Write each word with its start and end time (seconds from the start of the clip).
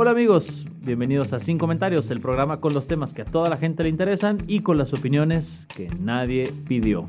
Hola 0.00 0.12
amigos, 0.12 0.66
bienvenidos 0.82 1.32
a 1.32 1.40
Sin 1.40 1.58
Comentarios, 1.58 2.12
el 2.12 2.20
programa 2.20 2.60
con 2.60 2.72
los 2.72 2.86
temas 2.86 3.12
que 3.12 3.22
a 3.22 3.24
toda 3.24 3.48
la 3.48 3.56
gente 3.56 3.82
le 3.82 3.88
interesan 3.88 4.38
y 4.46 4.60
con 4.60 4.78
las 4.78 4.92
opiniones 4.92 5.66
que 5.74 5.90
nadie 5.98 6.52
pidió. 6.68 7.08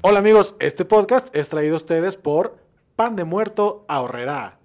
Hola 0.00 0.18
amigos, 0.18 0.56
este 0.58 0.84
podcast 0.84 1.34
es 1.36 1.48
traído 1.48 1.74
a 1.74 1.76
ustedes 1.76 2.16
por 2.16 2.58
Pan 2.96 3.14
de 3.14 3.22
Muerto 3.22 3.84
Ahorrerá. 3.86 4.58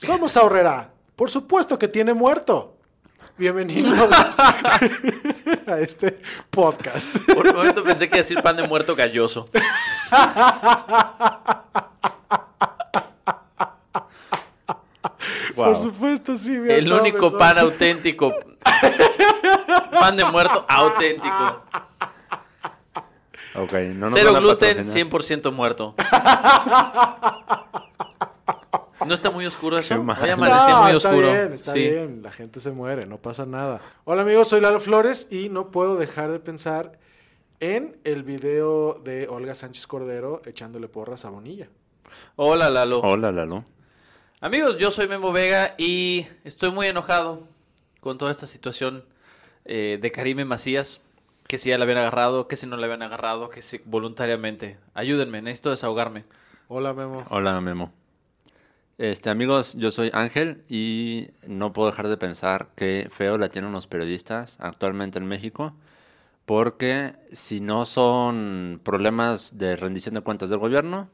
Somos 0.00 0.34
Ahorrerá. 0.38 0.94
Por 1.14 1.28
supuesto 1.30 1.78
que 1.78 1.86
tiene 1.86 2.14
muerto. 2.14 2.74
Bienvenidos 3.36 3.98
a 5.66 5.78
este 5.78 6.22
podcast. 6.48 7.06
Por 7.34 7.46
un 7.48 7.56
momento 7.56 7.84
pensé 7.84 8.08
que 8.08 8.14
iba 8.14 8.20
a 8.20 8.24
decir 8.24 8.40
pan 8.42 8.56
de 8.56 8.66
muerto 8.66 8.96
galloso. 8.96 9.46
Por 15.54 15.76
supuesto, 15.76 16.34
sí. 16.34 16.52
mira, 16.52 16.76
El 16.76 16.90
único 16.90 17.36
pan 17.36 17.58
auténtico. 17.58 18.32
Pan 19.90 20.16
de 20.16 20.24
muerto 20.24 20.64
auténtico. 20.66 21.62
Ok, 23.54 23.72
no 23.94 24.06
nos 24.06 24.14
Cero 24.14 24.32
gluten, 24.32 24.78
patrocinar. 24.78 25.10
100% 25.10 25.52
muerto. 25.52 25.94
¿No 29.06 29.14
está 29.14 29.30
muy 29.30 29.46
oscuro 29.46 29.78
eso? 29.78 29.94
Qué 29.94 30.00
mal. 30.00 30.22
Hoy 30.22 30.30
amaneció 30.30 30.68
No, 30.68 30.82
muy 30.82 30.92
está 30.96 31.08
oscuro. 31.08 31.32
bien, 31.32 31.52
está 31.52 31.72
sí. 31.72 31.78
bien. 31.80 32.22
La 32.22 32.32
gente 32.32 32.60
se 32.60 32.70
muere, 32.70 33.06
no 33.06 33.18
pasa 33.18 33.46
nada. 33.46 33.80
Hola 34.04 34.22
amigos, 34.22 34.48
soy 34.48 34.60
Lalo 34.60 34.80
Flores 34.80 35.28
y 35.30 35.48
no 35.48 35.70
puedo 35.70 35.96
dejar 35.96 36.30
de 36.30 36.38
pensar 36.40 36.98
en 37.60 37.96
el 38.04 38.22
video 38.22 38.94
de 38.94 39.26
Olga 39.28 39.54
Sánchez 39.54 39.86
Cordero 39.86 40.42
echándole 40.44 40.88
porras 40.88 41.24
a 41.24 41.30
Bonilla. 41.30 41.68
Hola, 42.36 42.70
Lalo. 42.70 43.00
Hola, 43.00 43.32
Lalo. 43.32 43.64
Amigos, 44.40 44.78
yo 44.78 44.90
soy 44.90 45.08
Memo 45.08 45.32
Vega 45.32 45.74
y 45.78 46.26
estoy 46.44 46.70
muy 46.70 46.86
enojado 46.86 47.46
con 48.00 48.18
toda 48.18 48.30
esta 48.32 48.46
situación 48.46 49.04
eh, 49.64 49.98
de 50.00 50.12
Karime 50.12 50.44
Macías. 50.44 51.00
Que 51.46 51.58
si 51.58 51.68
ya 51.70 51.78
la 51.78 51.82
habían 51.84 51.98
agarrado, 51.98 52.46
que 52.46 52.54
si 52.54 52.66
no 52.68 52.76
la 52.76 52.84
habían 52.86 53.02
agarrado, 53.02 53.50
que 53.50 53.60
si 53.60 53.78
voluntariamente. 53.84 54.78
Ayúdenme, 54.94 55.42
necesito 55.42 55.70
desahogarme. 55.70 56.24
Hola 56.68 56.94
Memo. 56.94 57.24
Hola, 57.28 57.60
Memo. 57.60 57.92
Este, 59.00 59.30
amigos, 59.30 59.76
yo 59.78 59.90
soy 59.90 60.10
Ángel 60.12 60.62
y 60.68 61.30
no 61.46 61.72
puedo 61.72 61.90
dejar 61.90 62.08
de 62.08 62.18
pensar 62.18 62.66
que 62.76 63.08
feo 63.10 63.38
la 63.38 63.48
tienen 63.48 63.72
los 63.72 63.86
periodistas 63.86 64.58
actualmente 64.60 65.18
en 65.18 65.24
México, 65.24 65.72
porque 66.44 67.14
si 67.32 67.60
no 67.62 67.86
son 67.86 68.78
problemas 68.84 69.56
de 69.56 69.76
rendición 69.76 70.14
de 70.14 70.20
cuentas 70.20 70.50
del 70.50 70.58
gobierno, 70.58 71.08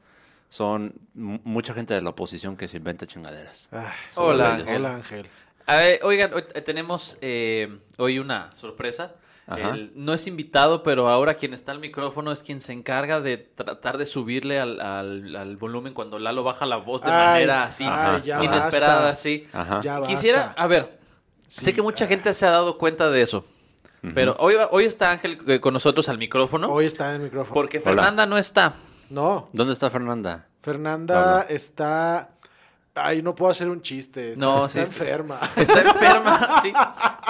son 0.48 0.94
mu- 1.14 1.38
mucha 1.44 1.74
gente 1.74 1.94
de 1.94 2.02
la 2.02 2.10
oposición 2.10 2.56
que 2.56 2.66
se 2.66 2.78
inventa 2.78 3.06
chingaderas. 3.06 3.68
Ay, 3.70 3.86
Hola. 4.16 4.54
Ángel. 4.56 4.76
Hola 4.78 4.94
Ángel. 4.96 5.26
A 5.66 5.76
ver, 5.76 6.00
oigan, 6.02 6.34
hoy 6.34 6.42
tenemos 6.64 7.16
eh, 7.20 7.78
hoy 7.98 8.18
una 8.18 8.50
sorpresa. 8.56 9.14
El- 9.48 9.92
no 9.94 10.12
es 10.12 10.26
invitado, 10.26 10.82
pero 10.82 11.08
ahora 11.08 11.34
quien 11.34 11.54
está 11.54 11.70
al 11.70 11.78
micrófono 11.78 12.32
es 12.32 12.42
quien 12.42 12.60
se 12.60 12.72
encarga 12.72 13.20
de 13.20 13.36
tratar 13.36 13.96
de 13.96 14.04
subirle 14.04 14.58
al, 14.58 14.80
al- 14.80 15.36
al 15.36 15.56
volumen 15.56 15.94
cuando 15.94 16.18
Lalo 16.18 16.42
baja 16.42 16.66
la 16.66 16.76
voz 16.78 17.02
de 17.02 17.10
Ay, 17.12 17.26
manera 17.26 17.62
así 17.64 17.84
ay, 17.86 18.22
inesperada, 18.44 18.94
basta. 19.06 19.10
así. 19.10 19.46
Ya 19.82 20.02
Quisiera, 20.02 20.52
a 20.56 20.66
ver, 20.66 20.98
Sí, 21.46 21.64
sé 21.64 21.74
que 21.74 21.80
mucha 21.82 22.06
ah. 22.06 22.08
gente 22.08 22.34
se 22.34 22.44
ha 22.44 22.50
dado 22.50 22.76
cuenta 22.76 23.08
de 23.08 23.22
eso, 23.22 23.44
pero 24.14 24.34
hoy, 24.40 24.54
va- 24.56 24.68
hoy 24.72 24.84
está 24.84 25.12
Ángel 25.12 25.38
eh, 25.46 25.60
con 25.60 25.72
nosotros 25.74 26.08
al 26.08 26.18
micrófono 26.18 26.68
Hoy 26.72 26.86
está 26.86 27.10
en 27.10 27.16
el 27.16 27.22
micrófono. 27.22 27.54
porque 27.54 27.78
Hola. 27.78 27.84
Fernanda 27.84 28.26
no 28.26 28.38
está. 28.38 28.72
No, 29.10 29.46
¿Dónde 29.52 29.72
está 29.74 29.88
Fernanda? 29.90 30.48
Fernanda 30.62 31.46
está... 31.48 32.30
Ay, 32.96 33.20
no 33.22 33.34
puedo 33.34 33.50
hacer 33.50 33.68
un 33.68 33.82
chiste. 33.82 34.32
Está, 34.32 34.40
No, 34.40 34.64
está 34.66 34.86
sí, 34.86 34.92
sí. 34.94 35.00
enferma. 35.02 35.38
Está 35.54 35.80
enferma, 35.82 36.60
sí. 36.62 36.72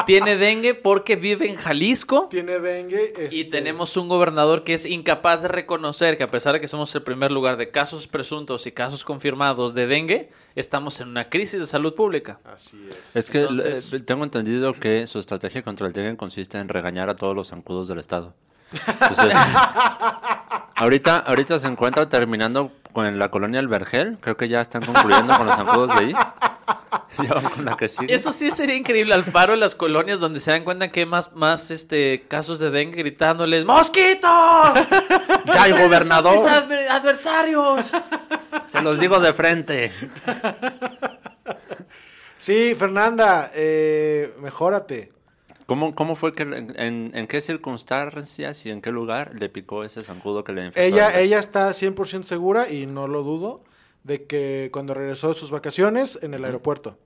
Tiene 0.06 0.36
dengue 0.36 0.74
porque 0.74 1.16
vive 1.16 1.48
en 1.50 1.56
Jalisco. 1.56 2.28
Tiene 2.30 2.60
dengue. 2.60 3.12
Y 3.32 3.40
este, 3.40 3.50
tenemos 3.50 3.96
un 3.96 4.08
gobernador 4.08 4.62
que 4.62 4.74
es 4.74 4.86
incapaz 4.86 5.42
de 5.42 5.48
reconocer 5.48 6.16
que 6.16 6.22
a 6.22 6.30
pesar 6.30 6.52
de 6.54 6.60
que 6.60 6.68
somos 6.68 6.94
el 6.94 7.02
primer 7.02 7.32
lugar 7.32 7.56
de 7.56 7.70
casos 7.70 8.06
presuntos 8.06 8.66
y 8.66 8.72
casos 8.72 9.04
confirmados 9.04 9.74
de 9.74 9.86
dengue, 9.88 10.30
estamos 10.54 11.00
en 11.00 11.08
una 11.08 11.28
crisis 11.28 11.58
de 11.58 11.66
salud 11.66 11.94
pública. 11.94 12.38
Así 12.44 12.88
es. 12.88 13.16
Es 13.16 13.30
que 13.30 13.40
Entonces- 13.40 13.92
le- 13.92 14.00
tengo 14.00 14.22
entendido 14.24 14.72
que 14.72 15.06
su 15.08 15.18
estrategia 15.18 15.62
contra 15.62 15.86
el 15.88 15.92
dengue 15.92 16.16
consiste 16.16 16.58
en 16.58 16.68
regañar 16.68 17.08
a 17.10 17.16
todos 17.16 17.34
los 17.34 17.48
zancudos 17.48 17.88
del 17.88 17.98
estado. 17.98 18.34
Entonces, 18.72 19.32
ahorita, 20.74 21.18
ahorita 21.18 21.58
se 21.58 21.66
encuentra 21.66 22.08
terminando 22.08 22.72
con 22.96 23.18
la 23.18 23.28
colonia 23.30 23.60
El 23.60 23.68
Vergel. 23.68 24.16
Creo 24.22 24.38
que 24.38 24.48
ya 24.48 24.62
están 24.62 24.82
concluyendo 24.82 25.36
con 25.36 25.46
los 25.46 25.54
zancudos 25.54 25.94
de 25.94 26.04
ahí. 26.06 26.14
Ya 27.22 27.32
van 27.34 27.44
con 27.44 27.64
la 27.64 27.76
que 27.76 27.88
sigue. 27.88 28.14
Eso 28.14 28.30
sí 28.32 28.50
sería 28.50 28.74
increíble 28.74 29.14
al 29.14 29.24
faro 29.24 29.54
en 29.54 29.60
las 29.60 29.74
colonias 29.74 30.20
donde 30.20 30.38
se 30.40 30.50
dan 30.50 30.64
cuenta 30.64 30.90
que 30.90 31.00
hay 31.00 31.06
más, 31.06 31.32
más 31.34 31.70
este, 31.70 32.26
casos 32.28 32.58
de 32.58 32.70
dengue 32.70 32.96
gritándoles 32.98 33.64
¡Mosquitos! 33.64 34.30
¡Ya 35.46 35.62
hay 35.62 35.72
gobernador! 35.72 36.34
¡Mis 36.34 36.46
adver- 36.46 36.88
adversarios! 36.90 37.90
Se 38.66 38.82
los 38.82 38.98
digo 38.98 39.20
de 39.20 39.32
frente. 39.32 39.92
Sí, 42.38 42.74
Fernanda, 42.78 43.50
eh, 43.54 44.34
mejórate. 44.40 45.10
¿Cómo, 45.66 45.94
cómo 45.96 46.14
fue 46.14 46.32
que, 46.32 46.44
en, 46.44 47.10
en- 47.14 47.26
qué 47.26 47.40
circunstancias 47.40 48.64
y 48.66 48.70
en 48.70 48.80
qué 48.80 48.92
lugar 48.92 49.32
le 49.34 49.48
picó 49.48 49.82
ese 49.84 50.04
zancudo 50.04 50.44
que 50.44 50.52
le 50.52 50.64
infectó? 50.66 50.80
Ella, 50.80 51.10
el- 51.10 51.26
ella 51.26 51.38
está 51.40 51.68
100% 51.70 52.22
segura 52.24 52.68
y 52.72 52.86
no 52.86 53.08
lo 53.08 53.22
dudo 53.24 53.62
de 54.04 54.24
que 54.24 54.70
cuando 54.72 54.94
regresó 54.94 55.28
de 55.30 55.34
sus 55.34 55.50
vacaciones 55.50 56.18
en 56.22 56.34
el 56.34 56.44
aeropuerto. 56.44 56.96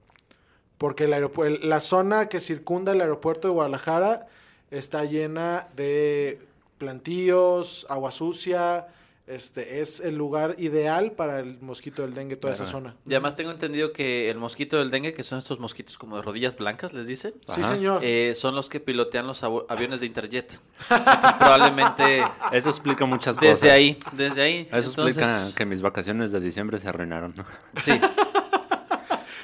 Porque 0.77 1.05
el 1.05 1.13
aeropu- 1.15 1.47
el- 1.47 1.69
la 1.69 1.81
zona 1.81 2.29
que 2.29 2.41
circunda 2.41 2.93
el 2.93 3.01
aeropuerto 3.01 3.49
de 3.49 3.55
Guadalajara 3.55 4.27
está 4.71 5.05
llena 5.07 5.67
de 5.75 6.39
plantíos, 6.79 7.87
agua 7.89 8.11
sucia. 8.11 8.87
Este 9.31 9.81
es 9.81 10.01
el 10.01 10.17
lugar 10.17 10.57
ideal 10.59 11.13
para 11.13 11.39
el 11.39 11.61
mosquito 11.61 12.03
del 12.03 12.15
dengue, 12.15 12.35
toda 12.37 12.53
esa 12.53 12.67
zona. 12.67 12.97
Y 13.07 13.11
además 13.11 13.37
tengo 13.37 13.53
entendido 13.53 13.93
que 13.93 14.29
el 14.29 14.39
mosquito 14.39 14.77
del 14.79 14.91
dengue, 14.91 15.15
que 15.15 15.23
son 15.23 15.39
estos 15.39 15.61
mosquitos 15.61 15.97
como 15.97 16.17
de 16.17 16.23
rodillas 16.23 16.57
blancas, 16.57 16.93
les 16.93 17.07
dicen. 17.07 17.35
Sí, 17.49 17.61
Ajá. 17.61 17.71
señor. 17.75 18.01
Eh, 18.05 18.35
son 18.35 18.57
los 18.57 18.69
que 18.69 18.81
pilotean 18.81 19.27
los 19.29 19.43
aviones 19.45 20.01
de 20.01 20.07
Interjet. 20.07 20.61
Entonces, 20.91 21.33
probablemente 21.39 22.25
Eso 22.53 22.71
explica 22.71 23.05
muchas 23.07 23.39
cosas. 23.39 23.61
desde 23.61 23.71
ahí, 23.71 23.99
desde 24.13 24.43
ahí. 24.43 24.69
Eso 24.73 24.91
Entonces, 24.91 25.17
explica 25.19 25.55
que 25.57 25.65
mis 25.65 25.81
vacaciones 25.81 26.33
de 26.33 26.41
diciembre 26.41 26.79
se 26.79 26.89
arruinaron. 26.89 27.33
¿no? 27.37 27.45
Sí, 27.77 27.93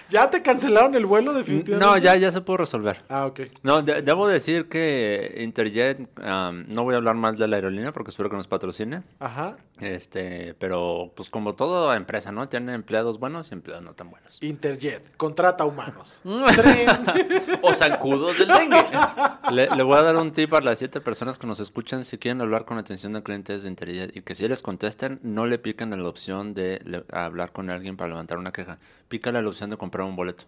¿Ya 0.08 0.30
te 0.30 0.40
cancelaron 0.42 0.94
el 0.94 1.04
vuelo 1.06 1.32
definitivamente? 1.32 1.84
No, 1.84 1.98
ya, 1.98 2.14
ya 2.16 2.30
se 2.30 2.40
pudo 2.40 2.58
resolver. 2.58 3.02
Ah, 3.08 3.26
ok. 3.26 3.40
No, 3.62 3.82
de- 3.82 4.02
debo 4.02 4.28
decir 4.28 4.68
que 4.68 5.38
Interjet, 5.42 6.08
am, 6.22 6.64
no 6.68 6.84
voy 6.84 6.94
a 6.94 6.98
hablar 6.98 7.14
mal 7.16 7.36
de 7.36 7.48
la 7.48 7.56
aerolínea 7.56 7.92
porque 7.92 8.10
espero 8.10 8.30
que 8.30 8.36
nos 8.36 8.46
patrocine. 8.48 9.02
Ajá. 9.18 9.56
Este, 9.80 10.54
pero 10.54 11.12
pues 11.14 11.28
como 11.28 11.54
toda 11.54 11.96
empresa, 11.96 12.32
¿no? 12.32 12.48
Tiene 12.48 12.72
empleados 12.72 13.18
buenos 13.20 13.50
y 13.50 13.54
empleados 13.54 13.84
no 13.84 13.92
tan 13.94 14.10
buenos. 14.10 14.38
Interjet, 14.40 15.14
contrata 15.16 15.64
humanos. 15.66 16.22
o 17.62 17.74
zancudos 17.74 18.38
del 18.38 18.48
dengue. 18.48 18.84
Le, 19.52 19.68
le 19.74 19.82
voy 19.82 19.98
a 19.98 20.02
dar 20.02 20.16
un 20.16 20.32
tip 20.32 20.52
a 20.54 20.60
las 20.60 20.78
siete 20.78 21.00
personas 21.00 21.38
que 21.38 21.46
nos 21.46 21.60
escuchan 21.60 22.04
si 22.04 22.16
quieren 22.18 22.40
hablar 22.40 22.64
con 22.64 22.78
atención 22.78 23.12
de 23.12 23.22
clientes 23.22 23.62
de 23.64 23.68
Interjet 23.68 24.16
y 24.16 24.22
que 24.22 24.34
si 24.34 24.46
les 24.48 24.62
contesten, 24.62 25.20
no 25.22 25.46
le 25.46 25.58
pican 25.58 25.90
la 25.90 26.08
opción 26.08 26.54
de 26.54 26.80
le- 26.84 27.04
hablar 27.12 27.52
con 27.52 27.68
alguien 27.70 27.96
para 27.96 28.08
levantar 28.10 28.38
una 28.38 28.52
queja. 28.52 28.78
Pícale 29.08 29.38
a 29.38 29.42
la 29.42 29.48
opción 29.48 29.70
de 29.70 29.76
comprar 29.76 29.95
un 30.04 30.16
boleto. 30.16 30.44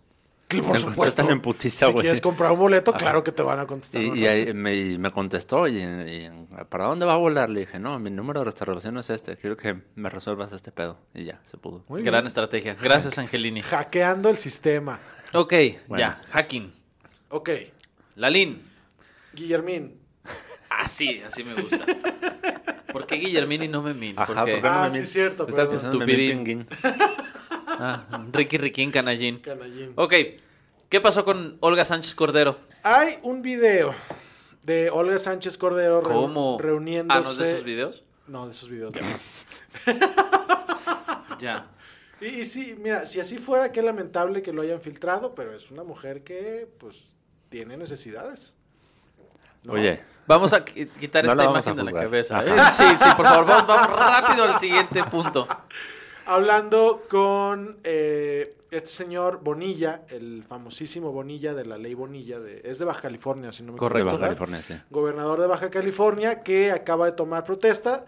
Por 0.48 0.56
Me 0.56 0.62
supuesto. 0.78 0.94
contestan 0.94 1.28
en 1.30 1.40
putiza, 1.42 1.86
si 1.88 1.92
quieres 1.92 2.22
comprar 2.22 2.52
un 2.52 2.58
boleto, 2.58 2.94
claro 2.94 3.22
que 3.22 3.32
te 3.32 3.42
van 3.42 3.60
a 3.60 3.66
contestar. 3.66 4.00
Y, 4.02 4.08
¿no? 4.10 4.16
y 4.16 4.26
ahí 4.26 4.54
me, 4.54 4.74
y 4.74 4.96
me 4.96 5.10
contestó, 5.10 5.68
y, 5.68 5.76
y, 5.78 6.30
¿para 6.70 6.86
dónde 6.86 7.04
va 7.04 7.12
a 7.12 7.16
volar? 7.16 7.50
Le 7.50 7.60
dije, 7.60 7.78
no, 7.78 7.98
mi 7.98 8.08
número 8.10 8.40
de 8.40 8.44
restauración 8.46 8.96
es 8.96 9.10
este, 9.10 9.36
quiero 9.36 9.58
que 9.58 9.76
me 9.94 10.08
resuelvas 10.08 10.50
este 10.52 10.72
pedo. 10.72 10.96
Y 11.12 11.24
ya, 11.24 11.38
se 11.44 11.58
pudo. 11.58 11.84
Muy 11.88 12.02
Gran 12.02 12.20
bien. 12.22 12.26
estrategia. 12.28 12.74
Gracias, 12.80 13.18
Angelini. 13.18 13.60
Hackeando 13.60 14.30
el 14.30 14.38
sistema. 14.38 14.98
Ok, 15.34 15.52
Bueno. 15.86 16.00
ya. 16.00 16.22
Hacking. 16.30 16.72
Ok. 17.28 17.50
Lalín. 18.16 18.62
Guillermín. 19.34 19.98
Así, 20.70 21.20
así 21.26 21.44
me 21.44 21.54
gusta. 21.60 21.84
¿Por 22.90 23.06
qué 23.06 23.16
Guillermini 23.16 23.68
no 23.68 23.82
me 23.82 23.92
min? 23.92 24.18
Ajá, 24.18 24.24
¿Por 24.26 24.44
qué? 24.46 24.52
¿por 24.52 24.62
qué 24.62 24.68
no 24.68 24.74
Ah, 24.74 24.84
me 24.84 24.90
sí, 24.92 24.96
min- 24.96 25.06
cierto, 25.06 25.46
Estaba 25.46 25.68
pensando 25.70 25.98
Estupidín. 26.00 26.66
Ah, 27.78 28.04
Ricky 28.32 28.58
Riquín 28.58 28.90
Canallín. 28.90 29.38
Canallín. 29.40 29.92
Ok, 29.96 30.12
¿qué 30.88 31.00
pasó 31.00 31.24
con 31.24 31.56
Olga 31.60 31.84
Sánchez 31.84 32.14
Cordero? 32.14 32.58
Hay 32.82 33.18
un 33.22 33.42
video 33.42 33.94
de 34.62 34.90
Olga 34.90 35.18
Sánchez 35.18 35.56
Cordero 35.58 36.02
¿Cómo? 36.02 36.58
reuniéndose. 36.60 37.18
Ah, 37.18 37.22
¿no 37.22 37.30
es 37.30 37.38
de 37.38 37.52
esos 37.52 37.64
videos? 37.64 38.02
No, 38.26 38.46
de 38.46 38.52
esos 38.52 38.68
videos. 38.68 38.94
Ya. 41.38 41.66
Y, 42.20 42.26
y 42.26 42.44
sí, 42.44 42.74
mira, 42.78 43.06
si 43.06 43.20
así 43.20 43.38
fuera, 43.38 43.70
qué 43.70 43.80
lamentable 43.80 44.42
que 44.42 44.52
lo 44.52 44.62
hayan 44.62 44.80
filtrado, 44.80 45.34
pero 45.36 45.54
es 45.54 45.70
una 45.70 45.84
mujer 45.84 46.24
que, 46.24 46.68
pues, 46.80 47.14
tiene 47.48 47.76
necesidades. 47.76 48.56
¿no? 49.62 49.74
Oye, 49.74 50.00
Vamos 50.26 50.52
a 50.52 50.64
qui- 50.64 50.90
quitar 50.98 51.24
No 51.24 51.30
esta 51.32 51.44
imagen 51.44 51.76
de 51.76 51.84
la 51.84 51.92
cabeza. 51.92 52.44
¿eh? 52.44 52.50
Sí, 52.76 52.84
sí, 52.98 53.08
por 53.16 53.24
favor, 53.24 53.46
vamos, 53.46 53.66
vamos 53.66 53.98
rápido 53.98 54.44
al 54.44 54.58
siguiente 54.58 55.02
punto. 55.04 55.46
Hablando 56.28 57.04
con 57.08 57.78
eh, 57.84 58.54
este 58.70 58.86
señor 58.88 59.40
Bonilla, 59.42 60.02
el 60.10 60.44
famosísimo 60.46 61.10
Bonilla 61.10 61.54
de 61.54 61.64
la 61.64 61.78
ley 61.78 61.94
Bonilla, 61.94 62.38
de, 62.38 62.60
es 62.64 62.78
de 62.78 62.84
Baja 62.84 63.00
California, 63.00 63.50
si 63.50 63.62
no 63.62 63.72
me 63.72 63.76
equivoco. 63.78 64.04
Baja. 64.04 64.18
California, 64.18 64.62
sí. 64.62 64.74
gobernador 64.90 65.40
de 65.40 65.46
Baja 65.46 65.70
California, 65.70 66.42
que 66.42 66.70
acaba 66.70 67.06
de 67.06 67.12
tomar 67.12 67.44
protesta 67.44 68.04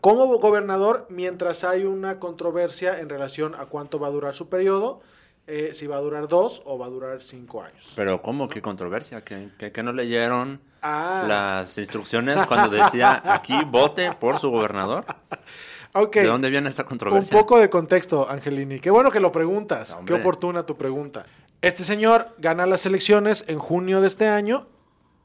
como 0.00 0.26
gobernador 0.38 1.06
mientras 1.10 1.64
hay 1.64 1.84
una 1.84 2.18
controversia 2.18 2.98
en 2.98 3.10
relación 3.10 3.54
a 3.56 3.66
cuánto 3.66 3.98
va 3.98 4.08
a 4.08 4.10
durar 4.10 4.32
su 4.32 4.48
periodo, 4.48 5.02
eh, 5.46 5.74
si 5.74 5.86
va 5.86 5.98
a 5.98 6.00
durar 6.00 6.28
dos 6.28 6.62
o 6.64 6.78
va 6.78 6.86
a 6.86 6.88
durar 6.88 7.22
cinco 7.22 7.62
años. 7.62 7.92
Pero 7.94 8.22
¿cómo? 8.22 8.48
¿Qué 8.48 8.62
controversia? 8.62 9.22
¿Que, 9.22 9.50
que, 9.58 9.70
que 9.70 9.82
no 9.82 9.92
leyeron 9.92 10.60
Ah, 10.84 11.24
las 11.28 11.78
instrucciones 11.78 12.44
cuando 12.46 12.68
decía 12.68 13.22
aquí 13.24 13.54
vote 13.64 14.12
por 14.18 14.40
su 14.40 14.50
gobernador? 14.50 15.04
ok. 15.94 16.14
¿De 16.16 16.24
dónde 16.24 16.50
viene 16.50 16.68
esta 16.68 16.82
Un 16.82 16.88
controversia? 16.88 17.38
poco 17.38 17.58
de 17.58 17.70
contexto, 17.70 18.28
Angelini. 18.30 18.80
Qué 18.80 18.90
bueno 18.90 19.10
que 19.10 19.20
lo 19.20 19.32
preguntas. 19.32 19.98
Qué 20.06 20.14
oportuna 20.14 20.64
tu 20.64 20.76
pregunta. 20.76 21.26
Este 21.60 21.84
señor 21.84 22.34
gana 22.38 22.66
las 22.66 22.86
elecciones 22.86 23.44
en 23.46 23.58
junio 23.58 24.00
de 24.00 24.08
este 24.08 24.28
año 24.28 24.66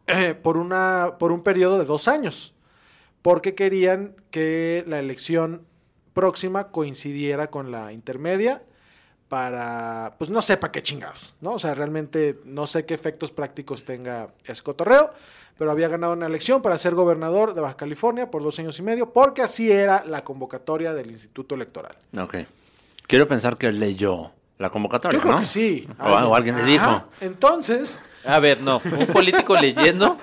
eh, 0.07 0.35
por, 0.35 0.57
una, 0.57 1.15
por 1.19 1.31
un 1.31 1.41
periodo 1.41 1.79
de 1.79 1.85
dos 1.85 2.07
años, 2.07 2.53
porque 3.21 3.55
querían 3.55 4.15
que 4.31 4.83
la 4.87 4.99
elección 4.99 5.65
próxima 6.13 6.69
coincidiera 6.71 7.47
con 7.51 7.71
la 7.71 7.91
intermedia 7.91 8.63
para, 9.27 10.15
pues 10.17 10.29
no 10.29 10.41
sé 10.41 10.57
para 10.57 10.71
qué 10.71 10.81
chingados, 10.81 11.35
¿no? 11.41 11.53
O 11.53 11.59
sea, 11.59 11.73
realmente 11.73 12.39
no 12.45 12.65
sé 12.67 12.85
qué 12.85 12.93
efectos 12.93 13.31
prácticos 13.31 13.83
tenga 13.83 14.29
ese 14.45 14.63
cotorreo, 14.63 15.11
pero 15.57 15.71
había 15.71 15.88
ganado 15.88 16.13
una 16.13 16.25
elección 16.27 16.62
para 16.62 16.77
ser 16.77 16.94
gobernador 16.95 17.54
de 17.54 17.62
Baja 17.62 17.75
California 17.77 18.30
por 18.30 18.44
dos 18.44 18.57
años 18.59 18.77
y 18.80 18.81
medio, 18.83 19.12
porque 19.12 19.42
así 19.42 19.71
era 19.71 20.04
la 20.06 20.24
convocatoria 20.24 20.94
del 20.94 21.12
Instituto 21.12 21.56
Electoral. 21.56 21.95
Ok. 22.18 22.36
Quiero 23.07 23.27
pensar 23.27 23.57
que 23.57 23.71
leyó 23.71 24.31
la 24.57 24.69
convocatoria, 24.69 25.18
Yo 25.18 25.21
creo 25.21 25.33
¿no? 25.36 25.39
que 25.39 25.45
sí. 25.45 25.88
O, 26.00 26.09
o 26.09 26.36
alguien 26.36 26.56
le 26.57 26.63
dijo. 26.63 27.04
Entonces, 27.21 28.00
A 28.25 28.39
ver, 28.39 28.62
no, 28.62 28.81
un 28.83 29.07
político 29.07 29.56
leyendo. 29.56 30.18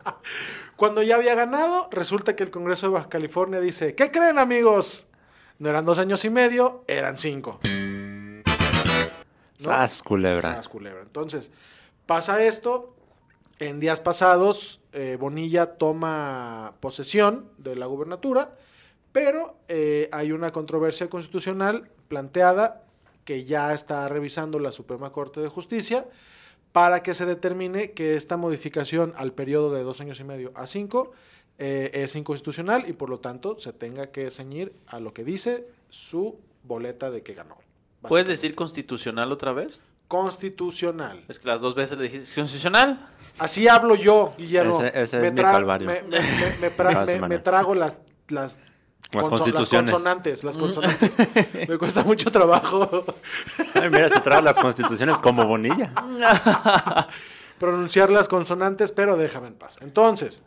cuando 0.76 1.02
ya 1.02 1.16
había 1.16 1.34
ganado, 1.34 1.88
resulta 1.90 2.34
que 2.36 2.42
el 2.42 2.50
Congreso 2.50 2.86
de 2.88 2.92
Baja 2.94 3.08
California 3.08 3.60
dice, 3.60 3.94
¿qué 3.94 4.10
creen 4.10 4.38
amigos? 4.38 5.06
No 5.58 5.68
eran 5.70 5.84
dos 5.84 5.98
años 5.98 6.24
y 6.24 6.30
medio, 6.30 6.84
eran 6.86 7.18
cinco. 7.18 7.60
¿No? 9.58 9.70
Sas, 9.70 10.02
culebra. 10.02 10.54
Sas, 10.56 10.68
culebra. 10.68 11.02
Entonces, 11.02 11.50
pasa 12.06 12.42
esto. 12.44 12.95
En 13.58 13.80
días 13.80 14.00
pasados, 14.00 14.80
eh, 14.92 15.16
Bonilla 15.18 15.78
toma 15.78 16.74
posesión 16.80 17.48
de 17.56 17.74
la 17.74 17.86
gubernatura, 17.86 18.54
pero 19.12 19.56
eh, 19.68 20.10
hay 20.12 20.32
una 20.32 20.52
controversia 20.52 21.08
constitucional 21.08 21.88
planteada 22.08 22.82
que 23.24 23.44
ya 23.44 23.72
está 23.72 24.06
revisando 24.08 24.58
la 24.58 24.72
Suprema 24.72 25.10
Corte 25.10 25.40
de 25.40 25.48
Justicia 25.48 26.06
para 26.72 27.02
que 27.02 27.14
se 27.14 27.24
determine 27.24 27.92
que 27.92 28.14
esta 28.14 28.36
modificación 28.36 29.14
al 29.16 29.32
periodo 29.32 29.72
de 29.72 29.82
dos 29.82 30.02
años 30.02 30.20
y 30.20 30.24
medio 30.24 30.52
a 30.54 30.66
cinco 30.66 31.12
eh, 31.58 31.90
es 31.94 32.14
inconstitucional 32.14 32.86
y 32.86 32.92
por 32.92 33.08
lo 33.08 33.20
tanto 33.20 33.58
se 33.58 33.72
tenga 33.72 34.08
que 34.08 34.30
ceñir 34.30 34.74
a 34.86 35.00
lo 35.00 35.14
que 35.14 35.24
dice 35.24 35.66
su 35.88 36.38
boleta 36.62 37.10
de 37.10 37.22
que 37.22 37.32
ganó. 37.32 37.56
¿Puedes 38.02 38.28
decir 38.28 38.54
constitucional 38.54 39.32
otra 39.32 39.52
vez? 39.54 39.80
Constitucional. 40.08 41.24
Es 41.28 41.38
que 41.38 41.48
las 41.48 41.60
dos 41.60 41.74
veces 41.74 41.96
le 41.98 42.04
dijiste 42.04 42.24
¿es 42.24 42.34
constitucional. 42.34 43.08
Así 43.38 43.68
hablo 43.68 43.94
yo, 43.96 44.34
Guillermo. 44.38 44.74
Ese- 44.80 44.88
ese 45.02 45.16
es 45.16 45.22
me 45.22 45.30
mi 45.32 45.42
calvario. 45.42 45.86
Me, 45.88 46.02
me- 46.02 46.20
me- 46.20 46.70
me 46.70 47.18
me- 47.20 47.28
me 47.28 47.38
trago 47.38 47.74
las, 47.74 47.98
las, 48.28 48.58
Las 49.12 49.24
conso- 49.24 49.28
constituciones. 49.30 49.90
consonantes. 49.92 50.44
Las 50.44 50.56
consonantes. 50.56 51.16
me 51.68 51.76
cuesta 51.78 52.02
mucho 52.04 52.30
trabajo 52.30 53.04
Ay, 53.74 53.90
mira, 53.90 54.08
se 54.08 54.20
trae 54.20 54.40
las 54.42 54.58
constituciones 54.58 55.18
como 55.18 55.44
Bonilla. 55.46 55.92
pronunciar 57.58 58.10
las 58.10 58.28
consonantes, 58.28 58.92
pero 58.92 59.16
déjame 59.16 59.48
en 59.48 59.54
paz. 59.54 59.78
Entonces, 59.80 60.42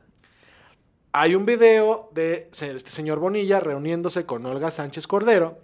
hay 1.12 1.36
un 1.36 1.46
video 1.46 2.10
de 2.14 2.50
este 2.52 2.80
señor 2.92 3.20
Bonilla 3.20 3.60
reuniéndose 3.60 4.26
con 4.26 4.46
Olga 4.46 4.70
Sánchez 4.72 5.08
Cordero, 5.08 5.60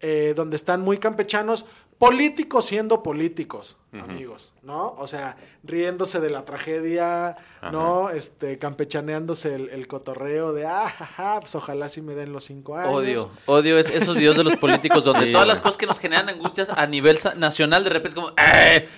eh, 0.00 0.32
donde 0.36 0.56
están 0.56 0.80
muy 0.80 0.98
campechanos, 0.98 1.66
políticos 2.00 2.64
siendo 2.64 3.02
políticos, 3.02 3.76
amigos, 3.92 4.54
¿no? 4.62 4.94
O 4.96 5.06
sea, 5.06 5.36
riéndose 5.62 6.18
de 6.18 6.30
la 6.30 6.46
tragedia, 6.46 7.36
¿no? 7.70 8.08
Este, 8.08 8.56
campechaneándose 8.58 9.54
el, 9.54 9.68
el 9.68 9.86
cotorreo 9.86 10.54
de, 10.54 10.64
ah, 10.64 10.88
jaja, 10.88 11.40
pues 11.40 11.54
ojalá 11.56 11.90
sí 11.90 12.00
me 12.00 12.14
den 12.14 12.32
los 12.32 12.44
cinco 12.44 12.76
años. 12.78 12.94
Odio, 12.94 13.30
odio 13.44 13.78
es- 13.78 13.90
esos 13.90 14.16
videos 14.16 14.34
de 14.38 14.44
los 14.44 14.56
políticos 14.56 15.04
donde 15.04 15.26
Sí, 15.26 15.32
todas 15.32 15.44
güey. 15.46 15.54
las 15.54 15.60
cosas 15.60 15.76
que 15.76 15.84
nos 15.84 15.98
generan 15.98 16.30
angustias 16.30 16.70
a 16.70 16.86
nivel 16.86 17.18
nacional 17.36 17.84
de 17.84 17.90
repente 17.90 18.08
es 18.08 18.14
como 18.14 18.30
¡Eh! 18.30 18.88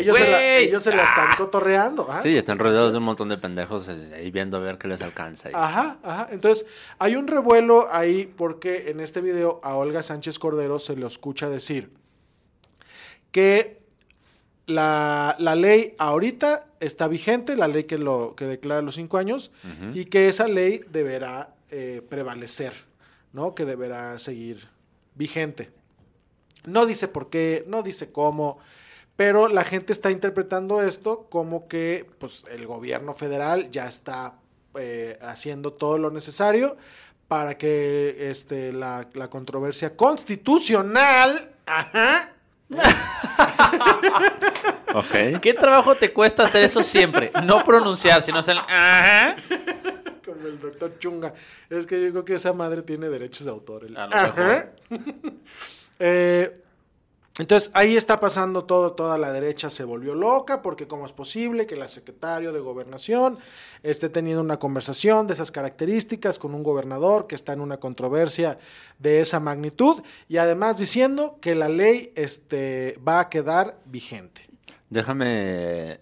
Ellos, 0.00 0.14
sí, 0.18 0.22
¡Eh! 0.22 0.26
se 0.26 0.30
la, 0.30 0.38
güey! 0.38 0.64
ellos 0.64 0.82
se 0.82 0.94
la 0.94 1.02
están 1.04 1.28
cotorreando. 1.38 2.06
¿ah? 2.10 2.20
Sí, 2.22 2.36
están 2.36 2.58
rodeados 2.58 2.92
de 2.92 2.98
un 2.98 3.04
montón 3.04 3.30
de 3.30 3.38
pendejos 3.38 3.88
eh, 3.88 4.12
ahí 4.14 4.30
viendo 4.30 4.58
a 4.58 4.60
ver 4.60 4.76
qué 4.76 4.86
les 4.86 5.00
alcanza. 5.00 5.48
y- 5.50 5.54
Ajá, 5.54 5.96
ajá. 6.02 6.28
Entonces, 6.30 6.66
hay 6.98 7.16
un 7.16 7.26
revuelo 7.26 7.88
ahí 7.90 8.26
porque 8.36 8.90
en 8.90 9.00
este 9.00 9.22
video 9.22 9.60
a 9.62 9.76
Olga 9.76 10.02
Sánchez 10.02 10.38
Cordero 10.38 10.78
se 10.78 10.94
le 10.94 11.06
escucha 11.06 11.48
decir 11.48 12.01
que 13.32 13.82
la, 14.66 15.34
la 15.38 15.54
ley 15.56 15.94
ahorita 15.98 16.68
está 16.80 17.08
vigente, 17.08 17.56
la 17.56 17.68
ley 17.68 17.84
que, 17.84 17.98
lo, 17.98 18.34
que 18.36 18.44
declara 18.44 18.82
los 18.82 18.94
cinco 18.94 19.18
años, 19.18 19.50
y 19.94 20.04
que 20.06 20.28
esa 20.28 20.46
ley 20.46 20.82
deberá 20.90 21.54
eh, 21.70 22.02
prevalecer, 22.08 22.72
¿no? 23.32 23.54
Que 23.54 23.64
deberá 23.64 24.18
seguir 24.18 24.68
vigente. 25.14 25.70
No 26.64 26.86
dice 26.86 27.08
por 27.08 27.28
qué, 27.28 27.64
no 27.66 27.82
dice 27.82 28.12
cómo, 28.12 28.58
pero 29.16 29.48
la 29.48 29.64
gente 29.64 29.92
está 29.92 30.10
interpretando 30.10 30.82
esto 30.82 31.26
como 31.28 31.66
que 31.68 32.06
pues, 32.18 32.44
el 32.50 32.66
gobierno 32.66 33.14
federal 33.14 33.70
ya 33.70 33.86
está 33.88 34.34
eh, 34.74 35.18
haciendo 35.20 35.72
todo 35.72 35.98
lo 35.98 36.10
necesario 36.10 36.76
para 37.28 37.58
que 37.58 38.30
este, 38.30 38.72
la, 38.72 39.08
la 39.14 39.28
controversia 39.28 39.96
constitucional 39.96 41.52
ajá, 41.66 42.32
Ok. 44.94 45.40
¿Qué 45.40 45.54
trabajo 45.54 45.94
te 45.94 46.12
cuesta 46.12 46.42
hacer 46.44 46.64
eso 46.64 46.82
siempre? 46.82 47.30
No 47.44 47.64
pronunciar, 47.64 48.20
sino 48.20 48.38
hacer 48.40 48.58
ajá. 48.58 49.36
como 50.22 50.46
el 50.46 50.60
doctor 50.60 50.98
Chunga. 50.98 51.32
Es 51.70 51.86
que 51.86 51.98
yo 52.02 52.10
creo 52.10 52.24
que 52.26 52.34
esa 52.34 52.52
madre 52.52 52.82
tiene 52.82 53.08
derechos 53.08 53.46
de 53.46 53.50
autor. 53.50 53.84
el 53.84 53.96
A 53.96 54.06
lo 54.06 54.14
ajá. 54.14 54.66
Eh, 56.04 56.60
entonces 57.38 57.70
ahí 57.72 57.96
está 57.96 58.20
pasando 58.20 58.64
todo, 58.64 58.92
toda 58.92 59.16
la 59.16 59.32
derecha 59.32 59.70
se 59.70 59.84
volvió 59.84 60.14
loca 60.14 60.60
porque 60.60 60.86
cómo 60.86 61.06
es 61.06 61.12
posible 61.12 61.66
que 61.66 61.76
la 61.76 61.88
secretario 61.88 62.52
de 62.52 62.60
gobernación 62.60 63.38
esté 63.82 64.10
teniendo 64.10 64.42
una 64.42 64.58
conversación 64.58 65.26
de 65.26 65.32
esas 65.32 65.50
características 65.50 66.38
con 66.38 66.54
un 66.54 66.62
gobernador 66.62 67.26
que 67.26 67.34
está 67.34 67.54
en 67.54 67.62
una 67.62 67.78
controversia 67.78 68.58
de 68.98 69.20
esa 69.20 69.40
magnitud 69.40 70.02
y 70.28 70.36
además 70.36 70.76
diciendo 70.76 71.38
que 71.40 71.54
la 71.54 71.70
ley 71.70 72.12
este, 72.16 72.98
va 73.06 73.20
a 73.20 73.28
quedar 73.30 73.78
vigente. 73.86 74.42
Déjame 74.90 75.26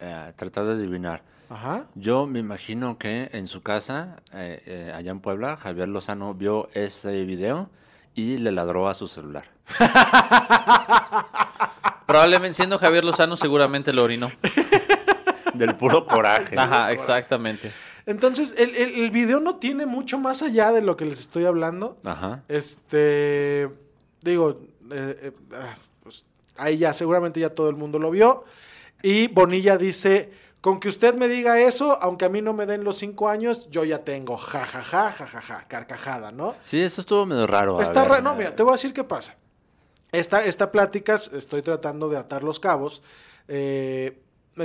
eh, 0.01 0.33
tratar 0.35 0.67
de 0.67 0.73
adivinar. 0.73 1.23
Ajá. 1.49 1.87
Yo 1.95 2.27
me 2.27 2.41
imagino 2.41 2.99
que 2.99 3.29
en 3.33 3.47
su 3.47 3.63
casa, 3.63 4.17
eh, 4.33 4.63
eh, 4.67 4.93
allá 4.93 5.13
en 5.13 5.21
Puebla, 5.21 5.57
Javier 5.57 5.89
Lozano 5.89 6.35
vio 6.35 6.69
ese 6.75 7.25
video 7.25 7.71
y 8.15 8.39
le 8.39 8.53
ladró 8.53 8.89
a 8.89 8.95
su 8.95 9.09
celular. 9.09 9.45
Probablemente 12.07 12.55
siendo 12.55 12.79
Javier 12.79 13.05
Lozano, 13.05 13.37
seguramente 13.37 13.93
lo 13.93 14.03
orinó. 14.03 14.31
Del 15.55 15.77
puro 15.77 16.07
coraje. 16.07 16.59
Ajá, 16.59 16.93
exactamente. 16.93 17.73
Entonces, 18.07 18.55
el, 18.59 18.75
el, 18.75 19.03
el 19.03 19.11
video 19.11 19.41
no 19.41 19.57
tiene 19.57 19.87
mucho 19.87 20.19
más 20.19 20.43
allá 20.43 20.73
de 20.73 20.83
lo 20.83 20.97
que 20.97 21.05
les 21.05 21.21
estoy 21.21 21.45
hablando. 21.45 21.99
Ajá. 22.05 22.43
Este, 22.49 23.69
digo, 24.23 24.61
eh, 24.91 25.17
eh, 25.23 25.33
ah, 25.55 25.77
pues, 26.03 26.25
ahí 26.57 26.79
ya, 26.79 26.93
seguramente 26.93 27.41
ya 27.41 27.51
todo 27.51 27.71
el 27.71 27.77
mundo 27.77 27.99
lo 27.99 28.11
vio. 28.11 28.45
Y 29.03 29.29
Bonilla 29.29 29.79
dice, 29.79 30.33
con 30.61 30.79
que 30.81 30.89
usted 30.89 31.15
me 31.15 31.27
diga 31.29 31.59
eso, 31.61 31.99
aunque 32.03 32.27
a 32.27 32.29
mí 32.29 32.43
no 32.43 32.53
me 32.53 32.67
den 32.67 32.85
los 32.85 32.99
cinco 32.99 33.29
años, 33.29 33.69
yo 33.71 33.85
ya 33.85 33.99
tengo, 33.99 34.37
ja, 34.37 34.67
ja, 34.67 34.83
ja, 34.83 35.11
ja, 35.13 35.27
ja, 35.27 35.41
ja, 35.41 35.65
carcajada, 35.69 36.33
¿no? 36.33 36.55
Sí, 36.65 36.81
eso 36.81 37.01
estuvo 37.01 37.25
medio 37.25 37.47
raro. 37.47 37.81
Está 37.81 38.03
ver. 38.03 38.11
ra- 38.13 38.21
no, 38.21 38.35
mira, 38.35 38.55
te 38.55 38.63
voy 38.63 38.73
a 38.73 38.77
decir 38.77 38.93
qué 38.93 39.05
pasa. 39.05 39.37
Esta, 40.13 40.45
esta 40.45 40.71
plática, 40.73 41.15
estoy 41.15 41.63
tratando 41.63 42.09
de 42.09 42.19
atar 42.19 42.43
los 42.43 42.61
cabos, 42.61 43.03
eh, 43.49 44.19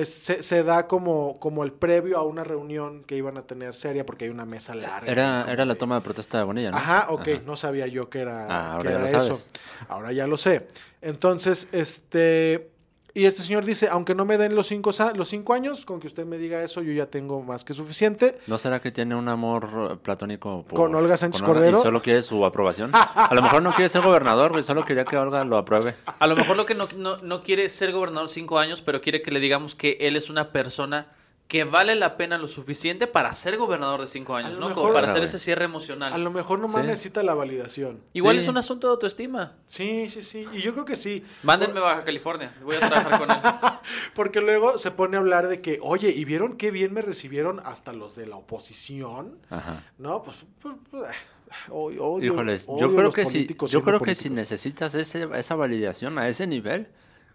se, 0.03 0.41
se 0.43 0.63
da 0.63 0.87
como, 0.87 1.39
como 1.39 1.63
el 1.63 1.71
previo 1.71 2.17
a 2.17 2.23
una 2.23 2.43
reunión 2.43 3.03
que 3.03 3.15
iban 3.15 3.37
a 3.37 3.43
tener 3.43 3.75
seria, 3.75 4.05
porque 4.05 4.25
hay 4.25 4.31
una 4.31 4.45
mesa 4.45 4.75
larga. 4.75 5.09
Era, 5.09 5.45
era 5.49 5.63
la 5.63 5.75
toma 5.75 5.95
de 5.95 6.01
protesta 6.01 6.39
de 6.39 6.43
Bonilla, 6.43 6.71
¿no? 6.71 6.77
Ajá, 6.77 7.05
ok, 7.09 7.21
Ajá. 7.27 7.41
no 7.45 7.55
sabía 7.55 7.87
yo 7.87 8.09
que 8.09 8.19
era, 8.19 8.47
Ah, 8.49 8.73
ahora 8.73 8.81
que 8.81 8.89
ya 8.89 8.95
era 8.95 9.11
lo 9.11 9.17
eso. 9.17 9.35
sabes. 9.35 9.49
Ahora 9.87 10.11
ya 10.11 10.27
lo 10.27 10.35
sé. 10.37 10.67
Entonces, 11.01 11.69
este... 11.71 12.71
Y 13.17 13.25
este 13.25 13.43
señor 13.43 13.63
dice, 13.63 13.87
aunque 13.89 14.13
no 14.13 14.25
me 14.25 14.37
den 14.37 14.55
los 14.55 14.67
cinco, 14.67 14.91
los 15.15 15.29
cinco 15.29 15.53
años, 15.53 15.85
con 15.85 16.01
que 16.01 16.07
usted 16.07 16.25
me 16.25 16.37
diga 16.37 16.61
eso, 16.61 16.81
yo 16.81 16.91
ya 16.91 17.05
tengo 17.05 17.41
más 17.41 17.63
que 17.63 17.73
suficiente. 17.73 18.37
¿No 18.45 18.57
será 18.57 18.81
que 18.81 18.91
tiene 18.91 19.15
un 19.15 19.29
amor 19.29 19.69
eh, 19.93 19.95
platónico 20.03 20.63
por- 20.67 20.77
¿Con 20.77 20.93
Olga 20.95 21.15
Sánchez 21.15 21.41
con 21.41 21.51
Olga 21.51 21.61
Cordero? 21.61 21.79
Y 21.79 21.81
solo 21.83 22.01
quiere 22.01 22.21
su 22.21 22.45
aprobación. 22.45 22.91
A 22.93 23.33
lo 23.33 23.41
mejor 23.41 23.61
no 23.63 23.73
quiere 23.73 23.87
ser 23.87 24.01
gobernador, 24.01 24.51
güey. 24.51 24.63
Solo 24.63 24.83
quería 24.83 25.05
que 25.05 25.15
Olga 25.15 25.45
lo 25.45 25.55
apruebe. 25.57 25.95
A 26.19 26.27
lo 26.27 26.35
mejor 26.35 26.57
lo 26.57 26.65
que 26.65 26.75
no, 26.75 26.89
no, 26.97 27.15
no 27.19 27.41
quiere 27.41 27.63
es 27.63 27.71
ser 27.71 27.93
gobernador 27.93 28.27
cinco 28.27 28.59
años, 28.59 28.81
pero 28.81 28.99
quiere 28.99 29.21
que 29.21 29.31
le 29.31 29.39
digamos 29.39 29.75
que 29.75 29.97
él 30.01 30.17
es 30.17 30.29
una 30.29 30.51
persona 30.51 31.07
que 31.47 31.63
vale 31.63 31.93
la 31.93 32.17
pena 32.17 32.39
lo 32.39 32.47
suficiente 32.47 33.05
para 33.05 33.31
ser 33.33 33.55
gobernador 33.57 34.01
de 34.01 34.07
cinco 34.07 34.35
años, 34.35 34.57
¿no? 34.57 34.67
mejor- 34.69 34.81
Como 34.83 34.93
para 34.95 35.07
hacer 35.09 35.23
ese 35.23 35.37
cierre 35.37 35.65
emocional. 35.65 36.11
A 36.11 36.17
lo 36.17 36.31
mejor 36.31 36.57
nomás 36.57 36.81
Sí. 36.81 36.87
necesita 36.87 37.21
la 37.21 37.35
validación. 37.35 38.01
Igual 38.13 38.37
Sí. 38.37 38.41
es 38.43 38.47
un 38.47 38.57
asunto 38.57 38.87
de 38.87 38.91
autoestima. 38.93 39.53
Sí, 39.67 40.09
sí, 40.09 40.23
sí. 40.23 40.47
Y 40.53 40.61
yo 40.61 40.73
creo 40.73 40.85
que 40.85 40.95
sí. 40.95 41.23
Mándenme 41.43 41.79
a 41.81 41.83
Baja 41.83 42.03
California. 42.03 42.51
Voy 42.63 42.75
a 42.77 42.79
trabajar 42.79 43.19
con 43.19 43.29
él. 43.29 43.37
Porque 44.15 44.41
luego 44.41 44.79
se 44.79 44.89
pone 44.89 45.17
a 45.17 45.19
hablar 45.19 45.47
de 45.47 45.61
que, 45.61 45.77
oye, 45.83 46.09
¿y 46.09 46.25
vieron 46.25 46.57
qué 46.57 46.71
bien 46.71 46.93
me 46.93 47.03
recibieron 47.03 47.61
hasta 47.63 47.93
los 47.93 48.15
de 48.15 48.25
la 48.25 48.37
oposición? 48.37 49.37
Ajá. 49.51 49.83
No, 49.99 50.23
pues... 50.23 50.37
pues, 50.59 50.75
pues, 50.89 51.03
ah, 51.51 51.55
odio- 51.69 52.03
odio- 52.05 52.33
Híjoles, 52.33 52.65
odio 52.67 52.87
yo 52.89 52.95
creo 52.95 53.11
que 53.11 53.25
si, 53.27 53.47
yo 53.67 53.83
creo 53.83 53.99
que 53.99 54.15
si 54.15 54.31
necesitas 54.31 54.95
ese, 54.95 55.27
esa 55.35 55.55
validación 55.55 56.17
a 56.17 56.27
ese 56.27 56.47
nivel, 56.47 56.87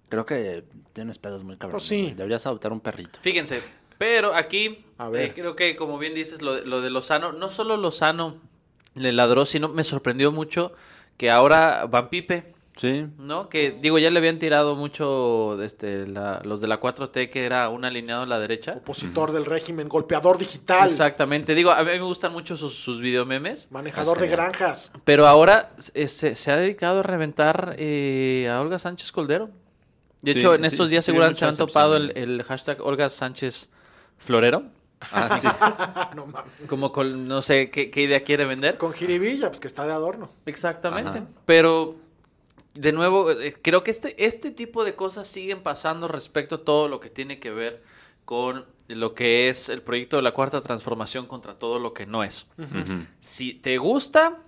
creo 0.08 0.26
que 0.26 0.64
tienes 0.92 1.18
pedos 1.18 1.44
muy 1.44 1.56
cabrones. 1.56 1.74
Pues 1.82 1.88
sí. 1.88 2.12
Deberías 2.16 2.44
adoptar 2.46 2.72
un 2.72 2.80
perrito. 2.80 3.20
Fíjense, 3.22 3.62
pero 4.00 4.34
aquí 4.34 4.82
A 4.96 5.10
ver. 5.10 5.22
eh, 5.26 5.32
creo 5.34 5.54
que 5.54 5.76
como 5.76 5.98
bien 5.98 6.14
dices 6.14 6.40
lo 6.40 6.54
de, 6.54 6.64
lo 6.64 6.80
de 6.80 6.88
Lozano, 6.88 7.32
no 7.32 7.50
solo 7.50 7.76
Lozano 7.76 8.36
le 8.94 9.12
ladró, 9.12 9.44
sino 9.44 9.68
me 9.68 9.84
sorprendió 9.84 10.32
mucho 10.32 10.72
que 11.18 11.30
ahora 11.30 11.84
Van 11.84 12.08
Pipe, 12.08 12.54
Sí. 12.76 13.04
¿no? 13.18 13.50
Que 13.50 13.72
digo, 13.78 13.98
ya 13.98 14.08
le 14.08 14.18
habían 14.18 14.38
tirado 14.38 14.74
mucho 14.74 15.62
este, 15.62 16.06
la- 16.06 16.40
los 16.44 16.62
de 16.62 16.68
la 16.68 16.80
4T 16.80 17.28
que 17.28 17.44
era 17.44 17.68
un 17.68 17.84
alineado 17.84 18.22
a 18.22 18.26
la 18.26 18.38
derecha. 18.38 18.76
Opositor 18.78 19.32
del 19.32 19.44
régimen, 19.44 19.86
golpeador 19.86 20.38
digital, 20.38 20.88
Exactamente, 20.88 21.54
digo, 21.54 21.70
a 21.72 21.80
mí 21.82 21.90
me 21.90 22.00
gustan 22.00 22.32
mucho 22.32 22.56
sus, 22.56 22.74
sus 22.74 23.00
videomemes, 23.00 23.70
manejador 23.70 24.18
de 24.18 24.28
granjas. 24.28 24.92
pero 25.04 25.26
ahora 25.26 25.72
eh, 25.92 26.08
se, 26.08 26.34
se 26.36 26.50
ha 26.50 26.56
dedicado 26.56 27.00
a 27.00 27.02
reventar 27.02 27.74
eh, 27.76 28.48
a 28.50 28.62
Olga 28.62 28.78
Sánchez 28.78 29.12
Coldero. 29.12 29.50
De 30.22 30.32
Sí, 30.32 30.38
hecho, 30.38 30.54
en 30.54 30.62
sí, 30.62 30.68
estos 30.68 30.88
días 30.88 31.04
sí, 31.04 31.10
seguramente 31.10 31.40
se 31.40 31.44
han 31.44 31.56
topado 31.58 31.96
el, 31.98 32.16
el 32.16 32.42
hashtag 32.44 32.80
Olga 32.80 33.10
Sánchez 33.10 33.68
Florero. 34.20 34.64
Ah, 35.12 35.38
sí. 35.38 36.16
no 36.16 36.26
mames. 36.26 36.52
Como 36.68 36.92
con, 36.92 37.26
no 37.26 37.42
sé 37.42 37.70
qué, 37.70 37.90
qué 37.90 38.02
idea 38.02 38.22
quiere 38.22 38.44
vender. 38.44 38.76
Con 38.78 38.92
jiribilla, 38.92 39.48
pues 39.48 39.60
que 39.60 39.66
está 39.66 39.86
de 39.86 39.92
adorno. 39.92 40.30
Exactamente. 40.46 41.18
Ajá. 41.18 41.26
Pero, 41.46 41.96
de 42.74 42.92
nuevo, 42.92 43.30
eh, 43.30 43.54
creo 43.60 43.82
que 43.82 43.90
este, 43.90 44.24
este 44.24 44.50
tipo 44.50 44.84
de 44.84 44.94
cosas 44.94 45.26
siguen 45.26 45.62
pasando 45.62 46.06
respecto 46.06 46.56
a 46.56 46.64
todo 46.64 46.88
lo 46.88 47.00
que 47.00 47.10
tiene 47.10 47.40
que 47.40 47.50
ver 47.50 47.82
con 48.24 48.66
lo 48.86 49.14
que 49.14 49.48
es 49.48 49.68
el 49.68 49.82
proyecto 49.82 50.16
de 50.16 50.22
la 50.22 50.32
cuarta 50.32 50.60
transformación 50.60 51.26
contra 51.26 51.54
todo 51.54 51.78
lo 51.78 51.94
que 51.94 52.06
no 52.06 52.22
es. 52.22 52.46
Si 53.18 53.54
te 53.54 53.78
gusta, 53.78 54.38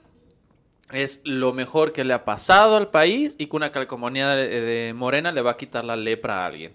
es 0.93 1.21
lo 1.25 1.53
mejor 1.53 1.93
que 1.93 2.05
le 2.05 2.13
ha 2.15 2.25
pasado 2.25 2.77
al 2.77 2.91
país 2.91 3.35
y 3.39 3.47
que 3.47 3.57
una 3.57 3.73
calcomanía 3.73 4.31
de, 4.31 4.61
de 4.61 4.93
Morena 4.95 5.33
le 5.33 5.43
va 5.43 5.53
a 5.53 5.57
quitar 5.57 5.85
la 5.85 5.97
lepra 5.97 6.43
a 6.43 6.47
alguien. 6.47 6.75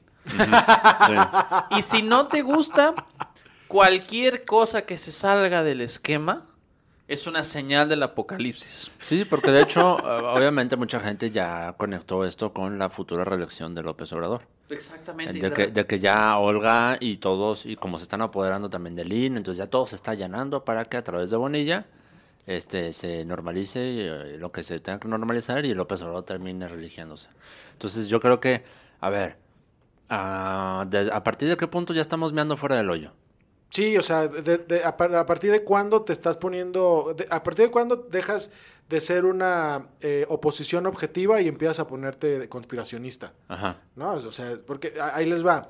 Y 1.78 1.82
si 1.82 2.02
no 2.02 2.28
te 2.28 2.42
gusta, 2.42 2.94
cualquier 3.68 4.46
cosa 4.46 4.84
que 4.84 4.98
se 4.98 5.12
salga 5.12 5.64
del 5.64 5.82
esquema 5.82 6.46
es 7.08 7.26
una 7.26 7.44
señal 7.44 7.88
del 7.88 8.04
apocalipsis. 8.04 8.92
Sí, 9.00 9.26
porque 9.30 9.52
de 9.52 9.62
hecho, 9.62 9.98
eh, 10.00 10.22
obviamente 10.36 10.76
mucha 10.76 11.00
gente 11.00 11.32
ya 11.32 11.74
conectó 11.78 12.26
esto 12.26 12.52
con 12.52 12.78
la 12.78 12.90
futura 12.90 13.24
reelección 13.24 13.74
de 13.74 13.84
López 13.84 14.12
Obrador. 14.12 14.42
Exactamente. 14.70 15.40
De 15.40 15.54
que, 15.54 15.68
de 15.68 15.86
que 15.86 16.00
ya 16.02 16.38
Olga 16.38 16.98
y 17.00 17.18
todos, 17.18 17.66
y 17.66 17.78
como 17.78 17.98
se 17.98 18.04
están 18.04 18.22
apoderando 18.22 18.70
también 18.70 18.96
del 18.96 19.14
INE, 19.14 19.38
entonces 19.38 19.58
ya 19.58 19.70
todo 19.70 19.88
se 19.88 19.96
está 19.96 20.12
allanando 20.12 20.66
para 20.66 20.86
que 20.86 20.98
a 20.98 21.04
través 21.04 21.30
de 21.30 21.38
Bonilla 21.38 21.86
este, 22.46 22.92
se 22.92 23.24
normalice 23.24 23.80
eh, 23.82 24.38
lo 24.38 24.52
que 24.52 24.64
se 24.64 24.80
tenga 24.80 25.00
que 25.00 25.08
normalizar 25.08 25.66
y 25.66 25.74
López 25.74 26.02
Obrador 26.02 26.24
termine 26.24 26.68
religiéndose. 26.68 27.30
Entonces 27.72 28.10
yo 28.10 28.20
creo 28.20 28.42
que, 28.42 28.66
a 29.00 29.10
ver, 29.10 29.38
ah, 30.10 30.86
de- 30.90 31.10
¿a 31.12 31.24
partir 31.24 31.50
de 31.50 31.58
qué 31.58 31.68
punto 31.68 31.94
ya 31.94 32.02
estamos 32.02 32.34
meando 32.34 32.58
fuera 32.58 32.76
del 32.78 32.90
hoyo? 32.90 33.12
Sí, 33.70 33.98
o 33.98 34.02
sea, 34.02 34.28
de- 34.28 34.58
de- 34.60 34.84
a, 34.84 34.96
par- 34.96 35.14
a 35.16 35.26
partir 35.26 35.52
de 35.52 35.64
cuándo 35.64 36.02
te 36.04 36.14
estás 36.14 36.38
poniendo, 36.38 37.14
de- 37.18 37.28
a 37.30 37.44
partir 37.44 37.66
de 37.66 37.72
cuándo 37.72 37.96
dejas 37.98 38.50
de 38.90 39.02
ser 39.02 39.26
una 39.26 39.88
eh, 40.02 40.26
oposición 40.30 40.86
objetiva 40.86 41.42
y 41.42 41.48
empiezas 41.50 41.80
a 41.82 41.88
ponerte 41.88 42.48
conspiracionista, 42.48 43.34
Ajá. 43.50 43.82
¿no? 43.98 44.12
O 44.14 44.32
sea, 44.32 44.58
porque 44.66 44.94
a- 45.00 45.16
ahí 45.18 45.26
les 45.26 45.46
va. 45.46 45.68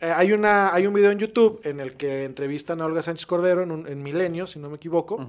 Eh, 0.00 0.12
hay, 0.14 0.32
una, 0.32 0.72
hay 0.74 0.86
un 0.86 0.92
video 0.94 1.10
en 1.10 1.18
YouTube 1.18 1.60
en 1.64 1.80
el 1.80 1.96
que 1.96 2.24
entrevistan 2.24 2.80
a 2.82 2.84
Olga 2.84 3.02
Sánchez 3.02 3.24
Cordero 3.26 3.62
en, 3.62 3.70
un- 3.72 3.88
en 3.88 4.02
Milenio, 4.02 4.46
si 4.46 4.58
no 4.58 4.68
me 4.68 4.76
equivoco, 4.76 5.26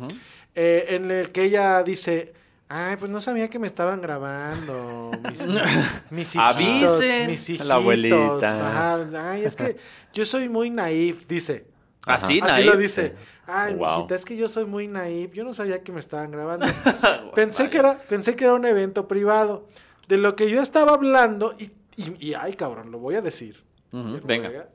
eh, 0.53 0.87
en 0.89 1.09
el 1.09 1.31
que 1.31 1.43
ella 1.43 1.81
dice, 1.83 2.33
ay, 2.69 2.95
pues 2.97 3.11
no 3.11 3.19
sabía 3.19 3.49
que 3.49 3.59
me 3.59 3.67
estaban 3.67 4.01
grabando, 4.01 5.11
mis, 5.29 5.45
mis 6.11 6.35
hijitos, 6.35 6.55
Avisen. 6.99 7.27
mis 7.29 7.49
hijitos. 7.49 7.67
La 7.67 7.75
abuelita. 7.75 8.37
Ajá, 8.67 9.31
ay, 9.31 9.43
es 9.43 9.55
que 9.55 9.77
yo 10.13 10.25
soy 10.25 10.47
muy 10.49 10.69
naif, 10.69 11.27
dice. 11.27 11.67
Así, 12.05 12.39
Así 12.39 12.61
naif. 12.61 12.65
lo 12.65 12.77
dice. 12.77 13.15
Ay, 13.45 13.73
Wow. 13.73 13.95
mijita, 13.97 14.15
es 14.15 14.25
que 14.25 14.35
yo 14.37 14.47
soy 14.47 14.65
muy 14.65 14.87
naif. 14.87 15.33
Yo 15.33 15.43
no 15.43 15.53
sabía 15.53 15.83
que 15.83 15.91
me 15.91 15.99
estaban 15.99 16.29
grabando. 16.31 16.65
pensé, 17.35 17.69
que 17.69 17.77
era, 17.79 17.97
pensé 17.97 18.35
que 18.35 18.43
era 18.45 18.53
un 18.53 18.65
evento 18.65 19.07
privado. 19.07 19.65
De 20.07 20.17
lo 20.17 20.35
que 20.35 20.49
yo 20.49 20.61
estaba 20.61 20.93
hablando, 20.93 21.53
y, 21.59 21.71
y- 21.95 22.15
y, 22.29 22.33
ay, 22.35 22.53
cabrón, 22.53 22.91
lo 22.91 22.99
voy 22.99 23.15
a 23.15 23.21
decir. 23.21 23.63
Venga. 23.91 24.67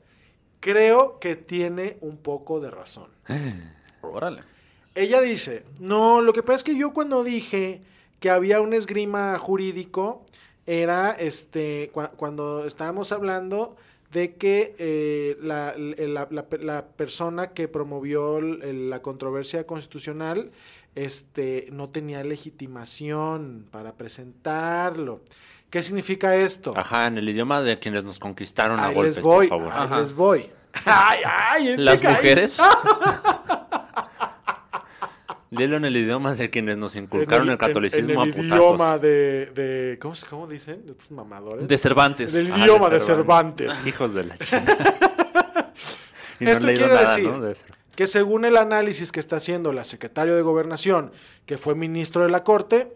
Creo 0.59 1.19
que 1.19 1.35
tiene 1.35 1.97
un 2.01 2.17
poco 2.17 2.59
de 2.59 2.71
razón. 2.71 3.07
Órale. 4.01 4.43
Ella 4.95 5.21
dice, 5.21 5.63
no, 5.79 6.21
lo 6.21 6.31
que 6.33 6.41
pasa 6.41 6.55
es 6.57 6.63
que 6.63 6.77
yo 6.77 6.93
cuando 6.93 7.23
dije 7.23 7.81
que 8.19 8.29
había 8.29 8.61
un 8.61 8.73
esgrima 8.73 9.37
jurídico, 9.37 10.23
era 10.65 11.11
este, 11.11 11.91
cua- 11.93 12.11
cuando 12.15 12.65
estábamos 12.65 13.11
hablando 13.11 13.75
de 14.11 14.35
que 14.35 14.73
eh, 14.79 15.37
la, 15.41 15.71
el- 15.71 16.13
la- 16.13 16.27
la- 16.31 16.45
la 16.61 16.85
persona 16.87 17.47
que 17.51 17.67
promovió 17.67 18.37
el- 18.39 18.89
la 18.89 19.01
controversia 19.01 19.67
constitucional 19.67 20.51
este, 20.95 21.67
no 21.73 21.89
tenía 21.89 22.23
legitimación 22.23 23.67
para 23.71 23.93
presentarlo. 23.93 25.19
¿Qué 25.69 25.83
significa 25.83 26.35
esto? 26.37 26.73
Ajá, 26.77 27.07
en 27.07 27.17
el 27.17 27.27
idioma 27.27 27.61
de 27.61 27.77
quienes 27.77 28.05
nos 28.05 28.17
conquistaron 28.17 28.79
a 28.79 28.87
Ahí 28.87 28.95
golpes, 28.95 29.17
les 29.17 29.23
voy, 29.25 29.47
por 29.49 29.59
favor. 29.59 29.73
ahí 29.73 29.85
Ajá. 29.85 29.99
les 29.99 30.13
voy. 30.13 30.49
Ay, 30.85 31.19
ay, 31.25 31.67
este 31.69 31.81
Las 31.81 32.03
mujeres. 32.03 32.57
Dilo 35.55 35.77
en 35.77 35.85
el 35.85 35.95
idioma 35.97 36.35
de 36.35 36.49
quienes 36.49 36.77
nos 36.77 36.95
En 36.95 37.03
inculcaron 37.05 37.47
el, 37.47 37.53
en- 37.53 37.57
catolicismo 37.57 38.23
en 38.23 38.29
el 38.29 38.33
a 38.33 38.35
putazos. 38.35 38.57
idioma 38.57 38.97
de, 38.97 39.45
de 39.47 39.99
¿cómo, 40.01 40.13
cómo 40.29 40.47
dicen? 40.47 40.83
Estos 40.89 41.11
mamadores. 41.11 41.67
De 41.67 41.77
Cervantes. 41.77 42.33
Del 42.33 42.51
Ah, 42.53 42.59
idioma 42.59 42.87
de 42.89 42.95
de 42.95 42.99
Cervantes. 42.99 43.87
Hijos 43.87 44.13
de 44.13 44.23
la 44.23 44.37
chingada. 44.39 45.73
y 46.39 46.45
no 46.45 46.51
Esto 46.51 46.65
quiere 46.67 46.87
nada, 46.87 47.15
decir 47.15 47.31
¿no? 47.31 47.41
De 47.41 47.55
que 47.95 48.07
según 48.07 48.43
el 48.43 48.57
análisis 48.57 49.11
que 49.13 49.19
está 49.21 49.37
haciendo 49.37 49.71
la 49.71 49.85
secretaria 49.85 50.35
de 50.35 50.41
Gobernación, 50.41 51.11
que 51.45 51.57
fue 51.57 51.75
ministro 51.75 52.23
de 52.23 52.29
la 52.29 52.43
Corte, 52.43 52.91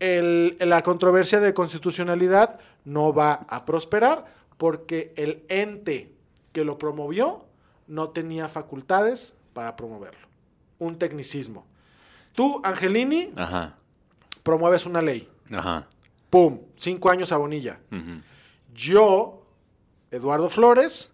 el- 0.00 0.56
la 0.60 0.82
controversia 0.82 1.40
de 1.40 1.52
constitucionalidad 1.54 2.58
no 2.84 3.12
va 3.12 3.44
a 3.48 3.64
prosperar 3.66 4.24
porque 4.56 5.12
el 5.16 5.42
ente 5.48 6.10
que 6.52 6.64
lo 6.64 6.78
promovió 6.78 7.44
no 7.86 8.10
tenía 8.10 8.48
facultades 8.48 9.34
para 9.52 9.76
promoverlo. 9.76 10.27
Un 10.78 10.98
tecnicismo. 10.98 11.66
Tú, 12.34 12.60
Angelini, 12.64 13.32
Ajá, 13.36 13.76
promueves 14.42 14.86
una 14.86 15.02
ley. 15.02 15.28
ajá. 15.52 15.86
¡Pum! 16.30 16.60
Cinco 16.76 17.10
años 17.10 17.32
a 17.32 17.36
Bonilla. 17.38 17.80
yo, 18.74 19.42
Eduardo 20.10 20.48
Flores, 20.50 21.10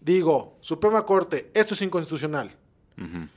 digo, 0.00 0.56
Suprema 0.60 1.04
Corte, 1.04 1.50
esto 1.54 1.74
es 1.74 1.82
inconstitucional. 1.82 2.50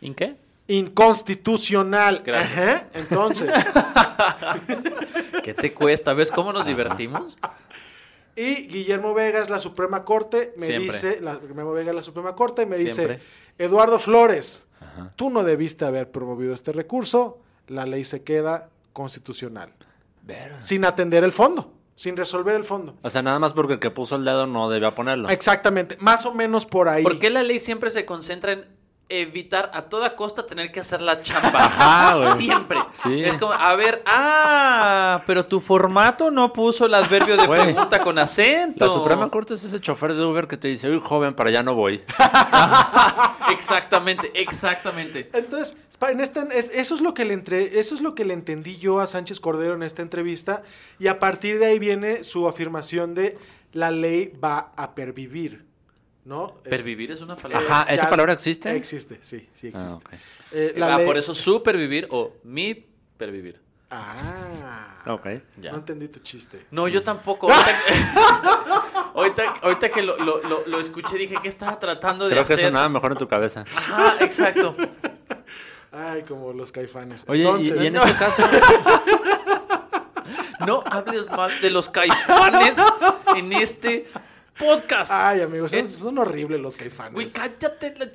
¿En 0.01 0.15
qué? 0.15 0.37
Inconstitucional. 0.67 2.21
Gracias. 2.25 2.57
Ajá. 2.59 2.87
Entonces, 2.93 3.51
¿Qué 5.43 5.53
te 5.53 5.73
cuesta? 5.73 6.13
¿Ves 6.13 6.31
cómo 6.31 6.53
nos 6.53 6.65
divertimos? 6.65 7.35
y 8.35 8.67
Guillermo 8.67 9.13
Vega 9.13 9.39
es 9.41 9.49
la 9.49 9.59
Suprema 9.59 10.05
Corte, 10.05 10.53
me 10.57 10.67
Siempre. 10.67 10.93
dice, 10.93 11.19
la, 11.19 11.35
Guillermo 11.35 11.73
Vega 11.73 11.89
es 11.91 11.95
la 11.95 12.01
Suprema 12.01 12.35
Corte, 12.35 12.65
me 12.65 12.77
Siempre. 12.77 13.15
dice, 13.17 13.19
Eduardo 13.57 13.99
Flores, 13.99 14.65
tú 15.15 15.29
no 15.29 15.43
debiste 15.43 15.85
haber 15.85 16.11
promovido 16.11 16.53
este 16.53 16.71
recurso, 16.71 17.39
la 17.67 17.85
ley 17.85 18.03
se 18.05 18.23
queda 18.23 18.69
constitucional. 18.93 19.73
Sin 20.59 20.85
atender 20.85 21.23
el 21.23 21.31
fondo, 21.31 21.73
sin 21.95 22.15
resolver 22.15 22.55
el 22.55 22.63
fondo. 22.63 22.95
O 23.01 23.09
sea, 23.09 23.21
nada 23.21 23.39
más 23.39 23.53
porque 23.53 23.73
el 23.73 23.79
que 23.79 23.91
puso 23.91 24.15
el 24.15 24.25
dedo 24.25 24.45
no 24.45 24.69
debía 24.69 24.93
ponerlo. 24.93 25.29
Exactamente, 25.29 25.97
más 25.99 26.25
o 26.25 26.33
menos 26.33 26.65
por 26.65 26.87
ahí. 26.87 27.03
¿Por 27.03 27.19
qué 27.19 27.29
la 27.29 27.43
ley 27.43 27.59
siempre 27.59 27.89
se 27.89 28.05
concentra 28.05 28.53
en 28.53 28.78
evitar 29.09 29.71
a 29.73 29.81
toda 29.83 30.15
costa 30.15 30.45
tener 30.45 30.71
que 30.71 30.79
hacer 30.79 31.01
la 31.01 31.21
chamba? 31.21 31.51
Ajá. 31.65 32.35
Siempre. 32.35 32.77
Sí. 32.93 33.23
Es 33.23 33.37
como, 33.37 33.51
a 33.53 33.75
ver, 33.75 34.03
ah, 34.05 35.21
pero 35.25 35.45
tu 35.45 35.59
formato 35.59 36.29
no 36.31 36.53
puso 36.53 36.85
el 36.85 36.93
adverbio 36.93 37.35
de 37.35 37.47
Güey. 37.47 37.63
pregunta 37.73 37.99
con 37.99 38.17
acento. 38.19 38.85
La 38.85 38.91
Suprema 38.93 39.29
Corte 39.29 39.55
es 39.55 39.63
ese 39.63 39.79
chofer 39.79 40.13
de 40.13 40.23
Uber 40.23 40.47
que 40.47 40.57
te 40.57 40.67
dice, 40.67 40.89
uy, 40.89 41.01
joven, 41.03 41.33
para 41.33 41.49
allá 41.49 41.63
no 41.63 41.73
voy. 41.75 42.01
Exactamente, 43.49 44.31
exactamente. 44.39 45.29
Entonces, 45.33 45.75
en 46.01 46.19
esta, 46.21 46.43
es- 46.51 46.69
eso, 46.73 46.95
es 46.95 47.01
lo 47.01 47.13
que 47.13 47.25
le 47.25 47.33
entre, 47.33 47.79
eso 47.79 47.95
es 47.95 48.01
lo 48.01 48.15
que 48.15 48.25
le 48.25 48.33
entendí 48.33 48.77
yo 48.77 48.99
a 48.99 49.07
Sánchez 49.07 49.39
Cordero 49.39 49.73
en 49.73 49.83
esta 49.83 50.01
entrevista 50.01 50.61
y 50.99 51.07
a 51.07 51.19
partir 51.19 51.59
de 51.59 51.65
ahí 51.65 51.79
viene 51.79 52.23
su 52.23 52.47
afirmación 52.47 53.15
de 53.15 53.37
la 53.73 53.91
ley 53.91 54.31
va 54.43 54.71
a 54.75 54.95
pervivir, 54.95 55.65
¿no? 56.25 56.47
Es- 56.63 56.69
Pervivir 56.69 57.11
es 57.11 57.21
una 57.21 57.35
palabra. 57.35 57.67
Ajá, 57.67 57.91
¿esa 57.93 58.03
ya- 58.03 58.09
palabra 58.09 58.33
existe? 58.33 58.75
Existe, 58.75 59.19
sí, 59.21 59.49
sí 59.55 59.67
existe. 59.67 60.03
Ah, 60.05 60.13
ok. 60.13 60.13
Eh, 60.51 60.73
la 60.77 60.95
Ah, 60.95 60.97
ley- 60.97 61.05
por 61.07 61.17
eso 61.17 61.33
supervivir 61.33 62.07
o 62.11 62.33
mi 62.43 62.73
pervivir. 63.17 63.59
Ah, 63.91 65.03
Ok. 65.07 65.25
Ya. 65.57 65.71
no 65.71 65.79
entendí 65.79 66.07
tu 66.09 66.19
chiste. 66.19 66.67
No, 66.71 66.87
yo 66.87 67.01
tampoco. 67.01 67.47
Ahorita, 67.51 67.81
ahorita, 69.15 69.43
ahorita 69.63 69.89
que 69.89 70.01
lo, 70.03 70.17
lo- 70.17 70.41
lo- 70.43 70.63
lo 70.67 70.79
escuché 70.79 71.17
dije 71.17 71.35
que 71.41 71.49
estaba 71.49 71.79
tratando 71.79 72.25
de 72.25 72.31
Creo 72.31 72.45
que 72.45 72.53
hacer. 72.53 72.67
sonaba 72.67 72.87
mejor 72.89 73.13
en 73.13 73.17
tu 73.17 73.27
cabeza. 73.27 73.65
Ajá, 73.75 74.15
exacto. 74.23 74.75
Ay, 75.91 76.21
como 76.23 76.53
los 76.53 76.71
caifanes. 76.71 77.25
Oye, 77.27 77.41
y- 77.41 77.47
Entonces, 77.47 77.81
y, 77.83 77.87
en 77.87 77.95
este 77.95 78.13
caso, 78.13 78.43
No 80.67 80.83
hables 80.85 81.29
mal 81.31 81.51
de 81.61 81.69
los 81.71 81.89
caifanes 81.89 82.77
en 83.35 83.53
este 83.53 84.07
podcast. 84.59 85.11
Ay, 85.13 85.41
amigos, 85.41 85.71
son, 85.71 85.79
Es- 85.79 85.95
son 85.95 86.17
horribles 86.19 86.59
los 86.59 86.77
caifanes. 86.77 87.13
Güey, 87.13 87.29
cállate. 87.31 87.95
la 87.97 88.05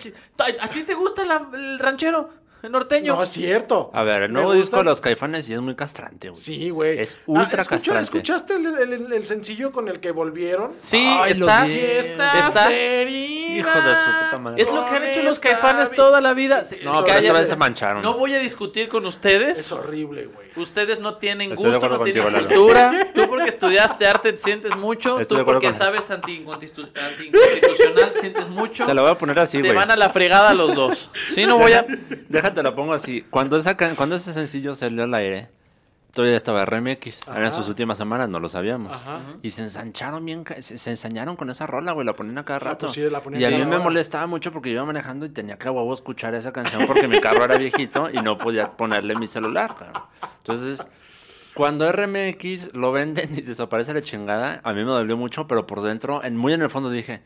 ¿A, 0.61 0.65
a 0.65 0.69
ti 0.69 0.83
te 0.85 0.95
gusta 0.95 1.25
la- 1.25 1.49
el 1.53 1.79
ranchero? 1.79 2.31
¿El 2.65 2.73
norteño? 2.73 3.15
no 3.17 3.23
es 3.23 3.29
cierto. 3.29 3.91
a 3.93 4.03
ver, 4.03 4.23
el 4.23 4.29
Me 4.31 4.35
nuevo 4.35 4.53
disco 4.53 4.65
gusta- 4.65 4.77
de 4.79 4.85
Los 4.85 5.01
Caifanes 5.01 5.45
sí 5.47 5.53
es 5.55 5.61
muy 5.61 5.75
castrante, 5.75 6.31
güey. 6.31 6.41
Sí, 6.41 6.71
güey. 6.71 6.99
Es 6.99 7.15
Ah, 7.15 7.23
ultra 7.27 7.63
escucha- 7.63 7.69
castrante. 7.77 8.03
¿Escuchaste 8.03 8.55
el, 8.57 8.67
el- 8.93 9.13
el 9.13 9.27
sencillo 9.27 9.71
con 9.71 9.89
el 9.89 10.01
que 10.01 10.11
volvieron? 10.11 10.73
Sí, 10.79 11.07
Ay, 11.21 11.35
lo 11.35 11.47
está. 11.49 11.65
vi. 11.65 11.73
Está, 11.79 12.49
está- 12.49 12.73
herida. 12.73 13.35
Hijo 13.55 13.69
de 13.69 13.95
su 13.95 14.25
puta 14.25 14.39
madre. 14.39 14.63
Es 14.63 14.73
lo 14.73 14.85
que 14.85 14.97
han 14.97 15.05
hecho 15.05 15.23
los 15.23 15.39
caifanes 15.39 15.91
vi- 15.91 15.97
toda 15.97 16.21
la 16.21 16.35
vida. 16.35 16.65
Sí, 16.65 16.77
No, 16.83 16.93
pero 16.93 17.05
cállate. 17.05 17.27
esta 17.27 17.39
vez 17.39 17.49
se 17.49 17.57
mancharon. 17.57 18.03
No 18.03 18.15
voy 18.19 18.35
a 18.35 18.39
discutir 18.41 18.89
con 18.89 19.07
ustedes. 19.07 19.59
Es 19.59 19.71
horrible, 19.71 20.27
güey. 20.27 20.49
Ustedes 20.57 20.99
no 21.01 21.17
tienen 21.19 21.53
Estoy 21.53 21.67
de 21.67 21.71
gusto, 21.77 21.87
acuerdo 21.87 21.99
no 21.99 22.05
tienen 22.05 22.23
contigo, 22.23 22.41
Lalo. 22.43 22.57
cultura. 22.57 23.09
Tú 23.15 23.29
porque 23.29 23.49
estudiaste 23.51 24.07
arte 24.07 24.33
te 24.33 24.39
sientes 24.39 24.75
mucho. 24.77 25.21
Estoy 25.21 25.37
Tú 25.37 25.43
acuerdo 25.43 25.61
porque 25.61 25.67
con- 25.69 25.79
sabes 25.87 26.11
anticonstitu- 26.11 26.89
anticonstitucional 26.97 28.13
te 28.15 28.21
sientes 28.21 28.49
mucho. 28.49 28.87
Te 28.87 28.95
la 28.95 29.03
voy 29.03 29.11
a 29.11 29.15
poner 29.17 29.39
así, 29.39 29.59
Se 29.59 29.63
güey. 29.65 29.75
van 29.75 29.91
a 29.91 29.97
la 29.97 30.09
fregada 30.11 30.55
los 30.55 30.75
dos. 30.75 31.11
Sí, 31.35 31.45
no 31.47 31.59
voy 31.59 31.73
a... 31.73 31.85
Déjate, 32.29 32.54
la 32.63 32.75
pongo 32.75 32.93
así. 32.93 33.23
Cuando, 33.31 33.57
esa, 33.57 33.77
can- 33.77 33.95
cuando 33.97 34.17
ese 34.17 34.33
sencillo 34.33 34.75
salió 34.75 35.05
al 35.05 35.15
aire, 35.15 35.49
todavía 36.13 36.37
estaba 36.37 36.65
RMX. 36.65 37.27
Eran 37.29 37.51
sus 37.53 37.69
últimas 37.69 37.99
semanas, 37.99 38.29
no 38.29 38.39
lo 38.41 38.49
sabíamos. 38.49 38.93
Ajá. 38.93 39.21
Y 39.43 39.51
se 39.51 39.63
ensancharon 39.63 40.25
bien, 40.25 40.45
se, 40.61 40.79
se 40.79 40.91
ensañaron 40.91 41.35
con 41.37 41.51
esa 41.51 41.67
rola, 41.67 41.93
güey. 41.93 42.07
La 42.07 42.15
ponían 42.15 42.39
a 42.39 42.45
cada 42.45 42.59
Ah, 42.59 42.61
rato. 42.61 42.87
pues 42.87 42.93
sí, 42.93 43.01
la 43.11 43.21
y 43.39 43.45
a 43.45 43.51
mí 43.51 43.65
me 43.65 43.79
molestaba 43.79 44.27
mucho 44.27 44.53
porque 44.53 44.71
yo 44.71 44.77
iba 44.77 44.85
manejando 44.85 45.27
y 45.27 45.29
tenía 45.31 45.59
que 45.59 45.67
a 45.69 45.73
huevo 45.73 45.93
escuchar 45.93 46.35
esa 46.35 46.53
canción 46.53 46.87
porque 46.87 47.09
mi 47.09 47.21
carro 47.21 47.45
era 47.45 47.57
viejito 47.57 48.09
y 48.13 48.19
no 48.23 48.39
podía 48.39 48.73
ponerle 48.77 49.17
mi 49.17 49.27
celular. 49.27 49.75
Entonces, 50.39 50.87
cuando 51.55 51.91
RMX 51.91 52.75
lo 52.75 52.93
venden 52.93 53.37
y 53.37 53.41
desaparece 53.43 53.93
la 53.95 54.03
chingada, 54.03 54.61
a 54.65 54.73
mí 54.73 54.85
me 54.85 54.91
dolió 54.91 55.17
mucho, 55.17 55.47
pero 55.47 55.67
por 55.67 55.83
dentro, 55.83 56.23
en, 56.25 56.37
muy 56.37 56.53
en 56.53 56.63
el 56.63 56.71
fondo 56.71 56.91
dije. 56.91 57.23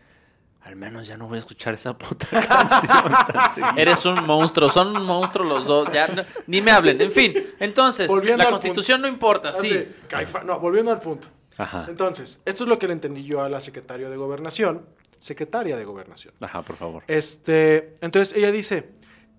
Al 0.69 0.77
menos 0.77 1.07
ya 1.07 1.17
no 1.17 1.27
voy 1.29 1.37
a 1.37 1.39
escuchar 1.39 1.73
esa 1.75 1.97
puta 1.99 2.27
canción. 2.29 3.13
tan 3.33 3.55
seguido". 3.55 3.73
Eres 3.79 4.05
un 4.05 4.23
monstruo, 4.27 4.69
son 4.69 4.95
un 4.95 5.03
monstruo 5.07 5.47
los 5.47 5.65
dos. 5.67 5.91
Ya 5.93 6.07
no- 6.09 6.25
ni 6.47 6.61
me 6.61 6.71
hablen. 6.71 7.01
En 7.01 7.11
fin, 7.11 7.33
entonces, 7.59 8.07
Volviendo 8.07 8.45
la 8.45 8.51
constitución 8.51 9.01
no 9.01 9.09
importa, 9.09 9.49
Ah, 9.51 9.59
sí. 9.63 9.89
caifa- 10.09 10.43
No, 10.45 10.61
volviendo 10.61 10.93
al 10.93 11.01
punto. 11.01 11.29
Ajá. 11.57 11.87
Entonces, 11.89 12.41
esto 12.45 12.65
es 12.65 12.69
lo 12.69 12.79
que 12.79 12.87
le 12.87 12.93
entendí 12.93 13.25
yo 13.25 13.41
a 13.43 13.49
la 13.49 13.61
secretaria 13.61 14.11
de 14.11 14.17
Gobernación. 14.19 14.85
Secretaria 15.17 15.77
de 15.79 15.85
Gobernación. 15.87 16.35
Ajá, 16.41 16.61
por 16.63 16.77
favor. 16.77 17.03
Este, 17.09 17.95
entonces 18.03 18.37
ella 18.37 18.53
dice, 18.53 18.91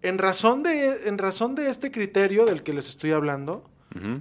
en 0.01 0.17
razón 0.17 0.63
de, 0.63 1.07
en 1.07 1.17
razón 1.19 1.53
de 1.55 1.69
este 1.69 1.91
criterio 1.91 2.45
del 2.45 2.63
que 2.63 2.73
les 2.73 2.89
estoy 2.89 3.11
hablando, 3.11 3.69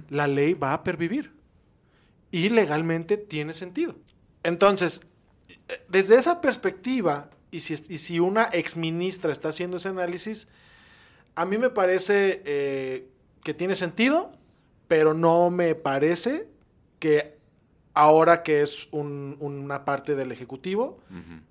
la 0.09 0.27
ley 0.27 0.53
va 0.53 0.73
a 0.73 0.83
pervivir. 0.83 1.33
Y 2.31 2.49
legalmente 2.49 3.17
tiene 3.17 3.53
sentido. 3.55 3.95
Entonces, 4.43 5.01
desde 5.87 6.17
esa 6.17 6.41
perspectiva, 6.41 7.29
y 7.51 7.61
si, 7.61 7.73
y 7.73 7.97
si 7.97 8.19
una 8.19 8.43
exministra 8.45 9.31
está 9.31 9.49
haciendo 9.49 9.77
ese 9.77 9.89
análisis, 9.89 10.47
a 11.35 11.45
mí 11.45 11.57
me 11.57 11.69
parece 11.69 12.41
eh, 12.45 13.07
que 13.43 13.53
tiene 13.53 13.75
sentido, 13.75 14.31
pero 14.87 15.13
no 15.13 15.49
me 15.49 15.75
parece 15.75 16.47
que 16.99 17.37
ahora 17.93 18.43
que 18.43 18.61
es 18.61 18.87
un- 18.91 19.35
una 19.39 19.83
parte 19.85 20.15
del 20.15 20.31
Ejecutivo, 20.31 20.99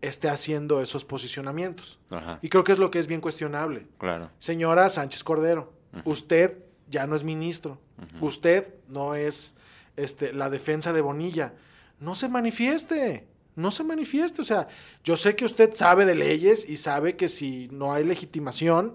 esté 0.01 0.29
haciendo 0.29 0.81
esos 0.81 1.05
posicionamientos. 1.05 1.99
Ajá, 2.11 2.39
Y 2.43 2.49
creo 2.49 2.65
que 2.65 2.73
es 2.73 2.79
lo 2.79 2.91
que 2.91 2.99
es 2.99 3.07
bien 3.07 3.21
cuestionable. 3.21 3.87
claro. 3.99 4.31
Señora 4.39 4.89
Sánchez 4.91 5.25
Cordero, 5.25 5.73
usted 6.05 6.59
ya 6.89 7.07
no 7.07 7.17
es 7.17 7.25
ministro. 7.25 7.79
Usted 8.21 8.75
no 8.89 9.15
es 9.15 9.55
este, 9.97 10.33
la 10.33 10.49
defensa 10.51 10.93
de 10.93 11.01
Bonilla. 11.01 11.55
No 12.01 12.15
se 12.15 12.29
manifieste. 12.29 13.27
No 13.59 13.71
se 13.71 13.85
manifieste. 13.85 14.41
O 14.41 14.45
sea, 14.45 14.69
yo 15.05 15.17
sé 15.17 15.35
que 15.37 15.45
usted 15.45 15.75
sabe 15.75 16.07
de 16.07 16.15
leyes 16.15 16.69
y 16.69 16.77
sabe 16.77 17.17
que 17.17 17.29
si 17.29 17.69
no 17.73 17.93
hay 17.93 18.05
legitimación, 18.05 18.95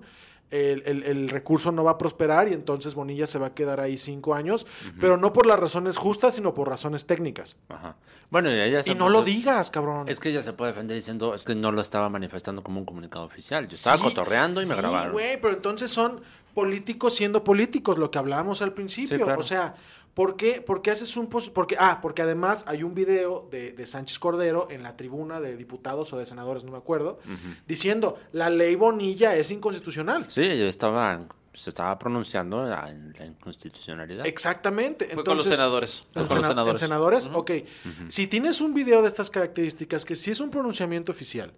el, 0.51 0.83
el- 0.85 1.03
el 1.03 1.29
recurso 1.29 1.71
no 1.71 1.83
va 1.83 1.91
a 1.91 1.97
prosperar 1.97 2.47
y 2.47 2.53
entonces 2.53 2.93
Bonilla 2.93 3.25
se 3.25 3.39
va 3.39 3.47
a 3.47 3.53
quedar 3.55 3.79
ahí 3.79 3.97
cinco 3.97 4.35
años, 4.35 4.67
pero 4.99 5.17
no 5.17 5.33
por 5.33 5.47
las 5.47 5.59
razones 5.59 5.97
justas, 5.97 6.35
sino 6.35 6.53
por 6.53 6.69
razones 6.69 7.05
técnicas. 7.07 7.57
Ajá. 7.69 7.95
Bueno, 8.29 8.51
y 8.51 8.59
ella 8.59 8.83
se 8.83 8.91
Y 8.91 8.95
no 8.95 9.05
puso- 9.07 9.09
lo 9.17 9.23
digas, 9.23 9.71
cabrón. 9.71 10.07
Es 10.07 10.19
que 10.19 10.29
ella 10.29 10.43
se 10.43 10.53
puede 10.53 10.71
defender 10.71 10.95
diciendo, 10.95 11.33
es 11.33 11.43
que 11.43 11.55
no 11.55 11.71
lo 11.71 11.81
estaba 11.81 12.07
manifestando 12.09 12.61
como 12.63 12.79
un 12.79 12.85
comunicado 12.85 13.25
oficial. 13.25 13.67
Yo 13.67 13.75
estaba 13.75 13.97
Sí, 13.97 14.03
cotorreando 14.03 14.61
y 14.61 14.65
me 14.67 14.75
grabaron. 14.75 15.11
güey, 15.11 15.41
pero 15.41 15.53
entonces 15.55 15.89
son 15.91 16.21
políticos 16.53 17.15
siendo 17.15 17.43
políticos, 17.43 17.97
lo 17.97 18.11
que 18.11 18.19
hablábamos 18.19 18.61
al 18.61 18.73
principio. 18.73 19.17
Sí, 19.17 19.23
claro. 19.23 19.39
O 19.39 19.43
sea, 19.43 19.73
¿por 20.13 20.35
qué, 20.35 20.61
por 20.61 20.81
qué 20.81 20.91
haces 20.91 21.17
un... 21.17 21.27
pos- 21.27 21.49
Porque, 21.49 21.75
ah, 21.79 21.99
porque 22.01 22.21
además 22.21 22.65
hay 22.67 22.83
un 22.83 22.93
video 22.93 23.47
de, 23.51 23.71
de 23.73 23.85
Sánchez 23.85 24.19
Cordero 24.19 24.67
en 24.69 24.83
la 24.83 24.95
tribuna 24.95 25.39
de 25.39 25.57
diputados 25.57 26.13
o 26.13 26.17
de 26.17 26.25
senadores, 26.25 26.63
no 26.63 26.71
me 26.71 26.77
acuerdo, 26.77 27.19
diciendo, 27.67 28.17
la 28.31 28.49
ley 28.49 28.75
Bonilla 28.75 29.35
es 29.35 29.49
inconstitucional. 29.51 30.25
Sí, 30.29 30.41
ella 30.41 30.67
estaba, 30.69 31.21
se 31.53 31.69
estaba 31.69 31.97
pronunciando 31.97 32.63
en 32.87 33.13
la 33.17 33.25
inconstitucionalidad. 33.25 34.25
Exactamente. 34.25 35.05
Fue 35.05 35.23
con 35.23 35.37
los 35.37 35.45
Entonces- 35.45 35.57
senadores. 35.57 36.07
Fue 36.13 36.21
¿En, 36.21 36.27
con 36.27 36.37
los 36.37 36.47
sena- 36.47 36.61
en 36.71 36.77
senadores. 36.77 37.23
senadores? 37.23 37.29
Ok. 37.33 37.51
Si 38.09 38.27
tienes 38.27 38.61
un 38.61 38.73
video 38.73 39.01
de 39.01 39.07
estas 39.07 39.29
características, 39.29 40.05
que 40.05 40.15
sí 40.15 40.31
es 40.31 40.39
un 40.39 40.49
pronunciamiento 40.51 41.11
oficial, 41.11 41.51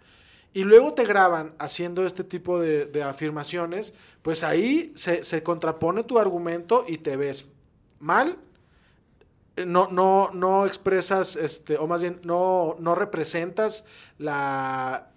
y 0.54 0.64
luego 0.64 0.94
te 0.94 1.04
graban 1.04 1.54
haciendo 1.60 2.06
este 2.06 2.24
tipo 2.24 2.62
de, 2.62 2.86
de 2.86 3.04
afirmaciones, 3.04 3.94
pues 4.22 4.42
ahí 4.46 4.94
se, 4.96 5.26
se 5.26 5.44
contrapone 5.44 6.04
tu 6.06 6.18
argumento 6.18 6.86
y 6.88 7.00
te 7.00 7.18
ves 7.18 7.50
mal. 8.00 8.38
No, 9.66 9.88
no, 9.90 10.32
no 10.34 10.66
expresas, 10.66 11.36
este, 11.38 11.78
o 11.78 11.88
más 11.88 12.02
bien, 12.02 12.20
no, 12.24 12.76
no 12.80 12.94
representas 12.96 13.86
la 14.18 15.08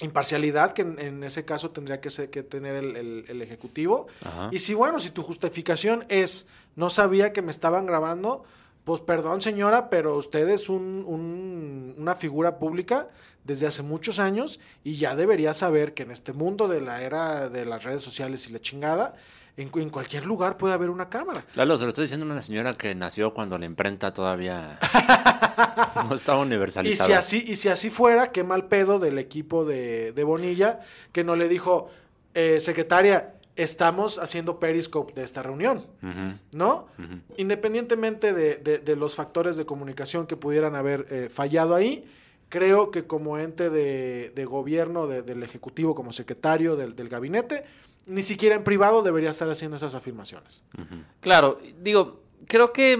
imparcialidad 0.00 0.72
que 0.72 0.82
en, 0.82 0.98
en 0.98 1.22
ese 1.24 1.44
caso 1.44 1.70
tendría 1.70 2.00
que, 2.00 2.10
ser- 2.10 2.30
que 2.30 2.42
tener 2.42 2.76
el, 2.76 2.96
el- 2.96 3.24
el 3.28 3.42
Ejecutivo. 3.42 4.06
Ajá. 4.24 4.48
Y 4.52 4.58
si, 4.58 4.74
bueno, 4.74 4.98
si 4.98 5.10
tu 5.10 5.22
justificación 5.22 6.04
es, 6.08 6.46
no 6.76 6.90
sabía 6.90 7.32
que 7.32 7.42
me 7.42 7.50
estaban 7.50 7.86
grabando, 7.86 8.44
pues 8.84 9.00
perdón 9.00 9.40
señora, 9.40 9.88
pero 9.90 10.16
usted 10.16 10.48
es 10.48 10.68
un- 10.68 11.04
un- 11.06 11.94
una 11.98 12.14
figura 12.16 12.58
pública 12.58 13.08
desde 13.44 13.66
hace 13.66 13.82
muchos 13.82 14.18
años 14.18 14.58
y 14.82 14.96
ya 14.96 15.14
debería 15.14 15.52
saber 15.54 15.94
que 15.94 16.02
en 16.04 16.10
este 16.10 16.32
mundo 16.32 16.66
de 16.68 16.80
la 16.80 17.02
era 17.02 17.48
de 17.50 17.66
las 17.66 17.84
redes 17.84 18.02
sociales 18.02 18.48
y 18.48 18.52
la 18.52 18.60
chingada, 18.60 19.14
En, 19.56 19.68
cu- 19.68 19.78
en 19.78 19.90
cualquier 19.90 20.26
lugar 20.26 20.56
puede 20.56 20.74
haber 20.74 20.90
una 20.90 21.08
cámara. 21.08 21.44
Lalo, 21.54 21.78
se 21.78 21.84
lo 21.84 21.90
estoy 21.90 22.02
diciendo 22.04 22.26
a 22.26 22.30
una 22.32 22.40
señora 22.42 22.74
que 22.74 22.94
nació 22.94 23.32
cuando 23.34 23.56
la 23.56 23.66
imprenta 23.66 24.12
todavía 24.12 24.78
no 26.08 26.14
estaba 26.14 26.40
Y 26.40 26.42
universalizada. 26.42 27.06
si 27.06 27.12
así, 27.38 27.52
y 27.52 27.56
si 27.56 27.68
así 27.68 27.90
fuera, 27.90 28.28
qué 28.32 28.42
mal 28.44 28.66
pedo 28.66 28.98
del 28.98 29.18
equipo 29.18 29.64
de, 29.64 30.12
de 30.12 30.24
Bonilla, 30.24 30.80
que 31.12 31.22
no 31.24 31.36
le 31.36 31.48
dijo, 31.48 31.88
eh, 32.34 32.58
secretaria, 32.60 33.34
estamos 33.56 34.18
haciendo 34.18 34.58
periscope 34.58 35.12
de 35.14 35.22
esta 35.22 35.40
reunión. 35.42 35.86
¿no? 36.52 36.88
Independientemente 37.36 38.32
de, 38.32 38.56
de- 38.56 38.78
de 38.78 38.96
los 38.96 39.14
factores 39.14 39.56
de 39.56 39.64
comunicación 39.64 40.26
que 40.26 40.36
pudieran 40.36 40.74
haber 40.74 41.06
eh, 41.10 41.28
fallado 41.32 41.76
ahí, 41.76 42.04
creo 42.48 42.90
que 42.90 43.04
como 43.06 43.38
ente 43.38 43.70
de, 43.70 44.30
de 44.34 44.44
gobierno 44.44 45.06
de- 45.06 45.22
del 45.22 45.42
Ejecutivo, 45.44 45.94
como 45.94 46.12
secretario 46.12 46.74
del, 46.74 46.96
del 46.96 47.08
gabinete, 47.08 47.64
ni 48.06 48.22
siquiera 48.22 48.56
en 48.56 48.64
privado 48.64 49.02
debería 49.02 49.30
estar 49.30 49.48
haciendo 49.48 49.76
esas 49.76 49.94
afirmaciones. 49.94 50.62
Claro, 51.20 51.58
digo, 51.80 52.22
creo 52.46 52.72
que 52.72 52.98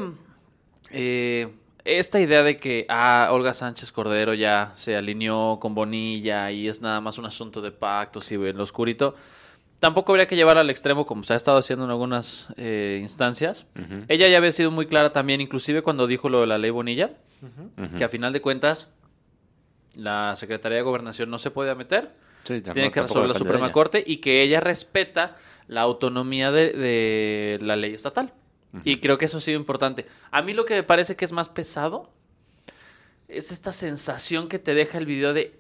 eh, 0.91 1.49
esta 1.85 2.21
idea 2.21 2.43
de 2.43 2.57
que 2.59 2.87
ah, 2.89 3.29
Olga 3.33 3.53
Sánchez 3.53 3.93
Cordero 3.93 4.35
ya 4.35 4.73
se 4.75 4.97
alineó 4.97 5.59
con 5.61 5.75
Bonilla 5.75 6.51
y 6.51 6.69
es 6.69 6.81
nada 6.81 7.01
más 7.01 7.19
un 7.19 7.27
asunto 7.27 7.61
de 7.61 7.71
pactos 7.71 8.31
y 8.33 8.37
en 8.37 8.57
lo 8.57 8.63
oscurito, 8.63 9.15
tampoco 9.81 10.13
habría 10.13 10.27
que 10.27 10.37
llevar 10.37 10.57
al 10.57 10.71
extremo 10.71 11.05
como 11.05 11.25
se 11.25 11.35
ha 11.35 11.37
estado 11.37 11.59
haciendo 11.59 11.85
en 11.85 11.91
algunas 11.91 12.49
eh, 12.57 12.99
instancias. 13.03 13.67
Ella 14.09 14.29
ya 14.29 14.39
había 14.39 14.53
sido 14.53 14.71
muy 14.71 14.87
clara 14.87 15.13
también, 15.13 15.43
inclusive 15.43 15.83
cuando 15.83 16.07
dijo 16.07 16.29
lo 16.31 16.41
de 16.41 16.47
la 16.47 16.59
ley 16.59 16.71
Bonilla, 16.71 17.11
que 17.99 18.05
a 18.05 18.09
final 18.09 18.33
de 18.33 18.41
cuentas 18.41 18.89
la 19.95 20.35
Secretaría 20.37 20.79
de 20.79 20.85
Gobernación 20.85 21.31
no 21.31 21.39
se 21.39 21.51
puede 21.51 21.75
meter, 21.75 22.13
Sí, 22.45 22.61
tiene 22.61 22.91
que 22.91 23.03
resolver 23.03 23.29
la 23.29 23.39
Suprema. 23.39 23.73
Corte 23.73 24.05
y 24.07 24.19
que 24.19 24.43
ella 24.43 24.61
respeta 24.61 25.37
la 25.67 25.81
autonomía 25.81 26.53
de, 26.53 26.71
de 26.73 27.59
la 27.63 27.77
ley 27.77 27.95
estatal. 27.95 28.33
Y 28.83 28.99
creo 28.99 29.19
que 29.19 29.27
eso 29.27 29.39
ha 29.39 29.41
sido 29.41 29.59
importante. 29.59 30.07
A 30.33 30.43
mí 30.43 30.53
lo 30.53 30.65
que 30.65 30.75
me 30.75 30.83
parece 30.83 31.15
que 31.15 31.25
es 31.25 31.33
más 31.33 31.49
pesado 31.49 32.11
es 33.29 33.53
esta 33.53 33.71
sensación 33.73 34.49
que 34.49 34.59
te 34.59 34.75
deja 34.75 34.99
el 34.99 35.07
video 35.07 35.33
de 35.33 35.57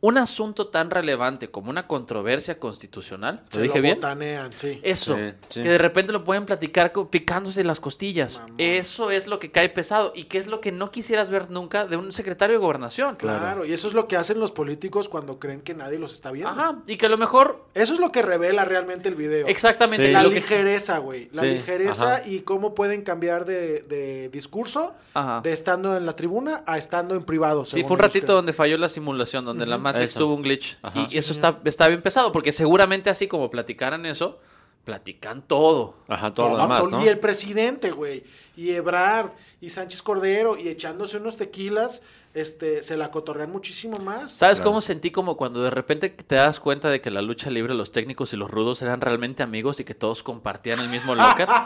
un 0.00 0.16
asunto 0.16 0.68
tan 0.68 0.90
relevante 0.90 1.50
como 1.50 1.70
una 1.70 1.88
controversia 1.88 2.60
constitucional. 2.60 3.42
¿Lo 3.46 3.50
Se 3.50 3.62
dije 3.62 3.80
bien? 3.80 3.96
botanean, 3.96 4.52
sí. 4.52 4.78
Eso, 4.84 5.16
Sí, 5.16 5.22
sí. 5.48 5.62
que 5.62 5.68
de 5.70 5.78
repente 5.78 6.12
lo 6.12 6.22
pueden 6.22 6.46
platicar 6.46 6.92
picándose 7.10 7.64
las 7.64 7.80
costillas. 7.80 8.40
Eso 8.58 9.10
es 9.10 9.26
lo 9.26 9.40
que 9.40 9.50
cae 9.50 9.68
pesado 9.70 10.12
y 10.14 10.24
que 10.24 10.38
es 10.38 10.46
lo 10.46 10.60
que 10.60 10.70
no 10.70 10.92
quisieras 10.92 11.30
ver 11.30 11.50
nunca 11.50 11.84
de 11.84 11.96
un 11.96 12.12
secretario 12.12 12.54
de 12.54 12.60
gobernación. 12.64 13.16
Claro, 13.16 13.64
y 13.64 13.72
eso 13.72 13.88
es 13.88 13.94
lo 13.94 14.06
que 14.06 14.16
hacen 14.16 14.38
los 14.38 14.52
políticos 14.52 15.08
cuando 15.08 15.40
creen 15.40 15.62
que 15.62 15.74
nadie 15.74 15.98
los 15.98 16.14
está 16.14 16.30
viendo. 16.30 16.50
Ajá, 16.50 16.76
y 16.86 16.96
que 16.96 17.06
a 17.06 17.08
lo 17.08 17.18
mejor 17.18 17.64
Eso 17.74 17.92
es 17.94 17.98
lo 17.98 18.12
que 18.12 18.22
revela 18.22 18.64
realmente 18.64 19.08
el 19.08 19.16
video. 19.16 19.48
exactamente 19.48 20.06
Sí. 20.06 20.12
La 20.12 20.22
lo 20.22 20.30
ligereza, 20.30 20.98
güey. 20.98 21.28
La 21.32 21.42
Sí, 21.42 21.48
ligereza 21.48 22.16
ajá. 22.16 22.28
y 22.28 22.40
cómo 22.42 22.74
pueden 22.74 23.02
cambiar 23.02 23.44
de, 23.46 23.82
de 23.82 24.28
discurso 24.28 24.94
Ajá. 25.14 25.40
de 25.42 25.52
estando 25.52 25.96
en 25.96 26.06
la 26.06 26.14
tribuna 26.14 26.62
a 26.66 26.78
estando 26.78 27.16
en 27.16 27.24
privado. 27.24 27.64
Sí, 27.64 27.82
fue 27.82 27.94
un 27.94 27.98
ratito 27.98 28.26
creen. 28.26 28.36
donde 28.36 28.52
falló 28.52 28.78
la 28.78 28.88
simulación, 28.88 29.44
donde 29.44 29.66
la 29.66 29.87
Matrix 29.92 30.10
Eso. 30.10 30.20
tuvo 30.20 30.34
un 30.34 30.42
glitch. 30.42 30.78
Ajá. 30.82 31.06
y 31.10 31.18
eso 31.18 31.32
está, 31.32 31.58
está 31.64 31.88
bien 31.88 32.02
pesado, 32.02 32.32
porque 32.32 32.52
seguramente 32.52 33.10
así 33.10 33.26
como 33.28 33.50
platicaran 33.50 34.06
eso, 34.06 34.38
platican 34.84 35.42
todo. 35.42 35.96
Ajá, 36.08 36.32
todo 36.32 36.50
lo 36.50 36.62
demás, 36.62 36.88
¿no? 36.88 37.04
Y 37.04 37.08
el 37.08 37.18
presidente, 37.18 37.90
güey. 37.90 38.24
Y 38.56 38.70
Ebrard 38.72 39.30
y 39.60 39.68
Sánchez 39.68 40.02
Cordero 40.02 40.56
y 40.56 40.68
echándose 40.68 41.18
unos 41.18 41.36
tequilas, 41.36 42.02
este, 42.32 42.82
se 42.82 42.96
la 42.96 43.10
cotorrean 43.10 43.50
muchísimo 43.52 43.98
más. 43.98 44.32
¿Sabes 44.32 44.56
Claro. 44.58 44.70
cómo 44.70 44.80
sentí 44.80 45.10
como 45.10 45.36
cuando 45.36 45.62
de 45.62 45.70
repente 45.70 46.08
te 46.08 46.36
das 46.36 46.58
cuenta 46.58 46.88
de 46.88 47.00
que 47.02 47.10
la 47.10 47.20
lucha 47.20 47.50
libre, 47.50 47.74
los 47.74 47.92
técnicos 47.92 48.32
y 48.32 48.36
los 48.36 48.50
rudos 48.50 48.80
eran 48.80 49.00
realmente 49.02 49.42
amigos 49.42 49.78
y 49.80 49.84
que 49.84 49.94
todos 49.94 50.22
compartían 50.22 50.80
el 50.80 50.88
mismo 50.88 51.14
locker? 51.14 51.48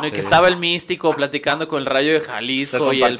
No, 0.00 0.08
y 0.08 0.10
que 0.10 0.20
estaba 0.20 0.48
el 0.48 0.56
místico 0.56 1.14
platicando 1.14 1.68
con 1.68 1.78
el 1.80 1.86
rayo 1.86 2.12
de 2.12 2.20
Jalisco 2.20 2.92
y 2.92 3.02
el, 3.02 3.16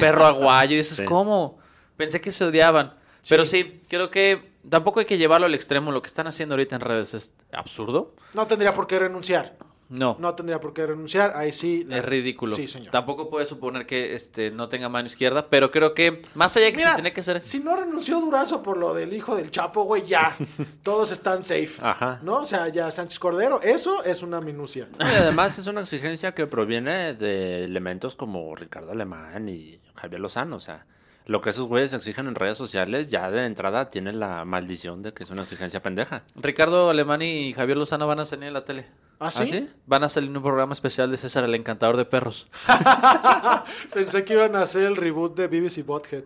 perro 0.00 0.26
aguayo. 0.26 0.74
Y 0.74 0.78
dices, 0.78 0.98
Sí. 0.98 1.04
¿cómo? 1.04 1.58
Pensé 1.96 2.20
que 2.20 2.32
se 2.32 2.44
odiaban. 2.44 2.94
Pero 3.28 3.46
sí, 3.46 3.80
creo 3.88 4.10
que 4.10 4.50
tampoco 4.68 5.00
hay 5.00 5.06
que 5.06 5.18
llevarlo 5.18 5.46
al 5.46 5.54
extremo. 5.54 5.92
Lo 5.92 6.02
que 6.02 6.08
están 6.08 6.26
haciendo 6.26 6.54
ahorita 6.54 6.76
en 6.76 6.82
redes 6.82 7.14
es 7.14 7.32
absurdo. 7.52 8.14
No 8.34 8.46
tendría 8.46 8.74
por 8.74 8.86
qué 8.86 8.98
renunciar. 8.98 9.56
No. 9.90 10.18
No 10.20 10.34
tendría 10.34 10.60
por 10.60 10.74
qué 10.74 10.86
renunciar. 10.86 11.32
Ahí 11.34 11.50
sí. 11.50 11.82
la- 11.84 11.96
Es 11.96 12.04
ridículo. 12.04 12.54
Sí, 12.54 12.68
señor. 12.68 12.90
Tampoco 12.90 13.30
puede 13.30 13.46
suponer 13.46 13.86
que 13.86 14.14
este 14.14 14.50
no 14.50 14.68
tenga 14.68 14.90
mano 14.90 15.06
izquierda, 15.06 15.46
pero 15.48 15.70
creo 15.70 15.94
que 15.94 16.20
más 16.34 16.54
allá 16.58 16.66
de 16.66 16.72
que 16.72 16.76
Mira, 16.78 16.90
se 16.90 16.96
tiene 16.96 17.12
que 17.14 17.20
hacer. 17.22 17.42
si 17.42 17.58
no 17.58 17.74
renunció 17.74 18.20
Durazo 18.20 18.62
por 18.62 18.76
lo 18.76 18.92
del 18.92 19.14
hijo 19.14 19.34
del 19.34 19.50
Chapo, 19.50 19.84
güey, 19.84 20.02
ya. 20.02 20.36
Todos 20.82 21.10
están 21.10 21.42
safe. 21.42 21.72
Ajá. 21.80 22.20
¿No? 22.22 22.36
O 22.42 22.44
sea, 22.44 22.68
ya 22.68 22.90
Sánchez 22.90 23.18
Cordero, 23.18 23.62
eso 23.62 24.04
es 24.04 24.22
una 24.22 24.42
minucia. 24.42 24.88
Y 25.00 25.02
además 25.04 25.58
es 25.58 25.66
una 25.66 25.80
exigencia 25.80 26.34
que 26.34 26.46
proviene 26.46 27.14
de 27.14 27.64
elementos 27.64 28.14
como 28.14 28.54
Ricardo 28.56 28.92
Alemán 28.92 29.48
y 29.48 29.80
Javier 29.94 30.20
Lozano. 30.20 30.56
O 30.56 30.60
sea, 30.60 30.84
lo 31.28 31.42
que 31.42 31.50
esos 31.50 31.66
güeyes 31.66 31.92
exigen 31.92 32.26
en 32.26 32.34
redes 32.34 32.56
sociales 32.56 33.10
ya 33.10 33.30
de 33.30 33.44
entrada 33.44 33.90
tiene 33.90 34.14
la 34.14 34.46
maldición 34.46 35.02
de 35.02 35.12
que 35.12 35.24
es 35.24 35.30
una 35.30 35.42
exigencia 35.42 35.82
pendeja. 35.82 36.22
Ricardo 36.34 36.88
Alemán 36.88 37.20
y 37.20 37.52
Javier 37.52 37.76
Lozano 37.76 38.06
van 38.06 38.20
a 38.20 38.24
salir 38.24 38.44
en 38.44 38.54
la 38.54 38.64
tele. 38.64 38.86
¿Ah, 39.20 39.30
sí? 39.30 39.68
Van 39.84 40.02
a 40.04 40.08
salir 40.08 40.30
en 40.30 40.38
un 40.38 40.42
programa 40.42 40.72
especial 40.72 41.10
de 41.10 41.18
César 41.18 41.44
el 41.44 41.54
Encantador 41.54 41.98
de 41.98 42.06
Perros. 42.06 42.46
Pensé 43.92 44.24
que 44.24 44.32
iban 44.32 44.56
a 44.56 44.62
hacer 44.62 44.84
el 44.86 44.96
reboot 44.96 45.36
de 45.36 45.48
BBC 45.48 45.84
Bothead. 45.84 46.24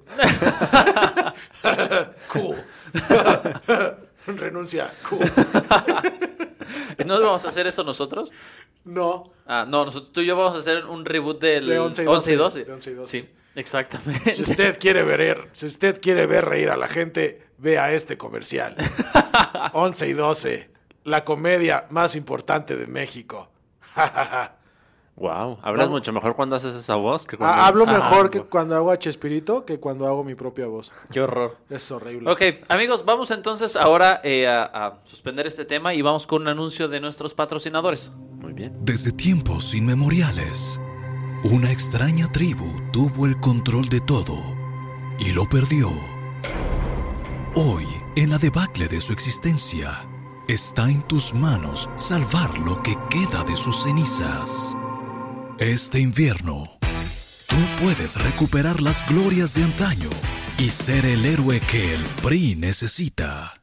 cool. 2.28 2.56
Renuncia. 4.26 4.94
Cool. 5.08 5.18
¿No 7.06 7.20
vamos 7.20 7.44
a 7.44 7.48
hacer 7.48 7.66
eso 7.66 7.82
nosotros? 7.82 8.30
No. 8.84 9.32
Ah, 9.46 9.64
no, 9.68 9.84
nosotros, 9.84 10.12
tú 10.12 10.20
y 10.20 10.26
yo 10.26 10.36
vamos 10.36 10.54
a 10.54 10.58
hacer 10.58 10.84
un 10.86 11.04
reboot 11.04 11.40
del 11.40 11.66
De 11.66 11.80
11 11.80 12.04
y 12.04 12.06
11 12.06 12.32
y 12.32 12.36
12. 12.36 12.58
12. 12.60 12.64
De 12.64 12.72
11 12.72 12.90
y 12.90 12.94
12. 12.94 13.10
Sí, 13.10 13.28
exactamente. 13.54 14.32
Si 14.34 14.42
usted 14.42 14.78
quiere 14.78 15.02
ver, 15.02 15.48
si 15.52 15.66
usted 15.66 16.00
quiere 16.00 16.26
ver 16.26 16.44
reír 16.46 16.70
a 16.70 16.76
la 16.76 16.88
gente, 16.88 17.46
vea 17.58 17.92
este 17.92 18.16
comercial. 18.18 18.76
11 19.72 20.08
y 20.08 20.12
12. 20.12 20.70
La 21.04 21.24
comedia 21.24 21.86
más 21.90 22.14
importante 22.16 22.76
de 22.76 22.86
México. 22.86 23.50
Wow, 25.14 25.58
hablas 25.62 25.86
Vamos. 25.86 26.00
mucho 26.00 26.10
mejor 26.10 26.34
cuando 26.34 26.56
haces 26.56 26.74
esa 26.74 26.94
voz 26.94 27.26
que 27.26 27.36
cuando 27.36 27.54
Ah, 27.54 27.66
hablo 27.66 27.84
mejor 27.84 28.26
Ah, 28.26 28.30
que 28.30 28.40
cuando 28.40 28.74
hago 28.74 28.90
a 28.90 28.98
Chespirito 28.98 29.66
que 29.66 29.78
cuando 29.78 30.06
hago 30.06 30.24
mi 30.24 30.34
propia 30.34 30.66
voz. 30.66 30.90
Qué 31.12 31.20
horror. 31.20 31.58
Es 31.68 31.90
horrible. 31.92 32.30
Ok, 32.30 32.40
amigos, 32.68 33.04
vamos 33.04 33.30
entonces 33.30 33.76
ahora 33.76 34.22
eh, 34.24 34.48
a, 34.48 34.62
a 34.64 35.00
suspender 35.04 35.46
este 35.46 35.66
tema 35.66 35.92
y 35.92 36.00
vamos 36.00 36.26
con 36.26 36.40
un 36.42 36.48
anuncio 36.48 36.88
de 36.88 36.98
nuestros 36.98 37.34
patrocinadores. 37.34 38.10
Muy 38.40 38.54
bien. 38.54 38.74
Desde 38.80 39.12
tiempos 39.12 39.74
inmemoriales, 39.74 40.80
una 41.44 41.72
extraña 41.72 42.30
tribu 42.30 42.80
tuvo 42.92 43.26
el 43.26 43.38
control 43.40 43.88
de 43.88 44.00
todo 44.00 44.56
y 45.18 45.32
lo 45.32 45.48
perdió. 45.48 45.92
Hoy, 47.54 47.86
en 48.14 48.30
la 48.30 48.38
debacle 48.38 48.86
de 48.86 49.00
su 49.00 49.12
existencia, 49.12 50.06
está 50.46 50.88
en 50.88 51.02
tus 51.02 51.34
manos 51.34 51.90
salvar 51.96 52.58
lo 52.58 52.82
que 52.82 52.96
queda 53.10 53.42
de 53.42 53.56
sus 53.56 53.82
cenizas. 53.82 54.76
Este 55.58 55.98
invierno, 55.98 56.78
tú 57.48 57.56
puedes 57.82 58.16
recuperar 58.22 58.80
las 58.80 59.06
glorias 59.08 59.54
de 59.54 59.64
antaño 59.64 60.10
y 60.58 60.70
ser 60.70 61.04
el 61.04 61.26
héroe 61.26 61.60
que 61.60 61.94
el 61.94 62.02
PRI 62.22 62.54
necesita. 62.54 63.54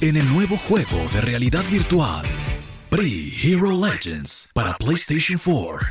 En 0.00 0.16
el 0.16 0.32
nuevo 0.32 0.56
juego 0.58 1.08
de 1.12 1.20
realidad 1.20 1.64
virtual, 1.70 2.24
PRI 2.88 3.34
Hero 3.42 3.72
Legends 3.84 4.48
para 4.54 4.76
PlayStation 4.78 5.38
4. 5.38 5.88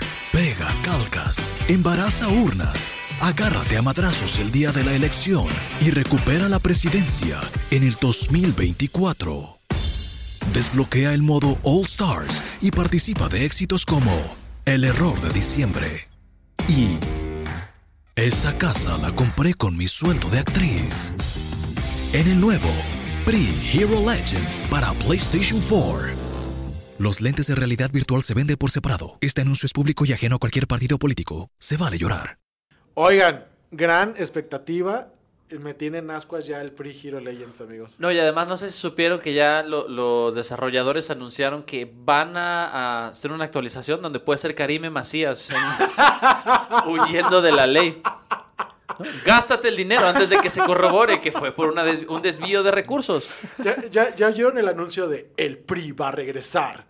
Embaraza 1.67 2.27
urnas, 2.27 2.93
agárrate 3.19 3.75
a 3.75 3.81
madrazos 3.81 4.37
el 4.37 4.51
día 4.51 4.71
de 4.71 4.83
la 4.83 4.93
elección 4.93 5.47
y 5.81 5.89
recupera 5.89 6.47
la 6.47 6.59
presidencia 6.59 7.39
en 7.71 7.81
el 7.81 7.95
2024. 7.99 9.57
Desbloquea 10.53 11.15
el 11.15 11.23
modo 11.23 11.57
All 11.63 11.83
Stars 11.85 12.43
y 12.61 12.69
participa 12.69 13.29
de 13.29 13.45
éxitos 13.45 13.83
como 13.83 14.11
El 14.65 14.83
error 14.83 15.19
de 15.21 15.33
diciembre 15.33 16.07
y 16.67 16.99
Esa 18.15 18.55
casa 18.59 18.99
la 18.99 19.15
compré 19.15 19.55
con 19.55 19.75
mi 19.75 19.87
sueldo 19.87 20.29
de 20.29 20.37
actriz. 20.37 21.11
En 22.13 22.27
el 22.27 22.39
nuevo 22.39 22.69
PRI 23.25 23.71
Hero 23.73 24.07
Legends 24.07 24.61
para 24.69 24.93
PlayStation 24.93 25.59
4. 25.67 26.24
Los 26.97 27.19
lentes 27.19 27.47
de 27.47 27.55
realidad 27.55 27.91
virtual 27.91 28.23
se 28.23 28.33
venden 28.33 28.55
por 28.57 28.71
separado. 28.71 29.17
Este 29.21 29.41
anuncio 29.41 29.65
es 29.67 29.73
público 29.73 30.05
y 30.05 30.13
ajeno 30.13 30.37
a 30.37 30.39
cualquier 30.39 30.65
partido 30.67 30.97
político. 30.97 31.49
Se 31.59 31.75
vale 31.77 31.97
llorar. 31.97 32.37
Oigan, 32.93 33.45
gran 33.71 34.11
expectativa. 34.17 35.09
Me 35.59 35.73
tienen 35.75 36.09
ascuas 36.09 36.47
ya 36.47 36.59
el 36.61 36.71
Pre 36.71 36.95
Hero 37.03 37.19
Legends, 37.19 37.61
amigos. 37.61 37.99
No, 37.99 38.11
y 38.11 38.17
además 38.17 38.47
no 38.47 38.57
sé 38.57 38.71
si 38.71 38.79
supieron 38.79 39.19
que 39.19 39.33
ya 39.33 39.61
lo- 39.61 39.87
los 39.87 40.33
desarrolladores 40.33 41.11
anunciaron 41.11 41.63
que 41.63 41.91
van 41.95 42.35
a, 42.35 42.65
a 42.65 43.07
hacer 43.09 43.31
una 43.31 43.43
actualización 43.43 44.01
donde 44.01 44.19
puede 44.19 44.39
ser 44.39 44.55
Karime 44.55 44.89
Macías 44.89 45.49
en- 45.51 45.57
huyendo 46.89 47.41
de 47.43 47.51
la 47.51 47.67
ley. 47.67 48.01
¿No? 48.87 49.05
Gástate 49.25 49.67
el 49.69 49.75
dinero 49.75 50.05
antes 50.07 50.29
de 50.29 50.37
que 50.37 50.49
se 50.49 50.61
corrobore 50.61 51.19
que 51.21 51.31
fue 51.31 51.51
por 51.51 51.69
una 51.69 51.83
des- 51.83 52.05
un 52.07 52.21
desvío 52.21 52.61
de 52.63 52.71
recursos. 52.71 53.39
¿Ya, 53.57 53.83
ya, 53.89 54.13
ya 54.15 54.27
oyeron 54.27 54.57
el 54.57 54.67
anuncio 54.67 55.07
de 55.07 55.31
El 55.37 55.57
PRI 55.57 55.91
va 55.93 56.09
a 56.09 56.11
regresar? 56.11 56.85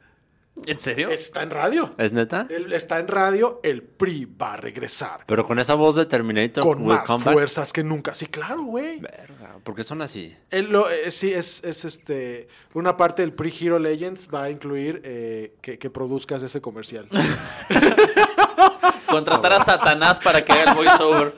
¿En 0.66 0.80
serio? 0.80 1.10
Está 1.10 1.44
en 1.44 1.50
radio. 1.50 1.94
¿Es 1.98 2.14
neta? 2.14 2.48
Está 2.72 3.00
en 3.00 3.10
radio, 3.10 3.60
el 3.62 3.82
PRI 3.84 4.24
va 4.42 4.54
a 4.54 4.58
regresar. 4.58 5.26
Pero 5.26 5.46
con 5.46 5.60
esa 5.60 5.76
voz 5.76 5.96
de 5.96 6.06
Terminator 6.06 6.64
Con 6.64 6.86
más 6.86 7.10
fuerzas 7.22 7.74
que 7.74 7.84
nunca. 7.84 8.14
Sí, 8.14 8.28
claro, 8.28 8.64
güey. 8.64 9.00
Verga, 9.02 9.58
¿por 9.64 9.76
qué 9.76 9.84
son 9.84 10.02
así? 10.02 10.34
Lo- 10.52 10.90
eh, 10.90 11.12
sí, 11.12 11.30
es, 11.34 11.62
es 11.66 11.84
este. 11.84 12.48
Una 12.74 12.96
parte 12.96 13.22
del 13.22 13.34
Pre 13.34 13.52
Hero 13.60 13.80
Legends 13.80 14.30
va 14.34 14.44
a 14.44 14.50
incluir 14.50 15.02
eh, 15.04 15.56
que, 15.62 15.78
que 15.78 15.90
produzcas 15.90 16.42
ese 16.42 16.62
comercial. 16.62 17.10
Contratar 19.10 19.54
a 19.54 19.60
Satanás 19.60 20.20
para 20.20 20.44
que 20.44 20.52
haga 20.54 20.72
el 20.72 20.78
voiceover. 20.78 21.34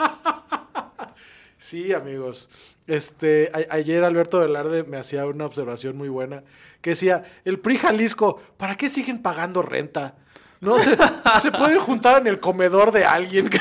Sí, 1.57 1.93
amigos. 1.93 2.49
Este, 2.85 3.51
a- 3.53 3.75
ayer 3.75 4.03
Alberto 4.03 4.39
Velarde 4.39 4.83
me 4.83 4.97
hacía 4.97 5.25
una 5.25 5.45
observación 5.45 5.97
muy 5.97 6.09
buena 6.09 6.43
que 6.81 6.91
decía, 6.91 7.23
el 7.43 7.59
PRI 7.59 7.77
Jalisco, 7.79 8.39
¿para 8.57 8.75
qué 8.75 8.87
siguen 8.87 9.21
pagando 9.21 9.61
renta? 9.61 10.15
No 10.61 10.79
se, 10.79 10.95
se 11.41 11.51
pueden 11.51 11.79
juntar 11.79 12.21
en 12.21 12.27
el 12.27 12.39
comedor 12.39 12.91
de 12.91 13.05
alguien. 13.05 13.49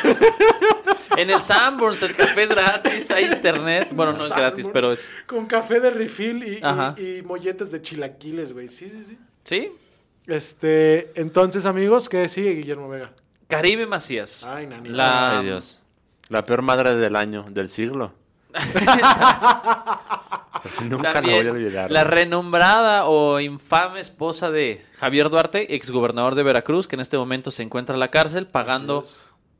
En 1.16 1.31
el 1.31 1.40
Sanborns 1.40 2.03
el 2.03 2.14
café 2.14 2.42
es 2.42 2.51
gratis, 2.51 3.11
hay 3.11 3.25
internet. 3.25 3.88
Bueno, 3.90 4.12
no 4.12 4.27
es 4.27 4.31
gratis, 4.35 4.69
pero 4.71 4.92
es... 4.92 5.11
Con 5.27 5.47
café 5.47 5.81
de 5.81 5.88
refill 5.88 6.42
y, 6.47 6.57
y- 6.57 6.61
Ajá. 6.62 6.95
y 6.99 7.23
molletes 7.23 7.71
de 7.71 7.81
chilaquiles, 7.81 8.53
güey. 8.53 8.69
Sí, 8.69 8.90
sí, 8.90 9.03
sí. 9.03 9.19
¿Sí? 9.42 9.73
Este, 10.27 11.19
entonces, 11.19 11.64
amigos, 11.64 12.11
¿qué 12.11 12.29
sigue 12.29 12.51
Guillermo 12.51 12.90
Vega? 12.90 13.12
Caribe 13.49 13.87
Macías. 13.87 14.45
Ay, 14.45 14.67
nanita. 14.67 14.95
La... 14.97 15.39
Ay, 15.41 15.47
Dios. 15.47 15.81
La 16.29 16.45
peor 16.45 16.63
madre 16.63 16.97
del 16.97 17.15
año, 17.17 17.45
del 17.51 17.71
siglo. 17.71 18.13
Nunca 20.83 21.13
la 21.15 21.21
voy 21.21 21.23
También 21.23 21.49
a 21.49 21.53
olvidar. 21.53 21.91
la 21.93 22.05
renombrada 22.05 23.05
o 23.07 23.39
infame 23.41 24.01
esposa 24.01 24.51
de 24.51 24.85
Javier 24.97 25.31
Duarte, 25.31 25.77
exgobernador 25.77 26.35
de 26.35 26.43
Veracruz, 26.43 26.89
que 26.89 26.97
en 26.97 27.01
este 27.01 27.17
momento 27.19 27.51
se 27.51 27.63
encuentra 27.63 27.95
en 27.95 28.01
la 28.01 28.11
cárcel 28.11 28.47
pagando 28.49 29.05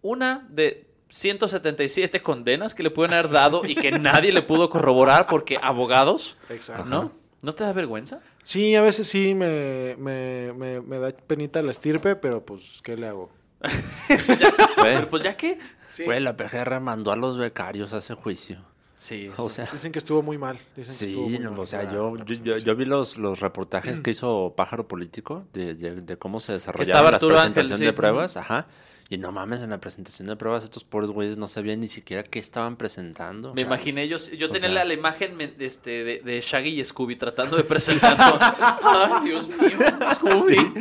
una 0.03 0.47
de 0.51 0.89
177 1.11 2.23
condenas 2.23 2.75
que 2.75 2.83
le 2.83 2.91
pueden 2.91 3.13
haber 3.15 3.31
dado 3.31 3.63
y 3.65 3.77
que 3.77 3.93
nadie 3.93 4.33
le 4.33 4.43
pudo 4.43 4.69
corroborar 4.71 5.27
porque 5.29 5.59
abogados, 5.63 6.37
Exacto. 6.49 6.85
¿no? 6.87 7.13
¿No 7.43 7.55
te 7.55 7.63
da 7.63 7.73
vergüenza? 7.73 8.21
Sí, 8.43 8.75
a 8.75 8.81
veces 8.83 9.07
sí 9.07 9.35
me, 9.35 9.95
me, 9.99 10.53
me, 10.55 10.81
me 10.81 10.99
da 10.99 11.13
penita 11.13 11.63
la 11.63 11.71
estirpe, 11.71 12.17
pero 12.17 12.45
pues, 12.45 12.81
¿qué 12.83 12.97
le 12.97 13.07
hago? 13.07 13.31
Pero 14.83 15.09
pues 15.09 15.23
ya 15.23 15.37
que... 15.37 15.59
Güey, 16.05 16.21
la 16.21 16.37
PGR 16.37 16.81
mandó 16.81 17.11
a 17.11 17.17
los 17.17 17.39
becarios 17.39 17.93
a 17.95 17.99
ese 17.99 18.15
juicio. 18.15 18.59
Sí, 18.99 19.31
O 19.37 19.51
sea, 19.51 19.67
Dicen 19.71 19.93
que 19.93 19.99
estuvo 19.99 20.23
muy 20.23 20.39
mal. 20.39 20.59
Dicen 20.75 20.97
que 20.99 21.05
estuvo 21.07 21.27
sí, 21.27 21.31
muy 21.33 21.39
no, 21.39 21.51
mal. 21.51 21.61
o 21.61 21.67
sea, 21.67 21.91
yo, 21.93 22.17
yo, 22.25 22.35
yo- 22.43 22.57
yo 22.57 22.77
vi 22.77 22.85
los, 22.87 23.19
los 23.19 23.41
reportajes 23.41 24.01
que 24.03 24.11
hizo 24.11 24.55
Pájaro 24.57 24.89
Político 24.89 25.45
de, 25.53 25.75
de- 25.75 26.01
de 26.03 26.17
cómo 26.17 26.41
se 26.41 26.53
desarrollaba 26.53 27.11
la 27.11 27.17
Ángel, 27.17 27.29
presentación 27.29 27.79
sí. 27.79 27.85
de 27.85 27.93
pruebas, 27.93 28.37
ajá. 28.37 28.67
Y 29.09 29.19
no 29.19 29.31
mames, 29.31 29.63
en 29.63 29.71
la 29.71 29.79
presentación 29.79 30.27
de 30.27 30.35
pruebas 30.35 30.65
estos 30.65 30.83
pobres 30.83 31.11
güeyes 31.11 31.39
no 31.39 31.47
sabían 31.47 31.79
ni 31.81 31.87
siquiera 31.87 32.25
qué 32.25 32.41
estaban 32.41 32.75
presentando. 32.77 33.55
Me 33.55 33.63
imaginé, 33.63 34.09
yo, 34.09 34.17
yo 34.17 34.49
tenía 34.51 34.63
sea- 34.63 34.71
la, 34.71 34.85
la 34.85 34.95
imagen 34.95 35.37
este, 35.61 36.03
de, 36.03 36.21
de 36.25 36.41
Shaggy 36.41 36.81
y 36.81 36.85
Scooby 36.85 37.15
tratando 37.15 37.57
de 37.57 37.63
presentar. 37.63 38.17
Ay, 38.83 39.29
Dios 39.29 39.47
mío, 39.49 39.79
Scooby. 40.15 40.75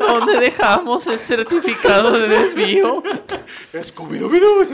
¿Dónde 0.00 0.40
dejamos 0.40 1.06
el 1.06 1.18
certificado 1.20 2.10
de 2.18 2.26
desvío? 2.28 3.00
Scooby-Doo. 3.74 4.66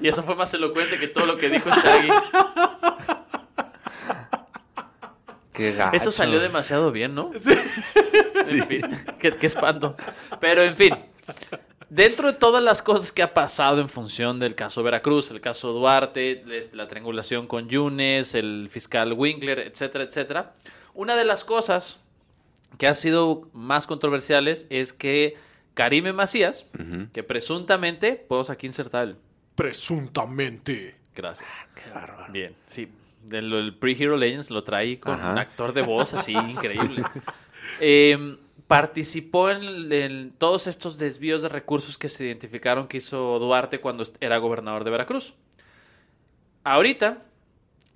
Y 0.00 0.08
eso 0.08 0.22
fue 0.22 0.34
más 0.34 0.52
elocuente 0.54 0.98
que 0.98 1.08
todo 1.08 1.26
lo 1.26 1.36
que 1.36 1.50
dijo 1.50 1.70
Shaggy. 1.70 2.08
Qué 5.58 5.72
gacho. 5.72 5.96
Eso 5.96 6.12
salió 6.12 6.38
demasiado 6.38 6.92
bien, 6.92 7.16
¿no? 7.16 7.32
En 8.46 8.66
fin, 8.68 8.82
qué, 9.18 9.32
qué 9.32 9.46
espanto. 9.46 9.96
Pero 10.40 10.62
en 10.62 10.76
fin, 10.76 10.94
dentro 11.90 12.28
de 12.28 12.38
todas 12.38 12.62
las 12.62 12.80
cosas 12.80 13.10
que 13.10 13.22
ha 13.22 13.34
pasado 13.34 13.80
en 13.80 13.88
función 13.88 14.38
del 14.38 14.54
caso 14.54 14.84
Veracruz, 14.84 15.32
el 15.32 15.40
caso 15.40 15.72
Duarte, 15.72 16.44
este, 16.56 16.76
la 16.76 16.86
triangulación 16.86 17.48
con 17.48 17.68
Yunes, 17.68 18.36
el 18.36 18.68
fiscal 18.70 19.14
Winkler, 19.14 19.58
etcétera, 19.58 20.04
etcétera, 20.04 20.54
una 20.94 21.16
de 21.16 21.24
las 21.24 21.44
cosas 21.44 22.00
que 22.78 22.86
ha 22.86 22.94
sido 22.94 23.48
más 23.52 23.88
controversiales 23.88 24.68
es 24.70 24.92
que 24.92 25.36
Karime 25.74 26.12
Macías, 26.12 26.66
que 27.12 27.22
presuntamente, 27.24 28.12
podemos 28.12 28.50
aquí 28.50 28.66
insertar 28.66 29.08
el... 29.08 29.16
Presuntamente. 29.56 30.96
Gracias. 31.16 31.50
Qué 31.74 31.90
bárbaro. 31.90 32.32
Bien, 32.32 32.54
sí. 32.66 32.88
Del 33.28 33.52
el 33.52 33.74
Pre-Hero 33.76 34.16
Legends 34.16 34.50
lo 34.50 34.64
traí 34.64 34.96
con 34.96 35.14
Ajá. 35.14 35.32
un 35.32 35.38
actor 35.38 35.72
de 35.72 35.82
voz 35.82 36.14
así 36.14 36.32
increíble. 36.48 37.02
Eh, 37.80 38.36
participó 38.66 39.50
en, 39.50 40.32
todos 40.38 40.66
estos 40.66 40.98
desvíos 40.98 41.42
de 41.42 41.48
recursos 41.48 41.96
que 41.98 42.08
se 42.08 42.24
identificaron 42.26 42.86
que 42.88 42.98
hizo 42.98 43.38
Duarte 43.38 43.80
cuando 43.80 44.04
era 44.20 44.36
gobernador 44.38 44.84
de 44.84 44.90
Veracruz. 44.90 45.34
Ahorita, 46.64 47.22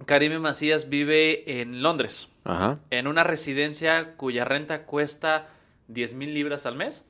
Karime 0.06 0.38
Macías 0.38 0.88
vive 0.88 1.60
en 1.60 1.82
Londres, 1.82 2.28
Ajá. 2.44 2.74
en 2.90 3.06
una 3.06 3.22
residencia 3.24 4.14
cuya 4.16 4.44
renta 4.44 4.84
cuesta 4.84 5.48
10 5.88 6.14
mil 6.14 6.32
libras 6.34 6.64
al 6.66 6.76
mes. 6.76 7.04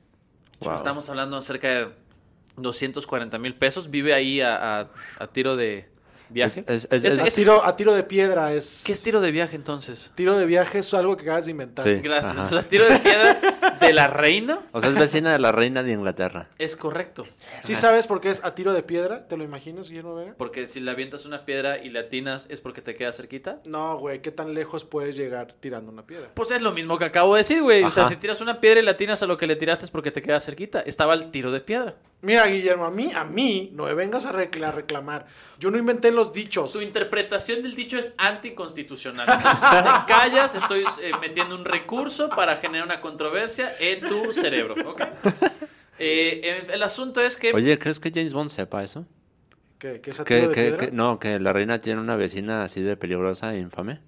Wow. 0.59 0.75
Estamos 0.75 1.09
hablando 1.09 1.41
cerca 1.41 1.67
de 1.69 1.89
240 2.57 3.37
mil 3.37 3.55
pesos. 3.55 3.89
Vive 3.89 4.13
ahí 4.13 4.41
a, 4.41 4.81
a- 4.81 4.89
a 5.19 5.27
tiro 5.27 5.55
de 5.55 5.89
viaje. 6.33 6.65
Es- 6.67 6.87
es- 6.91 7.03
Es- 7.05 7.05
es- 7.05 7.19
A 7.19 7.25
tiro, 7.35 7.63
a 7.65 7.75
tiro 7.75 7.93
de 7.93 8.03
piedra 8.03 8.53
es. 8.53 8.83
¿Qué 8.85 8.91
es 8.91 9.01
tiro 9.03 9.21
de 9.21 9.31
viaje 9.31 9.55
entonces? 9.55 10.11
Tiro 10.15 10.35
de 10.37 10.45
viaje 10.45 10.79
es 10.79 10.93
algo 10.93 11.15
que 11.15 11.23
acabas 11.23 11.45
de 11.45 11.51
inventar. 11.51 11.85
Sí. 11.85 11.95
Gracias. 12.01 12.31
Ajá. 12.33 12.43
Entonces, 12.43 12.69
tiro 12.69 12.85
de 12.89 12.99
piedra 12.99 13.39
de 13.79 13.93
la 13.93 14.07
reina 14.07 14.59
O 14.71 14.81
sea, 14.81 14.89
es 14.89 14.97
vecina 14.97 15.31
de 15.31 15.39
la 15.39 15.51
reina 15.51 15.83
de 15.83 15.91
Inglaterra. 15.91 16.49
es 16.57 16.75
correcto. 16.75 17.25
¿Sí 17.61 17.75
sabes 17.75 18.07
por 18.07 18.19
qué 18.21 18.29
es 18.31 18.43
a 18.43 18.55
tiro 18.55 18.73
de 18.73 18.83
piedra? 18.83 19.27
¿Te 19.27 19.37
lo 19.37 19.43
imaginas, 19.43 19.89
Guillermo 19.89 20.15
Vega? 20.15 20.33
Porque 20.37 20.67
si 20.67 20.79
le 20.79 20.91
avientas 20.91 21.25
una 21.25 21.45
piedra 21.45 21.77
y 21.77 21.89
le 21.89 21.99
atinas, 21.99 22.47
¿es 22.49 22.59
porque 22.61 22.81
te 22.81 22.95
queda 22.95 23.11
cerquita? 23.11 23.59
No, 23.65 23.97
güey, 23.97 24.21
¿qué 24.21 24.31
tan 24.31 24.53
lejos 24.53 24.85
puedes 24.85 25.15
llegar 25.15 25.53
tirando 25.59 25.91
una 25.91 26.05
piedra? 26.05 26.29
Pues 26.33 26.51
es 26.51 26.61
lo 26.61 26.71
mismo 26.71 26.97
que 26.97 27.05
acabo 27.05 27.35
de 27.35 27.39
decir, 27.39 27.61
güey. 27.61 27.83
O 27.83 27.91
sea, 27.91 28.07
si 28.07 28.15
tiras 28.15 28.41
una 28.41 28.59
piedra 28.59 28.79
y 28.79 28.83
le 28.83 28.91
atinas 28.91 29.21
a 29.21 29.25
lo 29.25 29.37
que 29.37 29.47
le 29.47 29.55
tiraste 29.55 29.85
es 29.85 29.91
porque 29.91 30.11
te 30.11 30.21
queda 30.21 30.39
cerquita. 30.39 30.81
Estaba 30.81 31.13
el 31.13 31.29
tiro 31.31 31.51
de 31.51 31.59
piedra. 31.61 31.95
Mira, 32.21 32.45
Guillermo, 32.47 32.85
a 32.85 32.89
mí, 32.91 33.11
a 33.13 33.25
mí, 33.25 33.69
no 33.73 33.83
me 33.83 33.93
vengas 33.93 34.25
a 34.25 34.31
reclamar. 34.31 35.25
Yo 35.59 35.71
no 35.71 35.77
inventé 35.77 36.09
los 36.11 36.22
dichos. 36.31 36.71
Tu 36.71 36.81
interpretación 36.81 37.63
del 37.63 37.75
dicho 37.75 37.97
es 37.97 38.13
anticonstitucional. 38.17 39.25
te 39.27 40.13
callas, 40.13 40.55
estoy 40.55 40.83
eh, 41.01 41.11
metiendo 41.19 41.55
un 41.55 41.65
recurso 41.65 42.29
para 42.29 42.55
generar 42.57 42.85
una 42.85 43.01
controversia 43.01 43.75
en 43.79 44.01
tu 44.07 44.31
cerebro, 44.31 44.75
¿ok? 44.89 45.01
Eh, 45.99 46.61
el, 46.65 46.71
el 46.71 46.83
asunto 46.83 47.21
es 47.21 47.35
que... 47.35 47.51
Oye, 47.53 47.77
¿crees 47.79 47.99
que 47.99 48.11
James 48.13 48.33
Bond 48.33 48.49
sepa 48.49 48.83
eso? 48.83 49.05
¿Qué, 49.77 49.99
qué 50.01 50.11
es 50.11 50.19
a 50.19 50.23
tiro 50.23 50.39
Que, 50.41 50.47
de 50.47 50.53
que- 50.53 50.61
piedra? 50.61 50.77
que- 50.85 50.91
no, 50.91 51.19
que 51.19 51.39
la 51.39 51.51
reina 51.53 51.81
tiene 51.81 51.99
una 52.01 52.15
vecina 52.15 52.63
así 52.63 52.81
de 52.81 52.95
peligrosa 52.95 53.53
e 53.53 53.59
infame. 53.59 53.99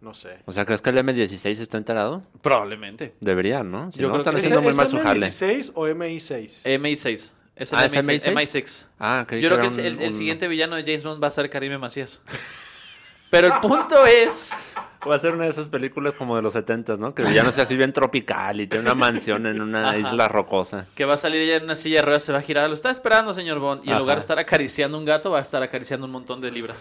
No 0.00 0.14
sé. 0.14 0.38
O 0.44 0.52
sea, 0.52 0.64
¿crees 0.66 0.82
que 0.82 0.90
el 0.90 0.96
M16 0.98 1.46
está 1.60 1.78
enterado? 1.78 2.22
Probablemente. 2.42 3.14
Debería, 3.20 3.62
¿no? 3.62 3.90
Si 3.90 3.98
Yo 3.98 4.08
no, 4.08 4.14
creo 4.14 4.20
están 4.22 4.34
que 4.34 4.40
¿Es, 4.40 4.46
haciendo 4.46 4.62
muy 4.62 4.70
es 4.70 4.76
mal 4.76 4.88
su 4.88 4.98
jale. 4.98 5.26
M16 5.26 5.72
o 5.74 5.86
MI6? 5.88 6.78
MI6. 6.80 7.30
Es 7.56 7.72
el 7.72 7.78
Ah, 7.78 7.86
¿es 7.86 7.94
MI6. 7.94 8.32
MI6? 8.32 8.34
MI6. 8.34 8.84
Ah, 9.00 9.26
Yo 9.30 9.48
creo 9.48 9.58
que 9.58 9.66
el, 9.66 9.72
un- 9.72 10.00
el 10.02 10.08
un- 10.08 10.14
siguiente 10.14 10.46
villano 10.46 10.76
de 10.76 10.82
James 10.84 11.02
Bond 11.04 11.22
va 11.22 11.28
a 11.28 11.30
ser 11.30 11.48
Karime 11.50 11.78
Macías. 11.78 12.20
Pero 13.30 13.48
el 13.48 13.54
punto 13.60 14.06
es... 14.06 14.52
Va 15.08 15.14
a 15.16 15.18
ser 15.18 15.34
una 15.34 15.44
de 15.44 15.50
esas 15.50 15.66
películas 15.68 16.14
como 16.14 16.34
de 16.36 16.42
los 16.42 16.52
70, 16.52 16.94
¿no? 16.96 17.14
Que 17.14 17.32
ya 17.32 17.42
no 17.44 17.52
sea 17.52 17.62
así 17.64 17.76
bien 17.76 17.92
tropical 17.92 18.60
y 18.60 18.66
tiene 18.66 18.82
una 18.84 18.94
mansión 18.94 19.46
en 19.46 19.60
una 19.60 19.90
Ajá. 19.90 19.98
isla 19.98 20.26
rocosa. 20.28 20.86
Que 20.94 21.04
va 21.04 21.14
a 21.14 21.16
salir 21.16 21.40
ella 21.42 21.56
en 21.56 21.64
una 21.64 21.76
silla 21.76 21.96
de 21.96 22.02
ruedas, 22.02 22.24
se 22.24 22.32
va 22.32 22.38
a 22.38 22.42
girar. 22.42 22.68
Lo 22.68 22.74
está 22.74 22.90
esperando, 22.90 23.32
señor 23.34 23.58
Bond. 23.60 23.84
Y 23.84 23.90
en 23.90 23.98
lugar 23.98 24.16
de 24.16 24.20
estar 24.20 24.38
acariciando 24.38 24.98
un 24.98 25.04
gato, 25.04 25.30
va 25.30 25.38
a 25.38 25.42
estar 25.42 25.62
acariciando 25.62 26.06
un 26.06 26.12
montón 26.12 26.40
de 26.40 26.50
libras. 26.50 26.78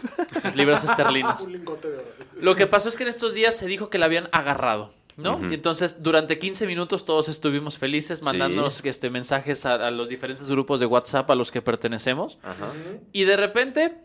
libras 0.56 0.84
esterlinas. 0.84 1.40
Un 1.46 1.52
lingote 1.52 1.88
de 1.90 1.98
oro. 1.98 2.06
Lo 2.40 2.56
que 2.56 2.66
pasó 2.68 2.90
es 2.90 2.96
que 2.96 3.04
en 3.04 3.10
estos 3.10 3.34
días 3.36 3.56
se 3.56 3.68
dijo 3.68 3.90
que 3.90 3.98
la 4.00 4.06
habían 4.08 4.28
agarrado. 4.32 4.92
¿No? 5.18 5.40
Y 5.50 5.54
entonces, 5.54 6.02
durante 6.04 6.38
15 6.38 6.68
minutos 6.68 7.06
todos 7.06 7.30
estuvimos 7.30 7.78
felices 7.78 8.22
mandándonos 8.22 8.82
este, 8.84 9.10
mensajes 9.10 9.66
a, 9.66 9.76
a 9.76 9.92
los 9.92 10.10
diferentes 10.10 10.48
grupos 10.48 10.80
de 10.80 10.86
WhatsApp 10.86 11.30
a 11.32 11.36
los 11.36 11.52
que 11.52 11.62
pertenecemos. 11.62 12.38
Ajá. 12.44 12.72
Y 13.14 13.24
de 13.24 13.38
repente, 13.38 13.98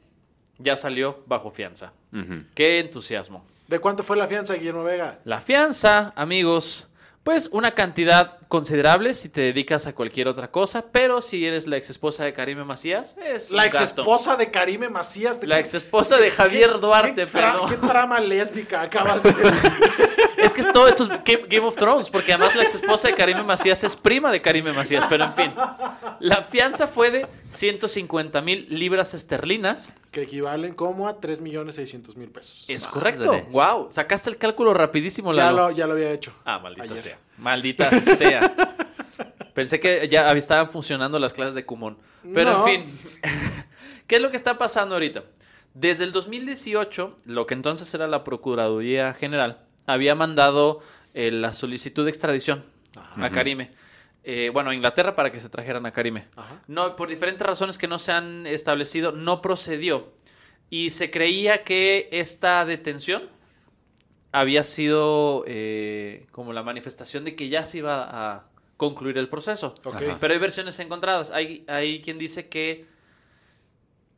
ya 0.58 0.76
salió 0.76 1.22
bajo 1.26 1.50
fianza. 1.50 1.92
¡Qué 2.54 2.78
entusiasmo! 2.80 3.44
¿De 3.68 3.78
cuánto 3.78 4.02
fue 4.02 4.16
la 4.16 4.26
fianza, 4.26 4.54
Guillermo 4.54 4.82
Vega? 4.84 5.20
La 5.24 5.40
fianza, 5.40 6.12
amigos, 6.16 6.88
pues 7.22 7.48
una 7.52 7.72
cantidad 7.72 8.38
considerable 8.48 9.14
si 9.14 9.28
te 9.28 9.42
dedicas 9.42 9.86
a 9.86 9.94
cualquier 9.94 10.26
otra 10.26 10.50
cosa, 10.50 10.86
pero 10.90 11.20
si 11.22 11.46
eres 11.46 11.66
la 11.68 11.76
ex 11.76 11.90
esposa 11.90 12.24
de 12.24 12.32
Karime 12.32 12.64
Macías, 12.64 13.16
es 13.24 13.50
La 13.52 13.62
un 13.62 13.68
ex 13.68 13.78
gasto. 13.78 14.00
esposa 14.00 14.36
de 14.36 14.50
Karime 14.50 14.88
Macías. 14.88 15.40
De 15.40 15.46
La 15.46 15.60
ex 15.60 15.74
esposa 15.74 16.16
de 16.16 16.30
Javier 16.32 16.80
Duarte, 16.80 17.26
¿Qué, 17.26 17.30
tra- 17.30 17.52
perdón. 17.52 17.68
¿Qué 17.70 17.76
trama 17.86 18.18
lésbica 18.20 18.82
acabas 18.82 19.22
de.? 19.22 19.30
Es 20.50 20.64
que 20.66 20.72
todo 20.72 20.88
esto 20.88 21.04
es 21.04 21.08
Game 21.08 21.46
Game 21.48 21.66
of 21.66 21.76
Thrones, 21.76 22.10
porque 22.10 22.32
además 22.32 22.54
la 22.56 22.62
ex 22.62 22.74
esposa 22.74 23.08
de 23.08 23.14
Karime 23.14 23.42
Macías 23.42 23.82
es 23.84 23.94
prima 23.94 24.32
de 24.32 24.42
Karime 24.42 24.72
Macías, 24.72 25.06
pero 25.08 25.24
en 25.24 25.32
fin. 25.34 25.52
La 26.18 26.42
fianza 26.42 26.86
fue 26.88 27.10
de 27.10 27.26
150 27.50 28.40
mil 28.42 28.66
libras 28.68 29.14
esterlinas. 29.14 29.92
Que 30.10 30.22
equivalen 30.22 30.74
como 30.74 31.06
a 31.08 31.20
3.600.000 31.20 32.32
pesos. 32.32 32.64
Es 32.68 32.82
Madre. 32.82 32.92
correcto. 32.94 33.40
Wow, 33.50 33.88
sacaste 33.90 34.28
el 34.30 34.36
cálculo 34.38 34.74
rapidísimo, 34.74 35.32
ya, 35.32 35.52
lo, 35.52 35.70
ya 35.70 35.86
lo 35.86 35.92
había 35.94 36.10
hecho. 36.10 36.32
Ah, 36.44 36.58
maldita 36.58 36.82
Ayer. 36.84 36.98
sea. 36.98 37.18
Maldita 37.38 37.90
sea. 38.00 38.52
Pensé 39.54 39.78
que 39.80 40.08
ya 40.08 40.30
estaban 40.32 40.70
funcionando 40.70 41.18
las 41.18 41.32
clases 41.32 41.54
de 41.54 41.64
Kumon. 41.64 41.96
Pero 42.34 42.52
No. 42.52 42.66
en 42.68 42.84
fin, 42.84 42.98
¿qué 44.06 44.16
es 44.16 44.22
lo 44.22 44.30
que 44.30 44.36
está 44.36 44.58
pasando 44.58 44.94
ahorita? 44.96 45.22
Desde 45.74 46.02
el 46.04 46.12
2018, 46.12 47.16
lo 47.26 47.46
que 47.46 47.54
entonces 47.54 47.92
era 47.94 48.08
la 48.08 48.24
Procuraduría 48.24 49.14
General, 49.14 49.58
había 49.92 50.14
mandado 50.14 50.80
eh, 51.14 51.30
la 51.30 51.52
solicitud 51.52 52.04
de 52.04 52.10
extradición 52.10 52.64
a 53.16 53.30
Karime. 53.30 53.70
Eh, 54.22 54.50
bueno, 54.52 54.70
a 54.70 54.74
Inglaterra 54.74 55.16
para 55.16 55.32
que 55.32 55.40
se 55.40 55.48
trajeran 55.48 55.86
a 55.86 55.92
Karime. 55.92 56.28
Ajá. 56.36 56.60
No, 56.66 56.94
por 56.96 57.08
diferentes 57.08 57.46
razones 57.46 57.78
que 57.78 57.88
no 57.88 57.98
se 57.98 58.12
han 58.12 58.46
establecido, 58.46 59.12
no 59.12 59.40
procedió. 59.40 60.12
Y 60.68 60.90
se 60.90 61.10
creía 61.10 61.64
que 61.64 62.08
esta 62.12 62.64
detención 62.64 63.28
había 64.32 64.62
sido 64.62 65.44
eh, 65.46 66.26
como 66.30 66.52
la 66.52 66.62
manifestación 66.62 67.24
de 67.24 67.34
que 67.34 67.48
ya 67.48 67.64
se 67.64 67.78
iba 67.78 68.34
a 68.34 68.44
concluir 68.76 69.18
el 69.18 69.28
proceso. 69.28 69.74
Pero 70.20 70.32
hay 70.32 70.38
versiones 70.38 70.78
encontradas. 70.78 71.30
Hay, 71.30 71.64
hay 71.66 72.00
quien 72.00 72.18
dice 72.18 72.48
que 72.48 72.86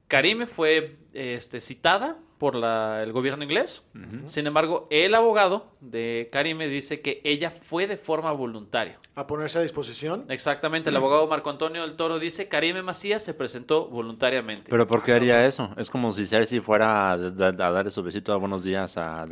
Karime 0.08 0.46
fue 0.46 0.96
este, 1.14 1.60
citada 1.60 2.18
por 2.42 2.56
la- 2.56 3.04
el 3.04 3.12
gobierno 3.12 3.44
inglés. 3.44 3.82
Sin 4.26 4.48
embargo, 4.48 4.88
el 4.90 5.14
abogado 5.14 5.66
de 5.80 6.28
Karime 6.32 6.66
dice 6.66 7.00
que 7.00 7.20
ella 7.22 7.50
fue 7.50 7.86
de 7.86 7.96
forma 7.96 8.32
voluntaria. 8.32 8.98
A 9.14 9.28
ponerse 9.28 9.60
a 9.60 9.62
disposición. 9.62 10.24
Exactamente, 10.28 10.90
el 10.90 10.96
abogado 10.96 11.28
Marco 11.28 11.50
Antonio 11.50 11.82
del 11.82 11.94
Toro 11.94 12.18
dice 12.18 12.48
Karime 12.48 12.82
Macías 12.82 13.22
se 13.22 13.32
presentó 13.32 13.86
voluntariamente. 13.86 14.66
Pero 14.70 14.88
¿por 14.88 15.04
qué 15.04 15.12
haría 15.12 15.46
eso? 15.46 15.70
Es 15.76 15.88
como 15.88 16.10
si 16.10 16.26
Cersei 16.26 16.58
fuera 16.58 17.10
a, 17.10 17.12
a 17.12 17.52
darle 17.52 17.92
su 17.92 18.02
besito 18.02 18.32
a 18.32 18.36
buenos 18.38 18.64
días 18.64 18.96
a. 18.96 19.24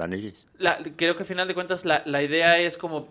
La- 0.58 0.78
creo 0.96 1.16
que 1.16 1.24
al 1.24 1.26
final 1.26 1.48
de 1.48 1.54
cuentas 1.54 1.84
la, 1.84 2.02
la 2.06 2.22
idea 2.22 2.60
es 2.60 2.76
como 2.78 3.08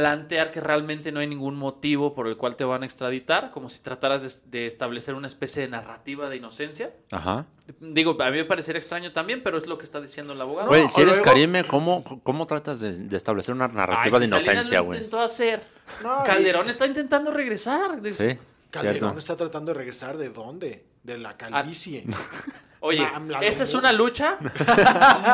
plantear 0.00 0.50
que 0.52 0.60
realmente 0.60 1.12
no 1.12 1.20
hay 1.20 1.26
ningún 1.26 1.56
motivo 1.56 2.14
por 2.14 2.26
el 2.28 2.36
cual 2.36 2.56
te 2.56 2.64
van 2.64 2.82
a 2.82 2.86
extraditar, 2.86 3.50
como 3.50 3.68
si 3.70 3.80
trataras 3.80 4.22
de, 4.22 4.50
de 4.58 4.66
establecer 4.66 5.14
una 5.14 5.26
especie 5.26 5.62
de 5.62 5.68
narrativa 5.68 6.28
de 6.28 6.36
inocencia. 6.36 6.90
Ajá. 7.10 7.46
Digo, 7.80 8.16
a 8.20 8.30
mí 8.30 8.36
me 8.38 8.44
parecería 8.44 8.78
extraño 8.78 9.12
también, 9.12 9.42
pero 9.42 9.58
es 9.58 9.66
lo 9.66 9.78
que 9.78 9.84
está 9.84 10.00
diciendo 10.00 10.32
el 10.34 10.40
abogado. 10.40 10.68
Güey, 10.68 10.88
si 10.88 11.00
eres 11.00 11.16
luego- 11.18 11.24
Karime, 11.24 11.64
¿cómo, 11.64 12.04
¿cómo 12.22 12.46
tratas 12.46 12.80
de, 12.80 12.92
de 12.96 13.16
establecer 13.16 13.54
una 13.54 13.66
Ay, 13.66 13.72
narrativa 13.74 14.18
de 14.18 14.26
si 14.26 14.30
inocencia, 14.32 14.78
lo 14.78 14.84
güey? 14.84 14.98
intentó 14.98 15.20
hacer. 15.20 15.62
No, 16.02 16.22
Calderón 16.24 16.68
está 16.68 16.86
intentando 16.86 17.30
regresar. 17.30 18.00
De- 18.00 18.12
Sí, 18.12 18.38
Calderón 18.70 18.98
cierto. 19.00 19.18
está 19.18 19.36
tratando 19.36 19.72
de 19.72 19.78
regresar 19.78 20.16
de 20.16 20.28
dónde? 20.30 20.84
De 21.02 21.18
la 21.18 21.36
calvicie. 21.36 22.04
Oye, 22.80 23.00
La- 23.00 23.18
la 23.18 23.40
esa 23.40 23.64
es 23.64 23.74
una 23.74 23.90
lucha 23.92 24.38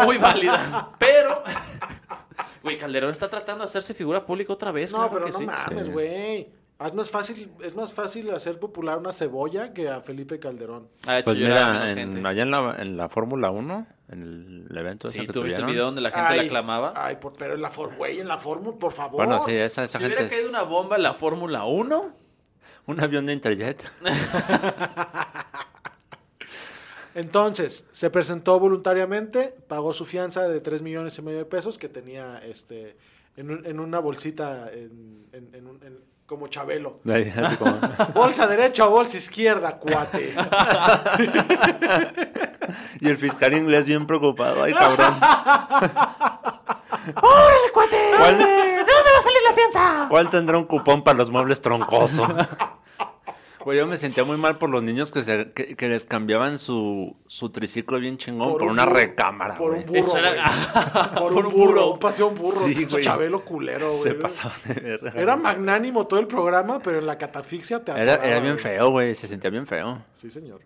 muy 0.07 0.17
válida, 0.17 0.91
pero... 0.99 1.43
Güey, 2.63 2.79
Calderón 2.79 3.11
está 3.11 3.29
tratando 3.29 3.65
de 3.65 3.69
hacerse 3.69 3.95
figura 3.95 4.25
pública 4.25 4.53
otra 4.53 4.71
vez. 4.73 4.93
No, 4.93 4.99
claro 4.99 5.13
pero 5.13 5.27
que 5.27 5.33
no 5.33 5.39
sí. 5.39 5.47
mames, 5.47 5.87
Sí. 5.87 5.93
güey. 5.93 6.49
Es 6.85 6.95
más 6.95 7.11
fácil, 7.11 7.53
es 7.63 7.77
más 7.77 7.93
fácil 7.93 8.29
hacer 8.33 8.59
popular 8.59 8.99
una 8.99 9.13
cebolla 9.13 9.73
que 9.73 9.89
a 9.89 10.01
Felipe 10.01 10.41
Calderón. 10.41 10.89
Ha 11.07 11.19
hecho 11.19 11.27
Pues 11.27 11.39
mira, 11.39 11.73
menos 11.73 11.91
en- 11.91 11.97
gente. 12.13 12.29
allá 12.29 12.43
en 12.43 12.51
la, 12.51 12.77
en 12.79 12.97
la 12.97 13.09
Fórmula 13.09 13.51
1, 13.53 13.87
en 14.09 14.67
el 14.69 14.77
evento 14.77 15.09
Sí, 15.09 15.21
que 15.25 15.33
tú 15.33 15.43
viste 15.45 15.61
el 15.61 15.67
video 15.67 15.85
donde 15.85 16.01
la 16.01 16.11
gente 16.11 16.37
la 16.37 16.43
aclamaba. 16.43 16.93
Ay, 16.97 17.17
por- 17.17 17.35
pero 17.35 17.55
en 17.55 17.63
la 17.63 17.71
güey, 17.97 18.19
en 18.19 18.27
la 18.27 18.39
fórmula, 18.39 18.77
por 18.79 18.91
favor. 18.93 19.25
Bueno, 19.27 19.41
sí, 19.43 19.53
esa, 19.53 19.85
esa 19.85 19.99
si 19.99 20.03
gente 20.05 20.17
hubiera 20.17 20.27
es 20.27 20.33
caído 20.33 20.49
una 20.49 20.63
bomba 20.63 20.97
en 20.97 21.05
la 21.05 21.15
Fórmula 21.15 21.65
1, 21.67 22.17
un 22.87 23.01
avión 23.01 23.27
de 23.27 23.33
Interjet. 23.35 23.89
Entonces, 27.15 27.87
se 27.93 28.11
presentó 28.11 28.59
voluntariamente, 28.59 29.55
pagó 29.69 29.93
su 29.93 30.05
fianza 30.07 30.49
de 30.49 30.61
3 30.61 30.83
millones 30.83 31.17
y 31.19 31.23
medio 31.23 31.39
de 31.39 31.45
pesos 31.45 31.79
que 31.79 31.89
tenía 31.89 32.39
este 32.39 32.97
en, 33.37 33.51
un- 33.51 33.67
en 33.67 33.81
una 33.81 33.99
bolsita 33.99 34.71
en, 34.73 35.27
en- 35.33 35.55
en 35.55 35.67
un- 35.67 35.83
en- 35.83 35.99
como 36.27 36.49
Chabelo. 36.49 36.97
Ahí, 37.07 37.31
así 37.37 37.57
como- 37.57 37.79
Bolsa 38.15 38.47
derecha 38.47 38.87
o 38.87 38.91
bolsa 38.91 39.17
izquierda, 39.19 39.79
cuate. 39.79 40.35
y 43.01 43.09
el 43.09 43.19
fiscal 43.19 43.53
inglés 43.55 43.87
bien 43.87 44.07
preocupado. 44.07 44.63
Ay, 44.63 44.73
cabrón. 44.73 45.15
¡Órale, 47.17 47.73
cuate! 47.75 47.97
¿Cuál, 48.17 48.39
¿De 48.39 48.45
dónde 48.45 49.13
va 49.13 49.19
a 49.19 49.23
salir 49.23 49.39
la 49.49 49.53
fianza? 49.55 50.07
cuál 50.09 50.31
tendrá 50.31 50.57
un 50.57 50.65
cupón 50.65 51.03
para 51.03 51.19
los 51.19 51.31
muebles 51.31 51.61
troncoso? 51.61 52.27
Güey, 53.65 53.79
yo 53.79 53.87
me 53.87 53.97
sentía 53.97 54.25
muy 54.25 54.37
mal 54.37 54.59
por 54.59 54.71
los 54.71 54.83
niños 54.83 55.13
que, 55.13 55.23
se, 55.23 55.53
que, 55.53 55.77
que 55.77 55.89
les 55.89 56.05
cambiaban 56.05 56.59
su, 56.59 57.17
su 57.29 57.51
triciclo 57.51 58.01
bien 58.01 58.19
chingón 58.19 58.53
por, 58.53 58.63
un 58.63 58.71
una 58.71 58.85
burro, 58.85 58.97
recámara, 58.97 59.55
Por 59.55 59.73
un 59.75 59.87
burro. 59.87 59.99
Eso 59.99 60.19
era-. 60.19 61.13
Por, 61.19 61.33
por 61.33 61.47
un 61.47 61.53
un 61.53 61.59
burro. 61.59 61.93
Un 61.93 61.99
paseo 61.99 62.29
un 62.29 62.35
burro. 62.35 62.67
Sí, 62.67 62.85
güey. 62.85 63.03
Chabelo 63.03 63.45
culero, 63.45 63.91
güey. 63.93 64.03
Se 64.03 64.15
pasaba 64.15 64.55
de 64.65 64.75
verga. 64.75 65.13
Era 65.15 65.37
magnánimo 65.37 66.07
todo 66.07 66.19
el 66.19 66.27
programa, 66.27 66.81
pero 66.81 66.99
en 66.99 67.07
la 67.07 67.17
catafixia 67.17 67.85
te 67.85 67.93
Era, 67.93 68.17
bien 68.41 68.55
güey. 68.55 68.59
feo, 68.59 68.91
güey. 68.91 69.15
Se 69.15 69.29
sentía 69.29 69.51
bien 69.51 69.67
feo. 69.67 70.03
Sí, 70.13 70.29
señor. 70.31 70.63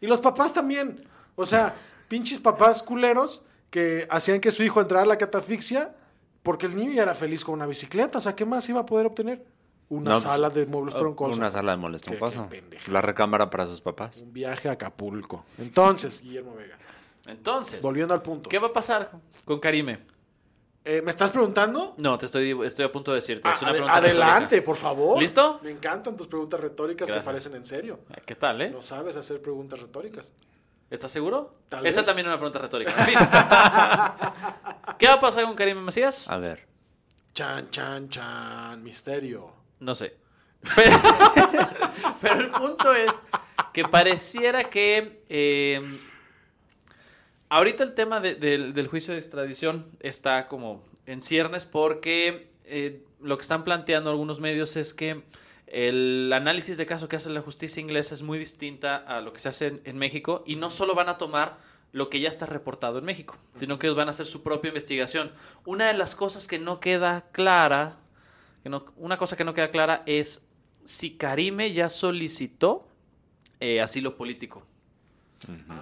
Y 0.00 0.06
los 0.06 0.20
papás 0.20 0.52
también. 0.52 1.04
O 1.34 1.44
sea, 1.46 1.74
pinches 2.08 2.38
papás 2.38 2.82
culeros 2.82 3.42
que 3.70 4.06
hacían 4.10 4.40
que 4.40 4.50
su 4.50 4.62
hijo 4.62 4.80
entrara 4.80 5.02
a 5.04 5.06
la 5.06 5.18
catafixia 5.18 5.94
porque 6.42 6.66
el 6.66 6.76
niño 6.76 6.92
ya 6.92 7.02
era 7.02 7.14
feliz 7.14 7.44
con 7.44 7.54
una 7.54 7.66
bicicleta. 7.66 8.18
O 8.18 8.20
sea, 8.20 8.34
¿qué 8.36 8.44
más 8.44 8.68
iba 8.68 8.80
a 8.80 8.86
poder 8.86 9.06
obtener? 9.06 9.44
Una 9.90 10.12
No, 10.12 10.20
sala 10.20 10.48
de 10.50 10.66
muebles 10.66 10.94
troncosos. 10.94 11.36
Una 11.36 11.50
sala 11.50 11.72
de 11.72 11.76
muebles 11.78 12.00
Qué- 12.02 12.12
qué 12.12 12.16
troncoso. 12.16 12.48
pendeja. 12.48 12.90
La 12.92 13.02
recámara 13.02 13.50
para 13.50 13.66
sus 13.66 13.80
papás. 13.80 14.18
Un 14.22 14.32
viaje 14.32 14.68
a 14.68 14.72
Acapulco. 14.72 15.44
Entonces, 15.58 16.20
Guillermo 16.22 16.54
Vega, 16.54 16.78
Entonces, 17.26 17.82
volviendo 17.82 18.14
al 18.14 18.22
punto. 18.22 18.48
¿qué 18.48 18.58
va 18.58 18.68
a 18.68 18.72
pasar 18.72 19.10
con 19.44 19.58
Karime? 19.60 19.98
Eh, 20.84 21.02
¿Me 21.02 21.10
estás 21.10 21.30
preguntando? 21.30 21.94
No, 21.98 22.16
te 22.16 22.24
estoy, 22.26 22.56
estoy 22.64 22.84
a 22.86 22.90
punto 22.92 23.10
de 23.10 23.16
decirte. 23.16 23.46
Ah, 23.46 23.52
es 23.52 23.60
una 23.62 23.72
pregunta 23.72 23.96
adelante, 23.96 24.44
retórica. 24.44 24.64
por 24.64 24.76
favor. 24.76 25.20
¿Listo? 25.20 25.60
Me 25.62 25.70
encantan 25.72 26.16
tus 26.16 26.26
preguntas 26.26 26.58
retóricas 26.58 27.06
Gracias. 27.08 27.22
que 27.22 27.26
parecen 27.26 27.54
en 27.56 27.64
serio. 27.66 28.00
¿Qué 28.24 28.34
tal, 28.34 28.62
eh? 28.62 28.70
No 28.70 28.80
sabes 28.80 29.14
hacer 29.16 29.42
preguntas 29.42 29.78
retóricas. 29.80 30.32
¿Estás 30.88 31.12
seguro? 31.12 31.54
Tal 31.68 31.84
Esa 31.86 32.00
vez. 32.00 32.06
también 32.06 32.26
es 32.26 32.30
una 32.30 32.38
pregunta 32.38 32.58
retórica. 32.60 32.92
En 32.96 33.04
fin. 33.06 33.18
¿Qué 34.98 35.06
va 35.06 35.14
a 35.14 35.20
pasar 35.20 35.44
con 35.44 35.54
Karime 35.54 35.80
Macías? 35.82 36.28
A 36.30 36.38
ver. 36.38 36.66
Chan, 37.34 37.70
chan, 37.70 38.08
chan, 38.08 38.82
misterio. 38.82 39.59
No 39.80 39.94
sé. 39.94 40.16
Pero, 42.20 42.40
el 42.40 42.50
punto 42.50 42.92
es 42.94 43.10
que 43.72 43.84
pareciera 43.84 44.64
que 44.64 45.22
eh, 45.28 45.80
ahorita 47.48 47.82
el 47.82 47.94
tema 47.94 48.20
de- 48.20 48.34
del- 48.34 48.74
del 48.74 48.86
juicio 48.88 49.12
de 49.14 49.20
extradición 49.20 49.86
está 50.00 50.48
como 50.48 50.84
en 51.06 51.20
ciernes 51.22 51.64
porque 51.66 52.50
eh, 52.64 53.02
lo 53.20 53.36
que 53.36 53.42
están 53.42 53.64
planteando 53.64 54.10
algunos 54.10 54.40
medios 54.40 54.76
es 54.76 54.94
que 54.94 55.22
el 55.66 56.32
análisis 56.32 56.76
de 56.76 56.86
caso 56.86 57.08
que 57.08 57.16
hace 57.16 57.30
la 57.30 57.40
justicia 57.42 57.80
inglesa 57.80 58.14
es 58.14 58.22
muy 58.22 58.38
distinta 58.38 58.96
a 58.96 59.20
lo 59.20 59.32
que 59.32 59.40
se 59.40 59.48
hace 59.48 59.66
en, 59.68 59.80
en 59.84 59.98
México 59.98 60.42
y 60.46 60.56
no 60.56 60.68
solo 60.70 60.94
van 60.94 61.08
a 61.08 61.16
tomar 61.18 61.58
lo 61.92 62.08
que 62.08 62.20
ya 62.20 62.28
está 62.28 62.46
reportado 62.46 62.98
en 62.98 63.04
México, 63.04 63.36
sino 63.54 63.78
que 63.78 63.86
ellos 63.88 63.96
van 63.96 64.06
a 64.08 64.10
hacer 64.10 64.26
su 64.26 64.42
propia 64.44 64.68
investigación. 64.68 65.32
Una 65.64 65.86
de 65.88 65.94
las 65.94 66.14
cosas 66.14 66.46
que 66.46 66.58
no 66.60 66.78
queda 66.78 67.26
clara 67.32 67.96
que 68.62 68.68
no- 68.68 68.84
una 68.96 69.16
cosa 69.16 69.36
que 69.36 69.44
no 69.44 69.54
queda 69.54 69.70
clara 69.70 70.02
es 70.06 70.42
si 70.84 71.10
Karime 71.16 71.72
ya 71.72 71.88
solicitó 71.88 72.86
eh, 73.60 73.80
asilo 73.80 74.16
político. 74.16 74.66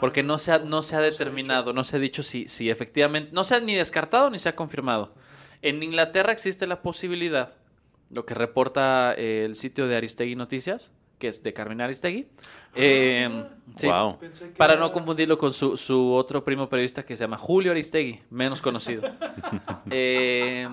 Porque 0.01 0.23
no 0.23 0.39
se 0.39 0.53
ha, 0.53 0.59
no 0.59 0.83
se 0.85 0.95
ha 0.95 1.01
determinado, 1.01 1.73
no 1.73 1.83
se 1.83 1.97
ha 1.97 1.99
dicho 1.99 2.23
si, 2.23 2.49
si 2.49 2.71
efectivamente, 2.71 3.31
no 3.33 3.43
se 3.43 3.57
ha 3.57 3.61
ni 3.61 3.75
descartado 3.75 4.31
ni 4.31 4.39
se 4.39 4.49
ha 4.49 4.55
confirmado. 4.55 5.13
En 5.63 5.83
Inglaterra 5.83 6.33
existe 6.33 6.67
la 6.69 6.81
posibilidad, 6.83 7.55
lo 8.11 8.25
que 8.25 8.35
reporta 8.35 9.15
eh, 9.17 9.45
el 9.45 9.57
sitio 9.57 9.89
de 9.89 9.97
Aristegui 9.97 10.37
Noticias, 10.37 10.93
que 11.19 11.27
es 11.27 11.43
de 11.43 11.53
Carmen 11.53 11.81
Aristegui. 11.81 12.29
eh, 12.77 13.47
sí, 13.77 13.89
Wow. 13.89 14.19
Pensé 14.21 14.45
que 14.51 14.55
para 14.55 14.77
no 14.77 14.93
confundirlo 14.93 15.37
con 15.39 15.53
su, 15.53 15.77
su 15.77 16.13
otro 16.13 16.45
primo 16.45 16.69
periodista 16.69 17.05
que 17.05 17.17
se 17.17 17.25
llama 17.25 17.37
Julio 17.39 17.73
Aristegui, 17.73 18.21
menos 18.31 18.61
conocido. 18.61 19.03
Eh, 19.91 20.69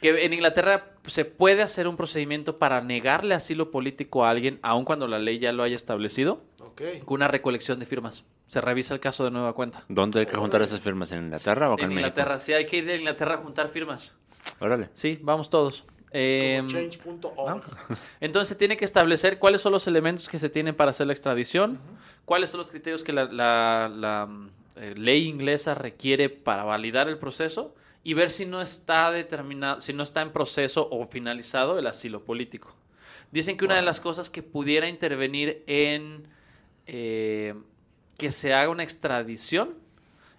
que 0.00 0.24
en 0.24 0.32
Inglaterra 0.32 0.90
se 1.06 1.24
puede 1.24 1.62
hacer 1.62 1.88
un 1.88 1.96
procedimiento 1.96 2.58
para 2.58 2.80
negarle 2.80 3.34
asilo 3.34 3.70
político 3.70 4.24
a 4.24 4.30
alguien, 4.30 4.58
aun 4.62 4.84
cuando 4.84 5.06
la 5.08 5.18
ley 5.18 5.38
ya 5.38 5.52
lo 5.52 5.62
haya 5.62 5.76
establecido, 5.76 6.42
Ok. 6.60 6.82
con 7.04 7.16
una 7.16 7.28
recolección 7.28 7.78
de 7.80 7.86
firmas. 7.86 8.24
Se 8.46 8.60
revisa 8.60 8.94
el 8.94 9.00
caso 9.00 9.24
de 9.24 9.30
nueva 9.30 9.52
cuenta. 9.54 9.84
¿Dónde 9.88 10.20
hay 10.20 10.26
que 10.26 10.36
juntar 10.36 10.62
esas 10.62 10.80
firmas? 10.80 11.12
¿En 11.12 11.24
Inglaterra 11.24 11.68
o 11.70 11.74
acá 11.74 11.82
en, 11.84 11.90
En 11.90 11.96
México? 11.96 12.08
Inglaterra, 12.08 12.38
sí, 12.38 12.52
hay 12.52 12.66
que 12.66 12.78
ir 12.78 12.88
a 12.90 12.94
Inglaterra 12.96 13.34
a 13.34 13.38
juntar 13.38 13.68
firmas. 13.68 14.14
Órale. 14.60 14.88
Sí, 14.94 15.18
vamos 15.20 15.50
todos. 15.50 15.84
Eh, 16.10 16.62
entonces 18.20 18.48
se 18.48 18.54
tiene 18.54 18.76
que 18.76 18.84
establecer 18.84 19.38
cuáles 19.38 19.60
son 19.60 19.72
los 19.72 19.86
elementos 19.86 20.28
que 20.28 20.38
se 20.38 20.48
tienen 20.48 20.74
para 20.74 20.90
hacer 20.90 21.06
la 21.06 21.12
extradición, 21.12 21.78
cuáles 22.24 22.50
son 22.50 22.58
los 22.58 22.70
criterios 22.70 23.02
que 23.02 23.12
la, 23.12 23.24
la- 23.24 23.90
la, 23.94 24.28
eh, 24.76 24.94
ley 24.96 25.26
inglesa 25.28 25.74
requiere 25.74 26.28
para 26.30 26.64
validar 26.64 27.08
el 27.08 27.18
proceso 27.18 27.74
y 28.04 28.14
ver 28.14 28.30
si 28.30 28.46
no 28.46 28.60
está 28.62 29.10
determinado, 29.10 29.80
si 29.80 29.92
no 29.92 30.02
está 30.02 30.22
en 30.22 30.32
proceso 30.32 30.88
o 30.90 31.06
finalizado 31.06 31.78
el 31.78 31.86
asilo 31.86 32.24
político. 32.24 32.74
Dicen 33.30 33.56
que 33.56 33.64
una 33.64 33.76
de 33.76 33.82
las 33.82 34.00
cosas 34.00 34.30
que 34.30 34.42
pudiera 34.42 34.88
intervenir 34.88 35.62
en 35.66 36.26
eh, 36.86 37.54
que 38.16 38.32
se 38.32 38.54
haga 38.54 38.70
una 38.70 38.82
extradición 38.82 39.74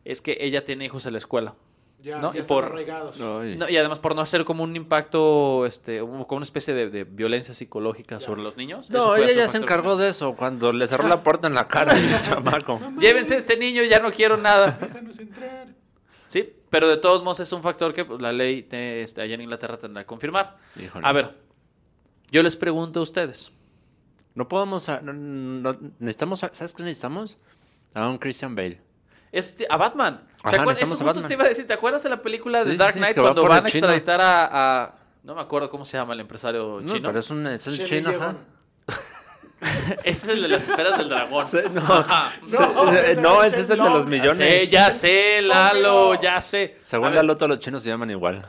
es 0.05 0.21
que 0.21 0.37
ella 0.41 0.65
tiene 0.65 0.85
hijos 0.85 1.05
en 1.05 1.13
la 1.13 1.19
escuela. 1.19 1.53
Ya, 2.01 2.17
¿no? 2.19 2.31
ya 2.31 2.37
Y 2.37 2.41
están 2.41 2.55
por- 2.55 2.63
arraigados. 2.65 3.19
Ay. 3.21 3.57
No, 3.57 3.67
y 3.69 3.75
además 3.75 3.99
por 3.99 4.15
no 4.15 4.21
hacer 4.21 4.45
como 4.45 4.63
un 4.63 4.73
impacto, 4.75 5.65
este, 5.65 5.99
como 5.99 6.25
una 6.29 6.45
especie 6.45 6.73
de, 6.73 6.89
de 6.89 7.03
violencia 7.03 7.53
psicológica 7.53 8.17
Ya. 8.19 8.25
sobre 8.25 8.41
los 8.41 8.55
niños. 8.55 8.89
No, 8.89 9.15
ella 9.17 9.33
ya 9.33 9.47
se 9.49 9.57
encargó 9.57 9.97
de 9.97 10.09
eso 10.09 10.33
cuando 10.35 10.71
le 10.71 10.87
cerró 10.87 11.07
la 11.09 11.21
puerta 11.23 11.47
en 11.47 11.53
la 11.55 11.67
cara 11.67 11.91
al 11.93 12.21
chamaco. 12.23 12.79
Llévense 12.99 13.35
a 13.35 13.37
este 13.37 13.57
niño, 13.57 13.83
ya 13.83 13.99
no 13.99 14.11
quiero 14.13 14.37
nada. 14.37 14.77
Déjanos 14.81 15.19
entrar. 15.19 15.67
Sí, 16.27 16.53
pero 16.69 16.87
de 16.87 16.97
todos 16.97 17.23
modos 17.23 17.39
es 17.39 17.51
un 17.51 17.61
factor 17.61 17.93
que 17.93 18.05
pues, 18.05 18.19
la 18.21 18.31
ley 18.31 18.63
te- 18.63 19.01
este, 19.01 19.21
allá 19.21 19.35
en 19.35 19.41
Inglaterra 19.41 19.77
tendrá 19.77 20.03
que 20.03 20.07
confirmar. 20.07 20.57
Híjole. 20.75 21.07
A 21.07 21.11
ver, 21.13 21.35
yo 22.31 22.43
les 22.43 22.55
pregunto 22.55 22.99
a 22.99 23.03
ustedes. 23.03 23.51
No 24.35 24.47
podemos. 24.47 24.87
a- 24.89 25.01
no- 25.01 25.13
no- 25.13 25.77
necesitamos. 25.99 26.43
a- 26.43 26.53
¿Sabes 26.53 26.73
qué 26.73 26.83
necesitamos? 26.83 27.37
A 27.93 28.07
un 28.07 28.17
Christian 28.17 28.55
Bale. 28.55 28.79
Este, 29.31 29.65
a 29.69 29.77
Batman. 29.77 30.21
¿Te 30.49 30.55
acuerdas? 30.55 30.77
Eso 30.77 30.85
a 30.85 30.89
justo 30.89 31.05
Batman. 31.05 31.27
te 31.27 31.33
iba 31.33 31.43
a 31.45 31.49
decir. 31.49 31.67
¿Te 31.67 31.73
acuerdas 31.73 32.01
de 32.03 32.09
la 32.09 32.21
película 32.21 32.59
Sí, 32.63 32.65
de 32.69 32.71
sí, 32.73 32.77
Dark 32.77 32.93
sí, 32.93 32.99
Knight 32.99 33.17
cuando 33.19 33.43
van 33.47 33.65
a 33.65 33.69
extraditar 33.69 34.21
a, 34.21 34.83
a- 34.85 34.95
No 35.23 35.35
me 35.35 35.41
acuerdo 35.41 35.69
cómo 35.69 35.83
se 35.85 35.97
llama 35.97 36.13
el 36.13 36.21
empresario 36.21 36.79
No, 36.81 36.93
chino. 36.93 37.07
pero 37.09 37.19
es 37.19 37.29
un, 37.29 37.45
es 37.47 37.67
un 37.67 37.73
Shelley 37.73 38.03
chino. 38.03 38.09
Ajá. 38.15 38.35
Ese 40.03 40.09
es 40.09 40.27
el 40.29 40.41
de 40.43 40.47
las 40.47 40.67
esferas 40.67 40.97
del 40.97 41.09
dragón. 41.09 41.45
no. 41.73 41.81
Ajá. 41.81 42.33
No, 42.51 42.93
Eh, 42.93 43.11
ese 43.11 43.21
no, 43.21 43.43
es 43.43 43.53
ese 43.53 43.61
es 43.61 43.69
el 43.71 43.79
de 43.79 43.89
los 43.89 44.05
millones. 44.05 44.69
Ya 44.71 44.91
sé, 44.91 45.41
Lalo, 45.41 46.19
ya 46.21 46.39
sé. 46.39 46.77
Según 46.81 47.07
ver, 47.07 47.15
la 47.15 47.23
loto, 47.23 47.47
los 47.47 47.59
chinos 47.59 47.83
se 47.83 47.89
llaman 47.89 48.09
igual. 48.11 48.45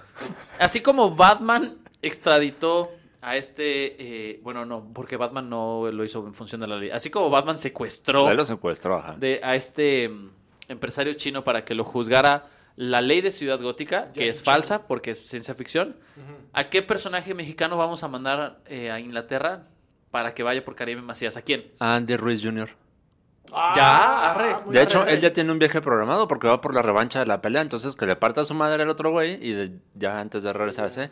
Así 0.58 0.80
como 0.80 1.14
Batman 1.14 1.78
extraditó 2.02 2.92
a 3.22 3.36
este, 3.36 4.30
eh, 4.32 4.40
bueno, 4.42 4.64
no, 4.64 4.92
porque 4.94 5.16
Batman 5.16 5.48
no 5.48 5.90
lo 5.90 6.04
hizo 6.04 6.26
en 6.26 6.34
función 6.34 6.60
de 6.60 6.68
la 6.68 6.76
ley. 6.76 6.90
Así 6.90 7.10
como 7.10 7.28
Batman 7.28 7.58
secuestró 7.58 8.30
Él 8.30 8.36
lo 8.36 8.46
secuestró, 8.46 8.96
ajá. 8.96 9.14
de, 9.18 9.40
a 9.42 9.54
este 9.56 10.08
mm, 10.08 10.30
empresario 10.68 11.12
chino 11.14 11.44
para 11.44 11.62
que 11.64 11.74
lo 11.74 11.84
juzgara 11.84 12.46
la 12.76 13.02
ley 13.02 13.20
de 13.20 13.30
Ciudad 13.30 13.60
Gótica, 13.60 14.10
que 14.12 14.28
es 14.28 14.42
falsa 14.42 14.86
porque 14.86 15.10
es 15.10 15.26
ciencia 15.26 15.54
ficción. 15.54 15.96
¿A 16.52 16.70
qué 16.70 16.82
personaje 16.82 17.34
mexicano 17.34 17.76
vamos 17.76 18.02
a 18.04 18.08
mandar 18.08 18.60
eh, 18.66 18.90
a 18.90 18.98
Inglaterra 19.00 19.64
para 20.10 20.34
que 20.34 20.42
vaya 20.42 20.64
por 20.64 20.74
Caribe 20.74 21.02
Macías? 21.02 21.36
¿A 21.36 21.42
quién? 21.42 21.70
Andy 21.78 22.16
Ruiz 22.16 22.42
Jr. 22.42 22.70
Ah, 23.52 23.74
Ya, 23.76 24.30
arre. 24.32 24.64
muy 24.64 24.74
De 24.74 24.82
hecho, 24.82 25.00
arre. 25.02 25.14
él 25.14 25.20
ya 25.20 25.32
tiene 25.32 25.50
un 25.52 25.58
viaje 25.58 25.80
programado 25.80 26.28
porque 26.28 26.46
va 26.46 26.60
por 26.60 26.74
la 26.74 26.82
revancha 26.82 27.18
de 27.20 27.26
la 27.26 27.40
pelea. 27.40 27.62
Entonces, 27.62 27.96
que 27.96 28.06
le 28.06 28.16
parta 28.16 28.42
a 28.42 28.44
su 28.44 28.54
madre 28.54 28.82
al 28.82 28.88
otro 28.88 29.10
güey 29.10 29.38
y 29.44 29.52
de- 29.52 29.72
ya 29.94 30.20
antes 30.20 30.42
de 30.42 30.52
regresarse, 30.52 31.10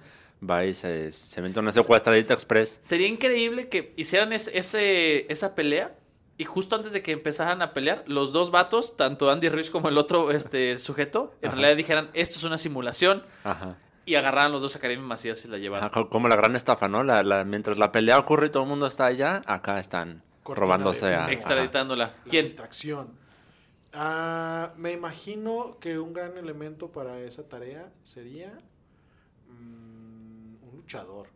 va 0.49 0.65
y 0.65 0.75
se, 0.75 1.11
se 1.11 1.43
mete 1.43 1.59
una 1.59 1.73
secuestradita 1.73 2.35
express. 2.35 2.79
Sería 2.81 3.09
increíble 3.09 3.69
que 3.69 3.93
hicieran 3.97 4.33
es- 4.33 4.51
ese, 4.55 5.31
esa 5.33 5.55
pelea 5.57 5.95
y 6.37 6.45
justo 6.45 6.77
antes 6.77 6.93
de 6.93 7.03
que 7.03 7.11
empezaran 7.11 7.61
a 7.63 7.73
pelear, 7.73 8.05
los 8.07 8.33
dos 8.33 8.53
vatos, 8.53 8.97
tanto 8.97 9.29
Andy 9.31 9.49
Ruiz 9.49 9.71
como 9.71 9.89
el 9.89 9.99
otro 9.99 10.31
este, 10.31 10.79
sujeto, 10.79 11.35
en 11.43 11.49
Ajá. 11.49 11.57
realidad 11.57 11.77
dijeran, 11.77 12.11
esto 12.13 12.37
es 12.37 12.45
una 12.45 12.59
simulación 12.59 13.25
Ajá. 13.43 13.77
Y 14.09 14.15
agarraran 14.17 14.51
los 14.53 14.63
dos 14.63 14.75
a 14.77 14.81
Karim 14.81 15.01
Macías 15.03 15.45
y 15.45 15.49
la 15.49 15.91
co- 15.91 16.09
Como 16.09 16.29
la 16.29 16.37
gran 16.37 16.57
estafa, 16.57 16.89
¿no? 16.89 17.03
La, 17.05 17.23
la- 17.23 17.45
mientras 17.45 17.79
la 17.79 17.93
pelea 17.93 18.19
ocurre 18.19 18.47
y 18.47 18.51
todo 18.51 18.63
el 18.65 18.69
mundo 18.69 18.87
está 18.87 19.07
allá, 19.07 19.43
acá 19.47 19.79
están 19.79 20.23
Cortina 20.43 20.65
robándose 20.67 21.07
de 21.07 21.15
a... 21.15 21.25
ajá. 21.25 21.33
Extraditándola. 21.33 22.05
La 22.07 22.31
¿Quién? 22.31 22.47
distracción. 22.47 23.13
Ah, 23.93 24.73
me 24.77 24.93
imagino 24.93 25.77
que 25.81 25.99
un 25.99 26.13
gran 26.13 26.37
elemento 26.37 26.91
para 26.93 27.19
esa 27.21 27.49
tarea 27.49 27.91
sería 28.03 28.53
mm, 29.49 30.65
un 30.65 30.71
luchador. 30.77 31.29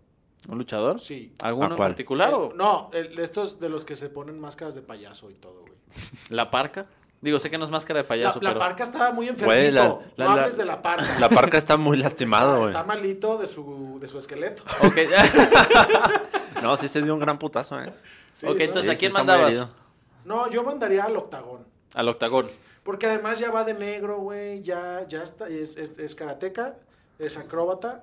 ¿Un 0.49 0.59
luchador? 0.59 0.99
Sí. 0.99 1.33
¿Alguno 1.41 1.67
¿A 1.69 1.71
en 1.71 1.77
particular 1.77 2.35
o 2.35 2.51
Eh, 2.51 2.55
No, 2.57 2.91
el- 2.93 3.19
estos 3.19 3.61
de 3.61 3.69
los 3.69 3.85
que 3.85 3.97
se 3.97 4.09
ponen 4.09 4.39
máscaras 4.41 4.75
de 4.75 4.83
payaso 4.83 5.31
y 5.31 5.35
todo, 5.35 5.61
güey. 5.61 5.73
la 6.31 6.51
parca? 6.51 6.87
Digo, 7.23 7.39
sé 7.39 7.49
que 7.51 7.57
no 7.57 7.65
es 7.65 7.71
máscara 7.71 7.99
de 7.99 8.03
La, 8.05 8.09
payaso, 8.09 8.41
la 8.43 8.51
pero... 8.51 8.61
parca 8.61 8.83
estaba 8.85 9.13
muy 9.13 9.29
enfermito. 9.29 9.55
Güey, 9.57 9.71
la- 9.71 9.85
no 9.85 10.03
la- 10.17 10.25
la- 10.25 10.33
hables 10.43 10.57
de 10.57 10.65
la 10.65 10.83
parca. 10.83 11.19
La 11.21 11.29
parca 11.31 11.57
está 11.57 11.77
muy 11.77 11.97
Está- 11.97 12.09
lastimado, 12.09 12.57
güey. 12.59 12.71
Está, 12.73 12.83
malito 12.85 13.39
de 13.39 13.47
su, 13.47 13.99
de 14.01 14.09
su 14.09 14.19
esqueleto. 14.19 14.65
Ok, 14.83 14.97
No, 16.63 16.77
sí 16.77 16.89
se 16.89 17.01
dio 17.03 17.15
un 17.15 17.21
gran 17.21 17.39
putazo, 17.39 17.81
¿eh? 17.81 17.93
Sí, 18.35 18.47
Ok, 18.47 18.57
¿no? 18.59 18.63
entonces, 18.65 18.91
Sí, 18.91 18.97
¿a 18.97 18.99
quién 18.99 19.13
mandabas? 19.13 19.67
No, 20.25 20.51
yo 20.51 20.63
mandaría 20.65 21.05
al 21.05 21.17
octagón. 21.17 21.65
Al 21.95 22.09
octagón. 22.09 22.49
Porque 22.83 23.07
además 23.07 23.39
ya 23.39 23.51
va 23.53 23.63
de 23.65 23.75
negro, 23.75 24.19
güey. 24.19 24.63
Ya, 24.63 25.05
ya 25.09 25.23
está. 25.23 25.49
Es, 25.49 25.77
es, 25.77 25.99
es 25.99 26.15
karateca, 26.17 26.77
es 27.21 27.37
acróbata, 27.37 28.03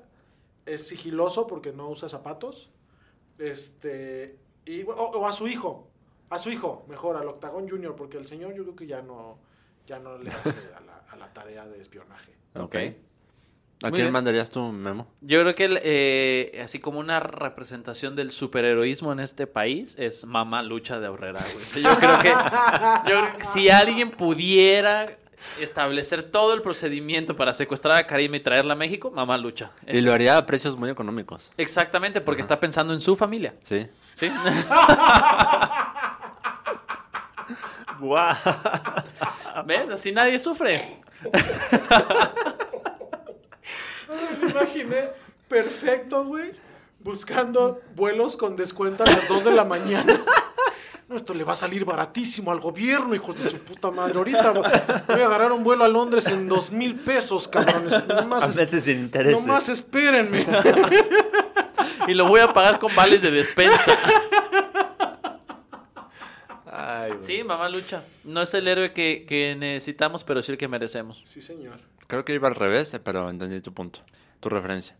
es 0.65 0.87
sigiloso 0.87 1.45
porque 1.47 1.73
no 1.73 1.89
usa 1.89 2.07
zapatos. 2.07 2.69
Este. 3.37 4.37
Y, 4.65 4.83
o, 4.83 4.91
o 4.93 5.27
a 5.27 5.33
su 5.33 5.47
hijo. 5.47 5.88
A 6.29 6.37
su 6.37 6.49
hijo, 6.49 6.85
mejor, 6.87 7.17
al 7.17 7.27
octagón 7.27 7.67
junior, 7.67 7.95
porque 7.95 8.17
el 8.17 8.27
señor 8.27 8.53
yo 8.53 8.63
creo 8.63 8.75
que 8.75 8.87
ya 8.87 9.01
no, 9.01 9.39
ya 9.87 9.99
no 9.99 10.17
le 10.17 10.31
hace 10.31 10.49
a 10.77 10.81
la, 10.81 11.03
a 11.09 11.15
la 11.15 11.33
tarea 11.33 11.65
de 11.65 11.81
espionaje. 11.81 12.33
Ok. 12.55 12.75
¿A 13.81 13.91
quién 13.91 14.11
mandarías 14.11 14.49
tú, 14.49 14.61
Memo? 14.73 15.07
Yo 15.21 15.39
creo 15.41 15.55
que 15.55 15.63
el, 15.65 15.79
eh, 15.81 16.59
así 16.61 16.79
como 16.79 16.99
una 16.99 17.21
representación 17.21 18.13
del 18.15 18.31
superheroísmo 18.31 19.13
en 19.13 19.21
este 19.21 19.47
país 19.47 19.95
es 19.97 20.25
Mamá 20.25 20.61
Lucha 20.63 20.99
de 20.99 21.07
Aurrera, 21.07 21.45
güey. 21.53 21.65
Yo 21.83 21.97
creo 21.97 22.19
que, 22.19 22.29
yo 22.29 23.21
creo 23.21 23.37
que 23.37 23.45
si 23.45 23.69
alguien 23.69 24.11
pudiera 24.11 25.17
establecer 25.61 26.23
todo 26.23 26.53
el 26.53 26.61
procedimiento 26.61 27.37
para 27.37 27.53
secuestrar 27.53 27.95
a 27.97 28.05
Karim 28.05 28.35
y 28.35 28.41
traerla 28.41 28.73
a 28.73 28.75
México, 28.75 29.11
Mamá 29.11 29.37
Lucha. 29.37 29.71
Y 29.87 30.01
lo 30.01 30.13
haría 30.13 30.35
a 30.35 30.45
precios 30.45 30.75
muy 30.75 30.89
económicos. 30.89 31.49
Exactamente, 31.55 32.19
porque 32.19 32.41
está 32.41 32.59
pensando 32.59 32.93
en 32.93 32.99
su 32.99 33.15
familia. 33.15 33.53
Sí. 33.63 33.87
¿Sí? 34.13 34.29
¡Guau! 37.99 38.35
¿Ves? 39.65 39.89
Así 39.91 40.11
nadie 40.11 40.39
sufre. 40.39 41.01
Me 44.41 44.49
imaginé 44.49 45.09
perfecto, 45.47 46.25
güey. 46.25 46.51
Buscando 47.01 47.79
vuelos 47.95 48.35
con 48.35 48.55
descuento 48.55 49.03
a 49.03 49.07
las 49.07 49.27
2 49.27 49.45
de 49.45 49.51
la 49.51 49.63
mañana. 49.63 50.19
No, 51.07 51.15
esto 51.15 51.33
le 51.33 51.43
va 51.43 51.53
a 51.53 51.55
salir 51.55 51.85
baratísimo 51.85 52.51
al 52.51 52.59
gobierno, 52.59 53.15
hijos 53.15 53.41
de 53.41 53.49
su 53.49 53.57
puta 53.59 53.89
madre. 53.89 54.17
Ahorita 54.17 54.51
voy 54.51 54.63
a 55.21 55.25
agarrar 55.25 55.51
un 55.51 55.63
vuelo 55.63 55.83
a 55.83 55.87
Londres 55.87 56.27
en 56.27 56.47
dos 56.47 56.69
mil 56.71 56.95
pesos, 56.95 57.47
cabrones. 57.47 57.93
Nomás, 58.07 58.43
A 58.43 58.47
es- 58.49 58.55
veces 58.55 58.83
sin 58.83 58.99
intereses. 58.99 59.39
nomás 59.41 59.69
espérenme. 59.69 60.45
Y 62.07 62.13
lo 62.13 62.27
voy 62.27 62.41
a 62.41 62.53
pagar 62.53 62.77
con 62.79 62.95
vales 62.95 63.21
de 63.21 63.31
despensa. 63.31 63.97
Ay, 67.03 67.11
güey. 67.13 67.21
Sí, 67.25 67.43
Mamá 67.43 67.69
Lucha. 67.69 68.03
No 68.23 68.41
es 68.41 68.53
el 68.53 68.67
héroe 68.67 68.93
que, 68.93 69.25
que 69.27 69.55
necesitamos, 69.55 70.23
pero 70.23 70.41
sí 70.41 70.51
el 70.51 70.57
que 70.57 70.67
merecemos. 70.67 71.21
Sí, 71.25 71.41
señor. 71.41 71.79
Creo 72.07 72.25
que 72.25 72.33
iba 72.33 72.47
al 72.47 72.55
revés, 72.55 72.93
eh, 72.93 72.99
pero 72.99 73.29
entendí 73.29 73.61
tu 73.61 73.73
punto. 73.73 73.99
Tu 74.39 74.49
referencia. 74.49 74.95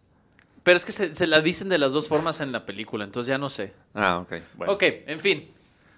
Pero 0.64 0.78
es 0.78 0.86
que 0.86 0.92
se, 0.92 1.16
se 1.16 1.26
la 1.26 1.42
dicen 1.42 1.70
de 1.70 1.78
las 1.78 1.92
dos 1.94 2.08
formas 2.08 2.42
en 2.42 2.52
la 2.52 2.66
película, 2.66 3.04
entonces 3.06 3.30
ya 3.30 3.38
no 3.38 3.50
sé. 3.50 3.74
Ah, 3.94 4.20
ok. 4.20 4.34
Bueno. 4.56 4.74
Ok, 4.74 4.84
en 5.08 5.20
fin. 5.20 5.52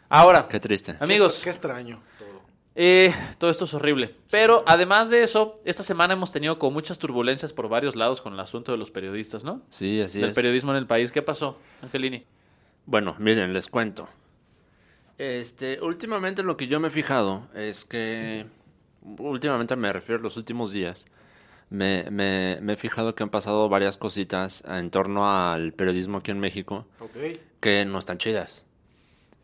Ahora, 0.08 0.48
Qué 0.48 0.60
triste. 0.60 0.96
amigos, 1.00 1.42
Qué 1.44 1.50
extraño 1.50 2.02
todo. 2.20 2.42
eh, 2.76 3.14
todo 3.38 3.50
esto 3.50 3.66
es 3.66 3.74
horrible. 3.74 4.16
Pero 4.30 4.64
además 4.68 5.10
de 5.10 5.24
eso, 5.24 5.60
esta 5.66 5.84
semana 5.84 6.14
hemos 6.14 6.32
tenido 6.32 6.60
como 6.60 6.72
muchas 6.74 7.00
turbulencias 7.00 7.54
por 7.54 7.68
varios 7.70 7.96
lados 7.96 8.22
con 8.22 8.34
el 8.34 8.40
asunto 8.40 8.72
de 8.72 8.78
los 8.78 8.92
periodistas, 8.92 9.44
¿no? 9.44 9.62
Sí, 9.70 10.00
así 10.02 10.20
Del 10.20 10.30
es. 10.30 10.36
periodismo 10.36 10.72
en 10.72 10.78
el 10.78 10.86
país. 10.88 11.12
¿Qué 11.12 11.22
pasó, 11.22 11.58
Angelini? 11.82 12.24
Bueno, 12.86 13.16
miren, 13.20 13.54
les 13.54 13.68
cuento. 13.68 14.08
Este, 15.22 15.80
últimamente 15.82 16.42
lo 16.42 16.58
que 16.58 16.66
yo 16.66 16.80
me 16.80 16.88
he 16.88 16.92
fijado 16.92 17.48
es 17.54 17.86
que, 17.86 18.48
últimamente 19.20 19.76
me 19.76 19.94
refiero 19.94 20.20
a 20.20 20.24
los 20.24 20.36
últimos 20.36 20.74
días, 20.74 21.06
me, 21.70 22.06
me- 22.10 22.58
me 22.64 22.74
he 22.74 22.76
fijado 22.76 23.14
que 23.14 23.22
han 23.22 23.30
pasado 23.30 23.70
varias 23.70 23.98
cositas 23.98 24.64
en 24.68 24.90
torno 24.90 25.30
al 25.32 25.74
periodismo 25.74 26.18
aquí 26.18 26.32
en 26.32 26.40
México 26.40 26.88
Ok. 27.00 27.40
que 27.60 27.86
no 27.86 28.00
están 28.00 28.18
chidas. 28.18 28.66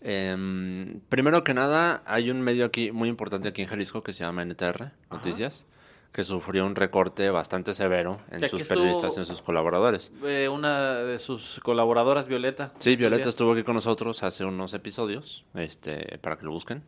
Em, 0.02 1.00
primero 1.10 1.44
que 1.44 1.54
nada, 1.54 2.02
hay 2.08 2.32
un 2.32 2.42
medio 2.42 2.66
aquí 2.66 2.92
muy 2.92 3.08
importante 3.08 3.48
aquí 3.50 3.62
en 3.62 3.68
Jalisco 3.68 4.02
que 4.02 4.14
se 4.14 4.24
llama 4.24 4.42
NTR 4.42 4.92
Noticias, 5.12 5.64
que 6.12 6.24
sufrió 6.24 6.66
un 6.66 6.76
recorte 6.76 7.30
bastante 7.30 7.74
severo 7.74 8.20
en 8.32 8.40
sus 8.48 8.62
estuvo- 8.62 8.80
periodistas, 8.82 9.18
en 9.18 9.26
sus 9.26 9.42
colaboradores. 9.42 10.12
Eh, 10.24 10.50
una 10.50 10.96
de 10.96 11.20
sus 11.20 11.60
colaboradoras, 11.64 12.28
Violeta. 12.28 12.72
Sí, 12.80 12.96
Violeta 12.96 13.30
estuvo 13.30 13.54
aquí 13.54 13.64
con 13.64 13.76
nosotros 13.76 14.24
hace 14.24 14.44
unos 14.46 14.74
episodios, 14.74 15.46
este, 15.54 16.18
para 16.20 16.38
que 16.38 16.46
lo 16.46 16.52
busquen. 16.52 16.84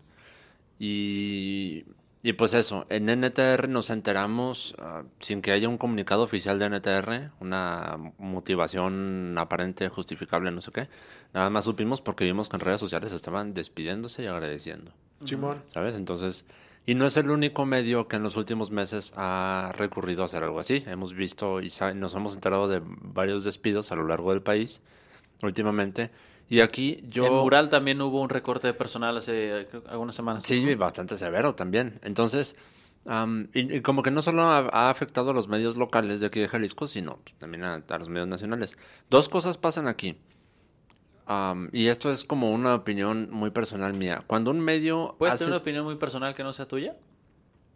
Y 0.79 1.85
y 2.21 2.33
pues 2.33 2.53
eso, 2.53 2.85
en 2.89 3.07
NTR 3.09 3.69
nos 3.69 3.89
enteramos 3.89 4.75
ah, 4.77 5.03
sin 5.21 5.41
que 5.41 5.53
haya 5.53 5.69
un 5.69 5.77
comunicado 5.77 6.21
oficial 6.23 6.59
de 6.59 6.65
NTR, 6.65 7.31
una 7.39 7.97
motivación 8.17 9.35
aparente, 9.37 9.87
justificable, 9.87 10.51
no 10.51 10.59
sé 10.59 10.71
qué. 10.73 10.89
Nada 11.33 11.49
más 11.49 11.63
supimos 11.63 12.01
porque 12.01 12.25
vimos 12.25 12.49
que 12.49 12.57
en 12.57 12.59
redes 12.59 12.81
sociales 12.81 13.13
estaban 13.13 13.53
despidiéndose 13.53 14.23
y 14.23 14.25
agradeciendo. 14.27 14.91
Simón. 15.23 15.63
¿Sabes? 15.73 15.95
Entonces, 15.95 16.45
y 16.89 16.95
no 16.95 17.05
es 17.05 17.17
el 17.17 17.29
único 17.29 17.67
medio 17.67 18.07
que 18.07 18.15
en 18.15 18.23
los 18.23 18.35
últimos 18.35 18.71
meses 18.71 19.13
ha 19.15 19.71
recurrido 19.75 20.23
a 20.23 20.25
hacer 20.25 20.43
algo 20.43 20.59
así. 20.59 20.83
Hemos 20.87 21.13
visto 21.13 21.61
y 21.61 21.69
nos 21.93 22.15
hemos 22.15 22.33
enterado 22.33 22.67
de 22.67 22.81
varios 22.83 23.43
despidos 23.43 23.91
a 23.91 23.95
lo 23.95 24.07
largo 24.07 24.31
del 24.31 24.41
país 24.41 24.81
últimamente. 25.43 26.09
Y 26.49 26.61
aquí 26.61 27.03
yo... 27.07 27.27
En 27.27 27.33
Mural 27.33 27.69
también 27.69 28.01
hubo 28.01 28.19
un 28.19 28.29
recorte 28.29 28.65
de 28.65 28.73
personal 28.73 29.15
hace 29.17 29.67
creo, 29.69 29.83
algunas 29.87 30.15
semanas. 30.15 30.47
Sí, 30.47 30.73
bastante 30.73 31.15
severo 31.15 31.53
también. 31.53 31.99
Entonces, 32.01 32.55
am, 33.05 33.49
y, 33.53 33.75
y 33.75 33.81
como 33.81 34.01
que 34.01 34.09
no 34.09 34.23
solo 34.23 34.41
ha, 34.41 34.57
ha 34.71 34.89
afectado 34.89 35.29
a 35.29 35.33
los 35.35 35.47
medios 35.47 35.77
locales 35.77 36.21
de 36.21 36.25
aquí 36.25 36.39
de 36.39 36.47
Jalisco, 36.47 36.87
sino 36.87 37.19
también 37.37 37.65
a, 37.65 37.83
a 37.87 37.97
los 37.99 38.09
medios 38.09 38.27
nacionales. 38.27 38.75
Dos 39.11 39.29
cosas 39.29 39.59
pasan 39.59 39.87
aquí. 39.87 40.17
Am, 41.31 41.69
y 41.71 41.87
esto 41.89 42.11
es 42.11 42.25
como 42.25 42.51
una 42.51 42.73
opinión 42.73 43.27
muy 43.29 43.51
personal 43.51 43.93
mía. 43.93 44.23
Cuando 44.25 44.49
un 44.49 44.59
medio 44.59 45.15
¿Puedes 45.19 45.35
hace 45.35 45.43
tener 45.45 45.53
una 45.53 45.61
opinión 45.61 45.85
muy 45.85 45.95
personal 45.95 46.33
que 46.33 46.41
no 46.43 46.51
sea 46.53 46.67
tuya? 46.67 46.95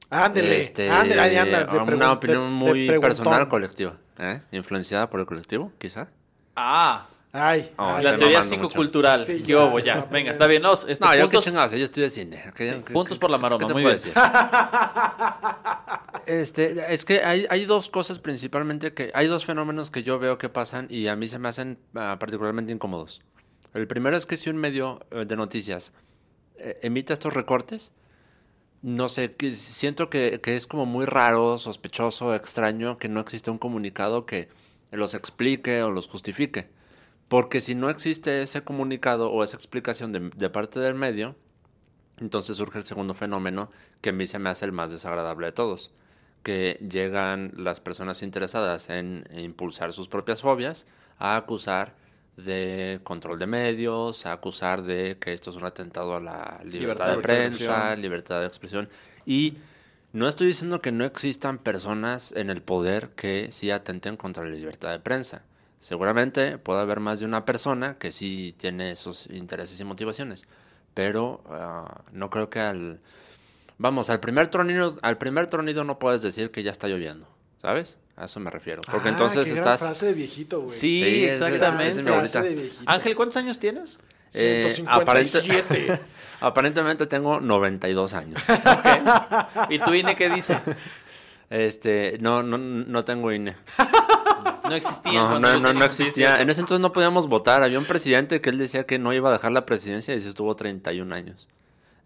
Ándele, 0.10 0.60
este, 0.60 0.90
ándele, 0.90 1.22
ahí 1.22 1.38
andas. 1.38 1.72
de 1.72 1.78
una 1.78 2.14
opinión 2.14 2.52
muy 2.52 2.88
personal 3.00 3.48
colectiva, 3.48 3.94
¿eh? 4.18 4.42
influenciada 4.52 5.08
por 5.08 5.20
el 5.20 5.28
colectivo, 5.28 5.72
quizá. 5.78 6.08
Ah, 6.56 7.08
Ay, 7.36 7.72
Oh, 7.78 7.96
ay, 7.96 8.04
la 8.04 8.16
teoría 8.18 8.44
psicocultural. 8.44 9.20
Sí, 9.20 9.42
¿Qué 9.42 9.54
ya, 9.84 10.06
Venga, 10.12 10.32
está 10.32 10.46
bien. 10.46 10.62
No, 10.62 10.74
este, 10.74 11.04
No, 11.04 11.12
yo 11.14 11.18
qué 11.18 11.22
puntos, 11.24 11.46
chingados, 11.46 11.72
yo 11.72 11.84
estoy 11.84 12.04
de 12.04 12.10
cine. 12.12 12.44
¿Qué- 12.56 12.70
Sí, 12.70 12.76
qué- 12.86 12.94
puntos 12.94 13.18
qué- 13.18 13.22
por 13.22 13.32
la 13.32 13.38
qué 13.38 13.42
maroma, 13.42 13.66
te 13.68 13.74
muy 13.74 13.82
bien. 13.84 13.94
decir? 13.96 14.14
Este, 16.26 16.94
es 16.94 17.04
que 17.06 17.22
hay, 17.24 17.46
hay 17.50 17.66
dos 17.66 17.90
cosas 17.90 18.18
principalmente 18.20 18.94
que 18.94 19.12
hay 19.14 19.28
dos 19.28 19.46
fenómenos 19.46 19.92
que 19.92 20.04
yo 20.04 20.20
veo 20.20 20.38
que 20.38 20.48
pasan 20.48 20.88
y 20.90 21.08
a 21.08 21.16
mí 21.18 21.28
se 21.28 21.38
me 21.38 21.50
hacen 21.50 21.78
ah, 21.96 22.16
particularmente 22.20 22.72
incómodos. 22.72 23.22
El 23.74 23.88
primero 23.88 24.16
es 24.18 24.26
que 24.26 24.38
si 24.38 24.50
un 24.50 24.58
medio 24.58 25.06
eh, 25.12 25.26
de 25.26 25.36
noticias 25.36 25.94
eh, 26.58 26.80
emite 26.84 27.14
estos 27.14 27.34
recortes, 27.34 27.92
no 28.82 29.10
sé, 29.10 29.36
siento 29.54 30.10
que, 30.10 30.42
que 30.42 30.56
es 30.56 30.68
como 30.68 30.86
muy 30.86 31.06
raro, 31.06 31.58
sospechoso, 31.58 32.36
extraño 32.36 32.98
que 32.98 33.10
no 33.10 33.22
existe 33.22 33.50
un 33.50 33.58
comunicado 33.58 34.26
que 34.26 34.50
los 34.92 35.14
explique 35.14 35.82
o 35.84 35.92
los 35.92 36.08
justifique. 36.08 36.68
Porque 37.30 37.62
si 37.62 37.76
no 37.76 37.90
existe 37.90 38.44
ese 38.44 38.64
comunicado 38.64 39.32
o 39.32 39.44
esa 39.44 39.56
explicación 39.56 40.12
de, 40.12 40.30
de 40.36 40.50
parte 40.50 40.80
del 40.80 40.96
medio, 40.96 41.36
entonces 42.18 42.58
surge 42.58 42.78
el 42.78 42.86
segundo 42.86 43.14
fenómeno 43.14 43.72
que 44.02 44.10
a 44.10 44.14
mí 44.14 44.28
se 44.28 44.38
me 44.38 44.50
hace 44.50 44.66
el 44.66 44.72
más 44.72 44.92
desagradable 44.92 45.48
de 45.48 45.52
todos, 45.54 45.92
que 46.44 46.78
llegan 46.88 47.54
las 47.56 47.80
personas 47.80 48.22
interesadas 48.22 48.90
en 48.90 49.26
impulsar 49.34 49.94
sus 49.94 50.10
propias 50.10 50.42
fobias 50.42 50.86
a 51.18 51.38
acusar 51.38 51.96
de 52.38 53.00
control 53.04 53.38
de 53.40 53.48
medios, 53.48 54.26
a 54.26 54.34
acusar 54.34 54.84
de 54.84 55.18
que 55.20 55.34
esto 55.34 55.50
es 55.50 55.56
un 55.56 55.66
atentado 55.66 56.16
a 56.16 56.20
la 56.20 56.60
libertad, 56.64 56.80
Libertad 56.80 57.08
de 57.10 57.16
de 57.16 57.22
prensa, 57.22 57.96
libertad 57.96 58.40
de 58.42 58.48
expresión. 58.48 58.90
Y 59.26 59.58
no 60.14 60.28
estoy 60.28 60.48
diciendo 60.48 60.82
que 60.82 60.92
no 60.92 61.06
existan 61.06 61.58
personas 61.58 62.32
en 62.34 62.50
el 62.50 62.62
poder 62.62 63.10
que 63.16 63.52
sí 63.52 63.72
atenten 63.72 64.16
contra 64.16 64.44
la 64.44 64.52
libertad 64.52 64.92
de 64.92 65.00
prensa. 65.00 65.44
Seguramente 65.80 66.58
puede 66.58 66.82
haber 66.82 67.00
más 67.00 67.20
de 67.20 67.26
una 67.26 67.46
persona 67.46 67.98
que 67.98 68.12
sí 68.12 68.56
tiene 68.58 68.92
esos 68.92 69.28
intereses 69.32 69.80
y 69.80 69.84
motivaciones, 69.84 70.48
pero 70.94 71.44
ah, 71.50 72.04
no 72.12 72.30
creo 72.30 72.50
que 72.50 72.60
al 72.60 73.00
vamos 73.78 74.10
al 74.10 74.20
primer 74.20 74.48
tronido 74.48 74.98
al 75.02 75.18
primer 75.18 75.48
tronido 75.48 75.84
no 75.84 76.00
puedes 76.00 76.22
decir 76.22 76.52
que 76.52 76.64
ya 76.64 76.72
está 76.72 76.88
lloviendo, 76.88 77.28
¿sabes? 77.64 77.98
A 78.18 78.26
eso 78.26 78.40
me 78.40 78.52
refiero, 78.52 78.82
porque 78.92 79.08
Ah, 79.08 79.12
entonces 79.12 79.46
qué 79.46 79.52
gran 79.54 79.64
estás 79.64 79.80
frase 79.80 80.06
de 80.08 80.14
viejito, 80.14 80.62
güey. 80.62 80.78
Sí, 80.78 81.26
exactamente. 81.26 81.88
es 81.88 81.96
mi 82.06 82.12
Frase 82.12 82.42
de 82.44 82.56
viejito. 82.56 82.84
Ángel, 82.86 83.16
¿cuántos 83.16 83.38
años 83.38 83.58
tienes? 83.58 83.98
eh, 84.34 84.70
157. 84.76 86.00
aparentemente 86.42 87.08
tengo 87.08 87.40
92 87.40 88.14
años. 88.14 88.42
¿Y 89.70 89.80
tu 89.80 89.94
INE 89.94 90.16
qué 90.16 90.30
dice? 90.30 90.60
Este, 91.50 92.18
no 92.20 92.44
no 92.44 92.58
no 92.58 93.06
tengo 93.06 93.32
INE. 93.32 93.56
No 94.66 94.76
existía. 94.76 95.22
No, 95.24 95.40
no, 95.40 95.74
no, 95.74 95.86
existía. 95.86 96.42
En 96.42 96.50
ese 96.50 96.62
entonces 96.62 96.82
no 96.82 96.92
podíamos 96.92 97.28
votar. 97.28 97.64
Había 97.64 97.80
un 97.80 97.86
presidente 97.86 98.42
que 98.42 98.50
él 98.50 98.58
decía 98.58 98.86
que 98.86 99.00
no 99.00 99.14
iba 99.14 99.30
a 99.30 99.34
dejar 99.34 99.52
la 99.52 99.66
presidencia 99.66 100.14
y 100.16 100.22
se 100.22 100.30
estuvo 100.30 100.56
31 100.56 101.14
años. 101.16 101.48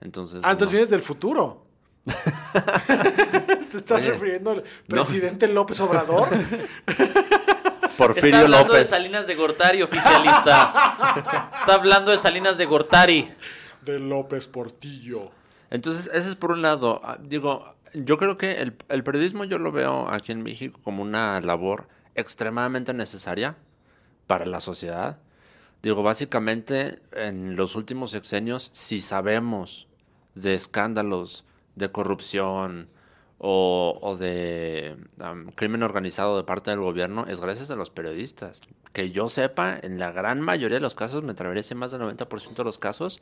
Entonces. 0.02 0.42
Ah, 0.44 0.52
entonces 0.52 0.72
no. 0.74 0.78
vienes 0.78 0.90
del 0.90 1.02
futuro. 1.02 1.66
¿Te 3.72 3.78
estás 3.78 4.00
Oye, 4.02 4.12
refiriendo 4.12 4.52
al 4.52 4.64
presidente 4.88 5.48
López 5.48 5.80
Obrador? 5.82 6.30
Porfirio 7.98 8.30
Está 8.30 8.42
hablando 8.44 8.74
de 8.74 8.80
López. 8.80 8.90
Salinas 8.90 9.28
de 9.28 9.36
Gortari, 9.36 9.82
oficialista. 9.82 11.50
Está 11.60 11.74
hablando 11.74 12.12
de 12.12 12.18
Salinas 12.18 12.58
de 12.58 12.66
Gortari. 12.66 13.32
de 13.82 14.00
López 14.00 14.48
Portillo. 14.48 15.32
Entonces, 15.72 16.10
ese 16.14 16.30
es 16.30 16.36
por 16.36 16.52
un 16.52 16.62
lado. 16.62 17.02
Ah, 17.04 17.18
Digo, 17.20 17.74
yo 17.94 18.18
creo 18.18 18.38
que 18.38 18.62
el, 18.62 18.76
el 18.90 19.04
periodismo 19.04 19.46
yo 19.46 19.58
lo 19.58 19.72
veo 19.72 20.10
aquí 20.10 20.32
en 20.32 20.44
México 20.44 20.80
como 20.84 21.02
una 21.02 21.42
labor 21.42 21.88
extremadamente 22.16 22.94
necesaria 22.94 23.56
para 24.28 24.46
la 24.46 24.60
sociedad. 24.60 25.18
Digo, 25.82 26.04
básicamente 26.04 27.00
en 27.14 27.56
los 27.56 27.76
últimos 27.76 28.12
sexenios, 28.12 28.70
si 28.74 29.02
sabemos 29.02 29.88
de 30.36 30.54
escándalos 30.54 31.46
de 31.76 31.92
corrupción 31.92 32.90
o, 33.40 34.00
o 34.02 34.18
de 34.18 34.98
crimen 35.56 35.84
organizado 35.84 36.38
de 36.38 36.44
parte 36.44 36.72
del 36.72 36.80
gobierno, 36.80 37.26
es 37.28 37.40
gracias 37.40 37.72
a 37.72 37.76
los 37.76 37.90
periodistas. 37.90 38.62
Que 38.94 39.12
yo 39.12 39.30
sepa, 39.30 39.78
en 39.82 40.00
la 40.00 40.12
gran 40.12 40.42
mayoría 40.42 40.78
de 40.78 40.82
los 40.82 40.96
casos, 40.96 41.24
me 41.24 41.34
atrevería 41.34 41.60
a 41.60 41.64
decir 41.64 41.78
más 41.78 41.92
del 41.92 42.02
90% 42.02 42.56
de 42.56 42.64
los 42.64 42.78
casos, 42.78 43.22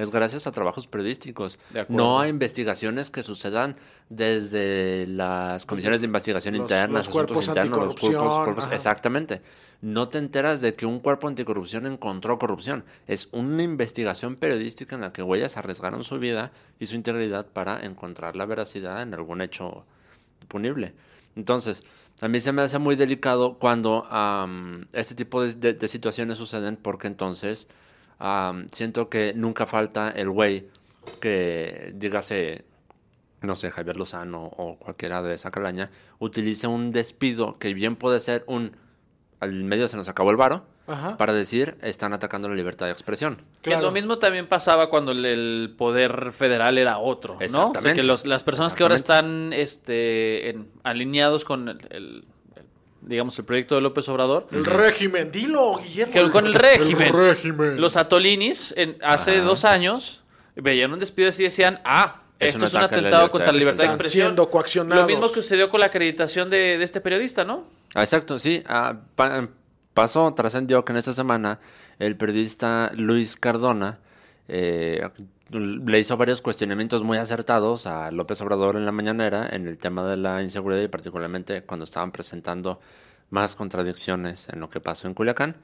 es 0.00 0.10
gracias 0.10 0.46
a 0.46 0.52
trabajos 0.52 0.86
periodísticos. 0.86 1.58
No 1.88 2.20
a 2.20 2.28
investigaciones 2.28 3.10
que 3.10 3.22
sucedan 3.22 3.76
desde 4.08 5.06
las 5.06 5.64
comisiones 5.66 6.00
de 6.00 6.06
investigación 6.06 6.54
los- 6.54 6.62
internas, 6.62 7.06
los 7.06 7.08
cuerpos 7.08 7.48
internos, 7.48 7.78
los 7.84 7.94
cuerpos- 7.94 8.72
exactamente. 8.72 9.42
No 9.82 10.08
te 10.08 10.18
enteras 10.18 10.60
de 10.60 10.74
que 10.74 10.84
un 10.84 11.00
cuerpo 11.00 11.26
anticorrupción 11.26 11.86
encontró 11.86 12.38
corrupción. 12.38 12.84
Es 13.06 13.28
una 13.32 13.62
investigación 13.62 14.36
periodística 14.36 14.94
en 14.94 15.00
la 15.00 15.12
que 15.12 15.22
huellas 15.22 15.56
arriesgaron 15.56 16.04
su 16.04 16.18
vida 16.18 16.52
y 16.78 16.86
su 16.86 16.96
integridad 16.96 17.46
para 17.46 17.80
encontrar 17.84 18.36
la 18.36 18.44
veracidad 18.44 19.00
en 19.02 19.14
algún 19.14 19.40
hecho 19.40 19.86
punible. 20.48 20.92
Entonces, 21.34 21.82
a 22.20 22.28
mí 22.28 22.40
se 22.40 22.52
me 22.52 22.60
hace 22.60 22.78
muy 22.78 22.94
delicado 22.96 23.54
cuando 23.58 24.06
este 24.92 25.14
tipo 25.14 25.42
de, 25.42 25.54
de- 25.54 25.72
de 25.72 25.88
situaciones 25.88 26.36
suceden 26.36 26.76
porque 26.76 27.06
entonces 27.06 27.66
am, 28.20 28.66
siento 28.70 29.08
que 29.08 29.32
nunca 29.34 29.66
falta 29.66 30.10
el 30.10 30.30
güey 30.30 30.68
que, 31.20 31.92
dígase, 31.94 32.64
no 33.42 33.56
sé, 33.56 33.70
Javier 33.70 33.96
Lozano 33.96 34.44
o 34.56 34.76
cualquiera 34.78 35.22
de 35.22 35.34
esa 35.34 35.50
calaña, 35.50 35.90
utilice 36.18 36.66
un 36.66 36.92
despido 36.92 37.58
que 37.58 37.74
bien 37.74 37.96
puede 37.96 38.20
ser 38.20 38.44
un 38.46 38.76
al 39.40 39.64
medio 39.64 39.88
se 39.88 39.96
nos 39.96 40.06
acabó 40.06 40.30
el 40.30 40.36
varo 40.36 40.66
Ajá. 40.86 41.16
para 41.16 41.32
decir 41.32 41.78
están 41.80 42.12
atacando 42.12 42.46
la 42.50 42.54
libertad 42.54 42.84
de 42.84 42.92
expresión. 42.92 43.38
Que 43.62 43.70
Claro. 43.70 43.84
lo 43.86 43.90
mismo 43.90 44.18
también 44.18 44.46
pasaba 44.48 44.90
cuando 44.90 45.12
el, 45.12 45.24
el 45.24 45.74
poder 45.78 46.32
federal 46.32 46.76
era 46.76 46.98
otro, 46.98 47.38
¿no? 47.50 47.70
O 47.70 47.80
sea, 47.80 47.94
que 47.94 48.02
los- 48.02 48.26
las 48.26 48.42
personas 48.42 48.74
que 48.74 48.82
ahora 48.82 48.96
están 48.96 49.54
este, 49.54 50.50
en- 50.50 50.68
alineados 50.82 51.46
con 51.46 51.70
el- 51.70 52.26
digamos, 53.10 53.38
el 53.38 53.44
proyecto 53.44 53.74
de 53.74 53.80
López 53.82 54.08
Obrador, 54.08 54.46
El 54.52 54.64
régimen, 54.64 55.30
dilo, 55.30 55.76
Guillermo. 55.76 56.12
que 56.14 56.30
con 56.30 56.46
el 56.46 56.54
régimen, 56.54 57.08
El 57.08 57.12
régimen. 57.12 57.80
los 57.80 57.96
atolinis, 57.96 58.72
en, 58.76 58.96
hace 59.02 59.32
Ajá. 59.38 59.42
dos 59.44 59.64
años, 59.66 60.22
veían 60.54 60.92
un 60.92 60.98
despido 61.00 61.28
y 61.28 61.42
decían, 61.42 61.80
ah, 61.84 62.22
Es 62.38 62.50
esto 62.50 62.60
un 62.60 62.64
es 62.66 62.74
un 62.74 62.80
la 62.80 62.86
atentado 62.86 63.28
contra 63.28 63.52
la 63.52 63.58
libertad 63.58 63.78
de 63.78 63.84
Están 63.86 63.96
expresión. 63.96 64.26
siendo 64.28 64.48
coaccionados. 64.48 65.02
Lo 65.02 65.06
mismo 65.08 65.28
que 65.28 65.42
sucedió 65.42 65.68
con 65.68 65.80
la 65.80 65.86
acreditación 65.86 66.48
de, 66.48 66.78
de 66.78 66.84
este 66.84 67.00
periodista, 67.02 67.44
¿no? 67.44 67.64
Ah, 67.94 68.00
Exacto, 68.02 68.38
sí. 68.38 68.62
ah, 68.66 68.94
pa- 69.16 69.48
pasó, 69.92 70.32
trascendió 70.32 70.84
que 70.84 70.92
en 70.92 70.98
esta 70.98 71.12
semana 71.12 71.58
el 71.98 72.16
periodista 72.16 72.92
Luis 72.94 73.36
Cardona 73.36 73.98
eh, 74.48 75.02
le 75.52 75.98
hizo 75.98 76.16
varios 76.16 76.40
cuestionamientos 76.40 77.02
muy 77.02 77.18
acertados 77.18 77.86
a 77.86 78.10
López 78.10 78.40
Obrador 78.40 78.76
en 78.76 78.84
la 78.84 78.92
mañanera 78.92 79.48
en 79.50 79.66
el 79.66 79.78
tema 79.78 80.08
de 80.08 80.16
la 80.16 80.42
inseguridad 80.42 80.82
y 80.82 80.88
particularmente 80.88 81.62
cuando 81.62 81.84
estaban 81.84 82.12
presentando 82.12 82.80
más 83.30 83.54
contradicciones 83.54 84.48
en 84.52 84.60
lo 84.60 84.70
que 84.70 84.80
pasó 84.80 85.08
en 85.08 85.14
Culiacán. 85.14 85.56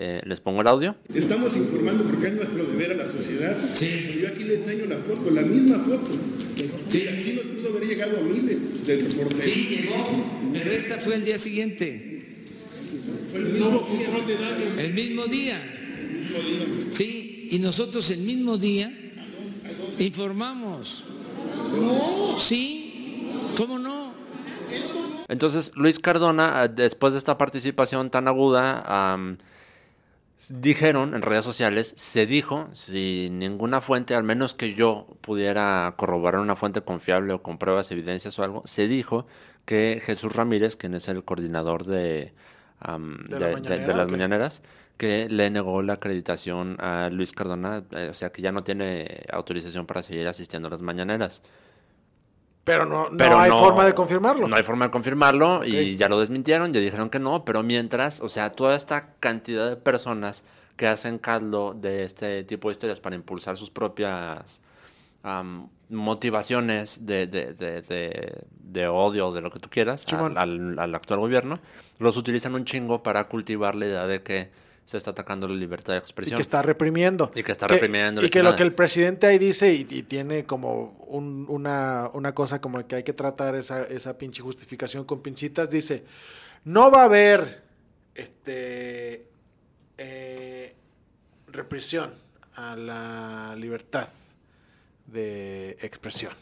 Eh, 0.00 0.22
les 0.24 0.38
pongo 0.38 0.60
el 0.60 0.68
audio. 0.68 0.94
Estamos 1.12 1.56
informando 1.56 2.04
porque 2.04 2.28
es 2.28 2.34
nuestro 2.34 2.64
deber 2.66 2.92
a 2.92 2.94
la 2.94 3.06
sociedad. 3.06 3.56
Sí. 3.74 4.20
Yo 4.22 4.28
aquí 4.28 4.44
le 4.44 4.58
enseño 4.58 4.84
la 4.86 4.98
foto, 4.98 5.28
la 5.28 5.42
misma 5.42 5.78
foto. 5.80 6.12
Y 6.56 7.08
así 7.08 7.32
nos 7.32 7.42
pudo 7.46 7.70
haber 7.70 7.88
llegado 7.88 8.18
a 8.18 8.22
miles 8.22 8.86
de 8.86 8.96
reporteros. 8.96 9.44
Sí, 9.44 9.66
llegó, 9.68 10.52
pero 10.52 10.70
esta 10.70 11.00
fue 11.00 11.16
el 11.16 11.24
día 11.24 11.36
siguiente. 11.36 12.22
Fue 13.32 13.40
el 13.40 13.46
mismo 13.46 13.86
control 13.86 14.26
de 14.28 14.34
daños. 14.36 14.78
El 14.78 14.94
mismo 14.94 15.26
día. 15.26 15.60
Sí, 16.92 17.48
y 17.50 17.58
nosotros 17.58 18.08
el 18.10 18.20
mismo 18.20 18.56
día 18.56 19.07
informamos. 19.98 21.04
Sí, 22.36 23.30
¿cómo 23.56 23.78
no? 23.78 24.12
Entonces, 25.28 25.72
Luis 25.74 25.98
Cardona, 25.98 26.64
eh, 26.64 26.68
después 26.68 27.12
de 27.12 27.18
esta 27.18 27.36
participación 27.36 28.10
tan 28.10 28.28
aguda, 28.28 29.16
dijeron 30.50 31.14
en 31.14 31.22
redes 31.22 31.44
sociales, 31.44 31.92
se 31.96 32.24
dijo, 32.26 32.68
sin 32.72 33.38
ninguna 33.38 33.80
fuente, 33.80 34.14
al 34.14 34.22
menos 34.24 34.54
que 34.54 34.74
yo 34.74 35.06
pudiera 35.20 35.92
corroborar 35.98 36.40
una 36.40 36.54
fuente 36.56 36.80
confiable 36.82 37.32
o 37.34 37.42
con 37.42 37.58
pruebas, 37.58 37.90
evidencias 37.90 38.38
o 38.38 38.44
algo, 38.44 38.62
se 38.64 38.86
dijo 38.88 39.26
que 39.64 40.00
Jesús 40.04 40.32
Ramírez, 40.34 40.76
quien 40.76 40.94
es 40.94 41.08
el 41.08 41.24
coordinador 41.24 41.84
de, 41.84 42.32
¿De 42.80 43.24
de, 43.28 43.40
la 43.40 43.46
de- 43.48 43.52
mañanera, 43.54 43.86
de 43.86 43.94
las 43.94 44.10
mañaneras, 44.10 44.62
que 44.98 45.28
le 45.30 45.48
negó 45.48 45.80
la 45.80 45.94
acreditación 45.94 46.76
a 46.80 47.08
Luis 47.10 47.32
Cardona, 47.32 47.84
eh, 47.92 48.08
o 48.10 48.14
sea, 48.14 48.30
que 48.30 48.42
ya 48.42 48.52
no 48.52 48.62
tiene 48.64 49.22
autorización 49.32 49.86
para 49.86 50.02
seguir 50.02 50.28
asistiendo 50.28 50.68
a 50.68 50.70
las 50.72 50.82
mañaneras. 50.82 51.40
Pero 52.64 52.84
no, 52.84 53.08
no 53.08 53.16
Pero 53.16 53.38
hay 53.38 53.48
no- 53.48 53.58
forma 53.60 53.86
de 53.86 53.94
confirmarlo. 53.94 54.46
No 54.46 54.56
hay 54.56 54.62
forma 54.62 54.84
de 54.86 54.90
confirmarlo 54.90 55.64
y 55.64 55.96
ya 55.96 56.08
lo 56.08 56.20
desmintieron, 56.20 56.72
ya 56.74 56.80
dijeron 56.80 57.08
que 57.08 57.18
no, 57.18 57.44
pero 57.44 57.62
mientras, 57.62 58.20
o 58.20 58.28
sea, 58.28 58.50
toda 58.50 58.76
esta 58.76 59.14
cantidad 59.20 59.70
de 59.70 59.76
personas 59.76 60.44
que 60.76 60.86
hacen 60.86 61.18
caldo 61.18 61.72
de 61.74 62.02
este 62.04 62.44
tipo 62.44 62.68
de 62.68 62.72
historias 62.72 63.00
para 63.00 63.16
impulsar 63.16 63.56
sus 63.56 63.70
propias 63.70 64.60
am, 65.22 65.68
motivaciones 65.88 67.06
de, 67.06 67.26
de, 67.26 67.54
de, 67.54 67.82
de- 67.82 68.44
de 68.50 68.86
odio, 68.88 69.32
de 69.32 69.40
lo 69.40 69.50
que 69.50 69.60
tú 69.60 69.70
quieras, 69.70 70.04
Simón. 70.06 70.36
al, 70.36 70.50
al- 70.72 70.78
al 70.78 70.94
actual 70.94 71.20
gobierno, 71.20 71.58
los 71.98 72.16
utilizan 72.18 72.54
un 72.54 72.64
chingo 72.66 73.02
para 73.02 73.24
cultivar 73.28 73.74
la 73.74 73.86
idea 73.86 74.06
de 74.06 74.22
que 74.22 74.50
se 74.88 74.96
está 74.96 75.10
atacando 75.10 75.46
la 75.46 75.54
libertad 75.54 75.92
de 75.92 75.98
y 75.98 76.00
expresión. 76.00 76.36
que 76.38 76.40
está 76.42 76.62
reprimiendo. 76.62 77.30
Y 77.34 77.42
que 77.42 77.52
está 77.52 77.66
reprimiendo, 77.66 78.24
Y 78.24 78.30
que 78.30 78.42
lo 78.42 78.56
que 78.56 78.62
el 78.62 78.72
presidente 78.72 79.26
ahí 79.26 79.36
dice 79.38 79.70
y, 79.74 79.86
y 79.90 80.02
tiene 80.04 80.46
como 80.46 80.96
un- 81.08 81.44
una, 81.50 82.08
una 82.14 82.34
cosa 82.34 82.58
como 82.62 82.86
que 82.86 82.96
hay 82.96 83.02
que 83.02 83.12
tratar 83.12 83.54
esa, 83.54 83.84
esa 83.84 84.16
pinche 84.16 84.40
justificación 84.40 85.04
con 85.04 85.20
pinchitas, 85.20 85.68
dice, 85.68 86.04
no 86.64 86.90
va 86.90 87.02
a 87.02 87.04
haber 87.04 87.60
este 88.14 89.26
eh, 89.98 90.74
represión 91.48 92.14
a 92.54 92.74
la 92.74 93.54
libertad 93.58 94.08
de 95.06 95.76
expresión. 95.82 96.32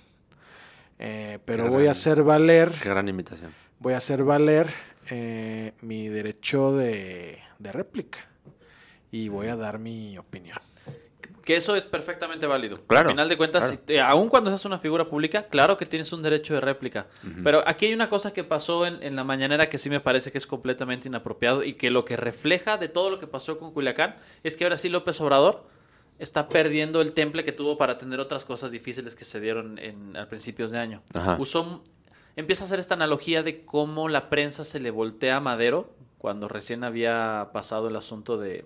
Eh, 1.01 1.40
pero 1.44 1.68
voy 1.68 1.88
a 1.88 1.90
hacer 1.90 2.22
valer 2.22 2.70
Qué 2.80 2.88
gran 2.90 3.09
imitación. 3.09 3.53
voy 3.80 3.94
a 3.94 3.97
hacer 3.97 4.22
valer 4.22 4.68
eh, 5.11 5.72
mi 5.82 6.09
derecho 6.09 6.72
de, 6.76 7.40
de 7.59 7.72
réplica 7.72 8.20
y 9.11 9.28
voy 9.28 9.48
a 9.48 9.57
dar 9.57 9.78
mi 9.78 10.18
opinión. 10.18 10.59
Que 11.44 11.54
eso 11.57 11.76
es 11.76 11.84
perfectamente 11.84 12.44
válido. 12.46 12.80
Claro, 12.88 13.09
Al 13.09 13.14
final 13.14 13.28
de 13.28 13.36
cuentas, 13.36 13.64
claro. 13.66 13.82
si 13.86 13.98
aun 13.98 14.28
cuando 14.28 14.50
seas 14.50 14.64
una 14.64 14.80
figura 14.80 15.09
pública, 15.09 15.46
claro 15.46 15.76
que 15.76 15.86
tienes 15.86 16.12
un 16.12 16.20
derecho 16.20 16.54
de 16.54 16.61
réplica. 16.61 17.07
Pero 17.44 17.62
aquí 17.68 17.86
hay 17.86 17.94
una 17.94 18.11
cosa 18.11 18.32
que 18.32 18.42
pasó 18.42 18.84
en, 18.84 19.00
en 19.00 19.14
la 19.14 19.22
mañanera 19.22 19.68
que 19.68 19.78
sí 19.78 19.88
me 19.88 20.00
parece 20.00 20.32
que 20.32 20.38
es 20.38 20.46
completamente 20.46 21.07
inapropiado 21.07 21.62
y 21.62 21.74
que 21.74 21.90
lo 21.90 22.04
que 22.04 22.16
refleja 22.16 22.78
de 22.78 22.88
todo 22.88 23.11
lo 23.11 23.20
que 23.20 23.28
pasó 23.28 23.61
con 23.61 23.72
Culiacán 23.72 24.16
es 24.42 24.57
que 24.57 24.64
ahora 24.64 24.76
sí 24.76 24.88
López 24.88 25.20
Obrador 25.20 25.68
está 26.18 26.48
perdiendo 26.48 27.00
el 27.00 27.12
temple 27.12 27.44
que 27.44 27.52
tuvo 27.52 27.78
para 27.78 27.92
atender 27.92 28.18
otras 28.18 28.44
cosas 28.44 28.70
difíciles 28.72 29.14
que 29.14 29.24
se 29.24 29.40
dieron 29.40 29.78
en, 29.78 30.16
a 30.16 30.28
principios 30.28 30.72
de 30.72 30.78
año. 30.78 31.02
Ajá. 31.14 31.36
Usó, 31.38 31.84
empieza 32.34 32.64
a 32.64 32.66
hacer 32.66 32.80
esta 32.80 32.94
analogía 32.94 33.44
de 33.44 33.64
cómo 33.64 34.09
la 34.09 34.30
prensa 34.30 34.64
se 34.64 34.80
le 34.80 34.90
voltea 34.90 35.36
a 35.36 35.40
Madero 35.40 35.94
cuando 36.18 36.48
recién 36.48 36.82
había 36.82 37.50
pasado 37.52 37.88
el 37.88 37.96
asunto 37.96 38.38
de 38.38 38.64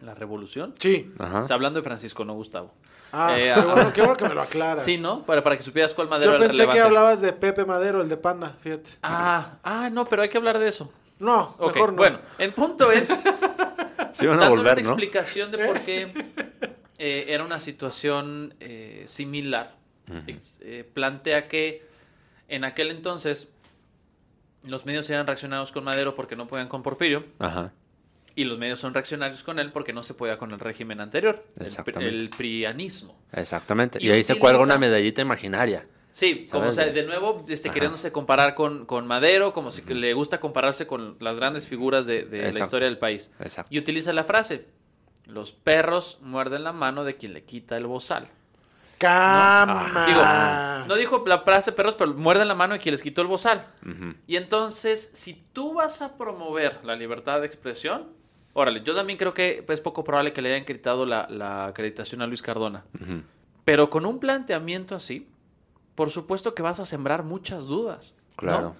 la 0.00 0.14
revolución. 0.14 0.74
Sí. 0.78 1.12
Ajá. 1.18 1.40
O 1.40 1.44
sea, 1.44 1.54
hablando 1.54 1.80
de 1.80 1.84
Francisco, 1.84 2.24
no 2.24 2.34
Gustavo. 2.34 2.72
Ah, 3.12 3.34
Eh, 3.38 3.44
qué, 3.44 3.50
ah, 3.52 3.64
bueno, 3.64 3.92
qué 3.94 4.00
bueno 4.02 4.16
que 4.16 4.28
me 4.28 4.34
lo 4.34 4.42
aclaras. 4.42 4.84
Sí, 4.84 4.98
¿no? 4.98 5.22
Para, 5.24 5.42
para 5.42 5.56
que 5.56 5.62
supieras 5.62 5.94
cuál 5.94 6.08
madero 6.08 6.32
Yo 6.32 6.36
era 6.36 6.44
el 6.44 6.50
pensé 6.50 6.62
que 6.64 6.66
relevante. 6.72 6.86
hablabas 6.96 7.20
de 7.20 7.32
Pepe 7.32 7.64
Madero, 7.64 8.02
el 8.02 8.08
de 8.08 8.16
Panda, 8.16 8.54
fíjate. 8.60 8.90
Ah, 9.02 9.58
ah, 9.62 9.88
no, 9.90 10.04
pero 10.04 10.22
hay 10.22 10.28
que 10.28 10.38
hablar 10.38 10.58
de 10.58 10.68
eso. 10.68 10.90
No, 11.18 11.56
mejor 11.58 11.90
no. 11.92 11.96
Bueno, 11.96 12.18
el 12.38 12.52
punto 12.52 12.92
es 12.92 13.08
Sí 14.12 14.26
van 14.26 14.42
a 14.42 14.48
volver, 14.50 14.74
una 14.74 14.82
¿no? 14.82 14.88
explicación 14.90 15.50
de 15.50 15.66
por 15.66 15.80
qué 15.80 16.12
eh, 16.98 17.24
era 17.28 17.44
una 17.44 17.60
situación 17.60 18.54
eh, 18.60 19.04
similar. 19.06 19.74
Eh, 20.60 20.88
plantea 20.94 21.48
que 21.48 21.86
en 22.48 22.64
aquel 22.64 22.90
entonces 22.90 23.50
los 24.62 24.86
medios 24.86 25.08
eran 25.10 25.26
reaccionados 25.26 25.72
con 25.72 25.84
Madero 25.84 26.14
porque 26.14 26.36
no 26.36 26.46
podían 26.46 26.68
con 26.68 26.82
Porfirio 26.82 27.24
Ajá. 27.40 27.72
Y 28.36 28.44
los 28.44 28.58
medios 28.58 28.78
son 28.78 28.94
reaccionarios 28.94 29.42
con 29.42 29.58
él 29.58 29.72
porque 29.72 29.92
no 29.92 30.02
se 30.02 30.14
podía 30.14 30.38
con 30.38 30.52
el 30.52 30.60
régimen 30.60 31.00
anterior, 31.00 31.44
el, 31.56 31.62
Exactamente. 31.62 32.14
el 32.14 32.28
prianismo. 32.28 33.18
Exactamente. 33.32 33.98
Y 34.00 34.06
Y, 34.06 34.10
ahí 34.10 34.22
se 34.22 34.38
cuelga 34.38 34.62
una 34.62 34.78
medallita 34.78 35.22
imaginaria. 35.22 35.86
Sí, 36.12 36.46
como 36.50 36.70
sea, 36.72 36.86
de 36.86 37.02
nuevo 37.02 37.44
este, 37.48 37.68
Ajá. 37.68 37.74
queriéndose 37.74 38.12
comparar 38.12 38.54
con, 38.54 38.86
con 38.86 39.06
Madero, 39.06 39.52
como 39.52 39.70
si 39.70 39.82
le 39.82 40.14
gusta 40.14 40.38
compararse 40.38 40.86
con 40.86 41.16
las 41.20 41.36
grandes 41.36 41.66
figuras 41.66 42.06
de, 42.06 42.24
de 42.24 42.52
la 42.52 42.60
historia 42.60 42.86
del 42.86 42.98
país. 42.98 43.30
Exacto. 43.40 43.74
Y 43.74 43.78
utiliza 43.78 44.12
la 44.12 44.24
frase, 44.24 44.66
los 45.26 45.52
perros 45.52 46.18
muerden 46.20 46.62
la 46.64 46.72
mano 46.72 47.04
de 47.04 47.16
quien 47.16 47.32
le 47.32 47.44
quita 47.44 47.76
el 47.76 47.86
bozal. 47.86 48.28
Cama. 48.98 50.06
Digo, 50.06 50.88
no 50.88 50.94
dijo 50.96 51.22
la 51.26 51.40
frase 51.40 51.72
perros, 51.72 51.96
pero 51.96 52.14
muerden 52.14 52.48
la 52.48 52.54
mano 52.54 52.74
de 52.74 52.80
quien 52.80 52.92
les 52.92 53.02
quitó 53.02 53.20
el 53.20 53.28
bozal. 53.28 53.66
Y 54.26 54.36
entonces, 54.36 55.10
si 55.12 55.34
tú 55.52 55.74
vas 55.74 56.00
a 56.00 56.16
promover 56.16 56.80
la 56.82 56.96
libertad 56.96 57.40
de 57.40 57.46
expresión, 57.46 58.16
órale, 58.56 58.82
yo 58.82 58.94
también 58.94 59.18
creo 59.18 59.34
que 59.34 59.64
es 59.68 59.80
poco 59.80 60.02
probable 60.02 60.32
que 60.32 60.40
le 60.40 60.54
hayan 60.54 60.64
quitado 60.64 61.04
la, 61.04 61.28
la 61.28 61.66
acreditación 61.66 62.22
a 62.22 62.26
Luis 62.26 62.40
Cardona. 62.40 62.84
Pero 63.64 63.90
con 63.90 64.06
un 64.06 64.18
planteamiento 64.18 64.94
así, 64.94 65.28
por 65.94 66.08
supuesto 66.10 66.54
que 66.54 66.62
vas 66.62 66.80
a 66.80 66.86
sembrar 66.86 67.22
muchas 67.22 67.66
dudas. 67.66 68.14
¿no? 68.30 68.36
Claro. 68.36 68.76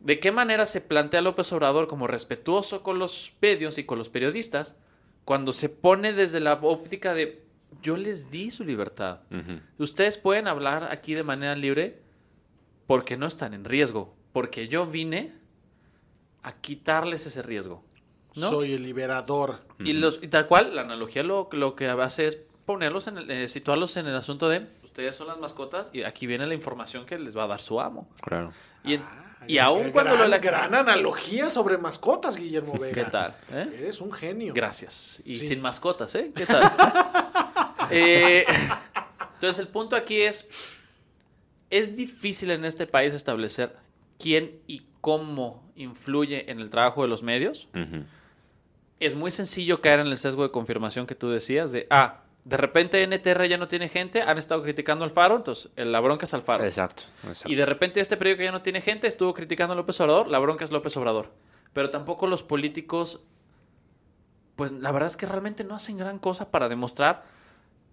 ¿De 0.00 0.18
qué 0.18 0.32
manera 0.32 0.66
se 0.66 0.80
plantea 0.80 1.20
López 1.20 1.52
Obrador 1.52 1.86
como 1.86 2.08
respetuoso 2.08 2.82
con 2.82 2.98
los 2.98 3.32
medios 3.40 3.78
y 3.78 3.84
con 3.84 3.96
los 3.98 4.08
periodistas 4.08 4.74
cuando 5.24 5.52
se 5.52 5.68
pone 5.68 6.12
desde 6.12 6.40
la 6.40 6.54
óptica 6.54 7.14
de 7.14 7.44
yo 7.82 7.96
les 7.96 8.30
di 8.30 8.50
su 8.50 8.64
libertad? 8.64 9.20
Ustedes 9.78 10.18
pueden 10.18 10.48
hablar 10.48 10.88
aquí 10.90 11.14
de 11.14 11.22
manera 11.22 11.54
libre 11.54 12.00
porque 12.88 13.16
no 13.16 13.26
están 13.26 13.54
en 13.54 13.64
riesgo, 13.64 14.16
porque 14.32 14.66
yo 14.66 14.84
vine 14.86 15.32
a 16.42 16.52
quitarles 16.52 17.26
ese 17.26 17.42
riesgo. 17.42 17.84
¿No? 18.36 18.48
Soy 18.48 18.72
el 18.72 18.82
liberador. 18.82 19.60
Y, 19.78 19.92
los, 19.92 20.18
y 20.22 20.28
tal 20.28 20.46
cual, 20.46 20.74
la 20.74 20.82
analogía 20.82 21.22
lo, 21.22 21.48
lo 21.52 21.74
que 21.76 21.88
hace 21.88 22.26
es 22.26 22.38
ponerlos 22.64 23.06
en 23.06 23.18
el- 23.18 23.30
eh, 23.30 23.48
situarlos 23.48 23.96
en 23.96 24.06
el 24.06 24.16
asunto 24.16 24.48
de 24.48 24.66
ustedes 24.82 25.14
son 25.14 25.26
las 25.28 25.38
mascotas 25.38 25.90
y 25.92 26.02
aquí 26.04 26.26
viene 26.26 26.46
la 26.46 26.54
información 26.54 27.04
que 27.06 27.18
les 27.18 27.36
va 27.36 27.44
a 27.44 27.46
dar 27.46 27.60
su 27.60 27.80
amo. 27.80 28.08
Claro. 28.22 28.52
Y, 28.82 28.94
en- 28.94 29.04
y 29.46 29.58
aún 29.58 29.90
cuando 29.90 30.12
gran, 30.14 30.24
lo 30.24 30.28
la 30.28 30.38
gran 30.38 30.74
analogía 30.74 31.50
sobre 31.50 31.76
mascotas, 31.78 32.36
Guillermo 32.38 32.72
Vega. 32.78 33.04
¿Qué 33.04 33.10
tal? 33.10 33.36
eh? 33.52 33.70
Eres 33.78 34.00
un 34.00 34.10
genio. 34.10 34.54
Gracias. 34.54 35.20
Y 35.24 35.36
Sí. 35.36 35.48
sin 35.48 35.60
mascotas, 35.60 36.14
¿eh? 36.14 36.32
¿Qué 36.34 36.46
tal? 36.46 36.62
Eh, 37.90 38.44
entonces, 39.34 39.60
el 39.60 39.68
punto 39.68 39.94
aquí 39.94 40.20
es, 40.20 40.48
es 41.70 41.94
difícil 41.94 42.50
en 42.50 42.64
este 42.64 42.86
país 42.88 43.14
establecer 43.14 43.76
quién 44.18 44.58
y 44.66 44.82
cómo 45.00 45.70
influye 45.76 46.50
en 46.50 46.58
el 46.58 46.68
trabajo 46.70 47.02
de 47.02 47.08
los 47.08 47.22
medios. 47.22 47.68
Ujú. 47.74 48.04
Es 49.00 49.14
muy 49.14 49.30
sencillo 49.30 49.80
caer 49.80 50.00
en 50.00 50.06
el 50.06 50.18
sesgo 50.18 50.42
de 50.42 50.50
confirmación 50.50 51.06
que 51.06 51.14
tú 51.14 51.28
decías 51.28 51.70
de, 51.72 51.86
ah, 51.90 52.22
de 52.44 52.56
repente 52.56 53.02
NTR 53.02 53.48
ya 53.48 53.58
no 53.58 53.66
tiene 53.66 53.88
gente, 53.88 54.22
han 54.22 54.38
estado 54.38 54.62
criticando 54.62 55.04
al 55.04 55.10
Faro, 55.10 55.36
entonces 55.36 55.68
eh, 55.74 55.84
la 55.84 55.98
bronca 56.00 56.24
es 56.24 56.34
al 56.34 56.42
Faro. 56.42 56.64
Exacto. 56.64 57.02
exacto. 57.26 57.50
Y 57.50 57.56
de 57.56 57.66
repente 57.66 58.00
este 58.00 58.16
periódico 58.16 58.44
ya 58.44 58.52
no 58.52 58.62
tiene 58.62 58.80
gente, 58.80 59.08
estuvo 59.08 59.34
criticando 59.34 59.72
a 59.72 59.76
López 59.76 60.00
Obrador, 60.00 60.28
la 60.28 60.38
bronca 60.38 60.64
es 60.64 60.70
López 60.70 60.96
Obrador. 60.96 61.32
Pero 61.72 61.90
tampoco 61.90 62.28
los 62.28 62.44
políticos, 62.44 63.20
pues 64.54 64.70
la 64.70 64.92
verdad 64.92 65.08
es 65.08 65.16
que 65.16 65.26
realmente 65.26 65.64
no 65.64 65.74
hacen 65.74 65.98
gran 65.98 66.20
cosa 66.20 66.50
para 66.50 66.68
demostrar 66.68 67.24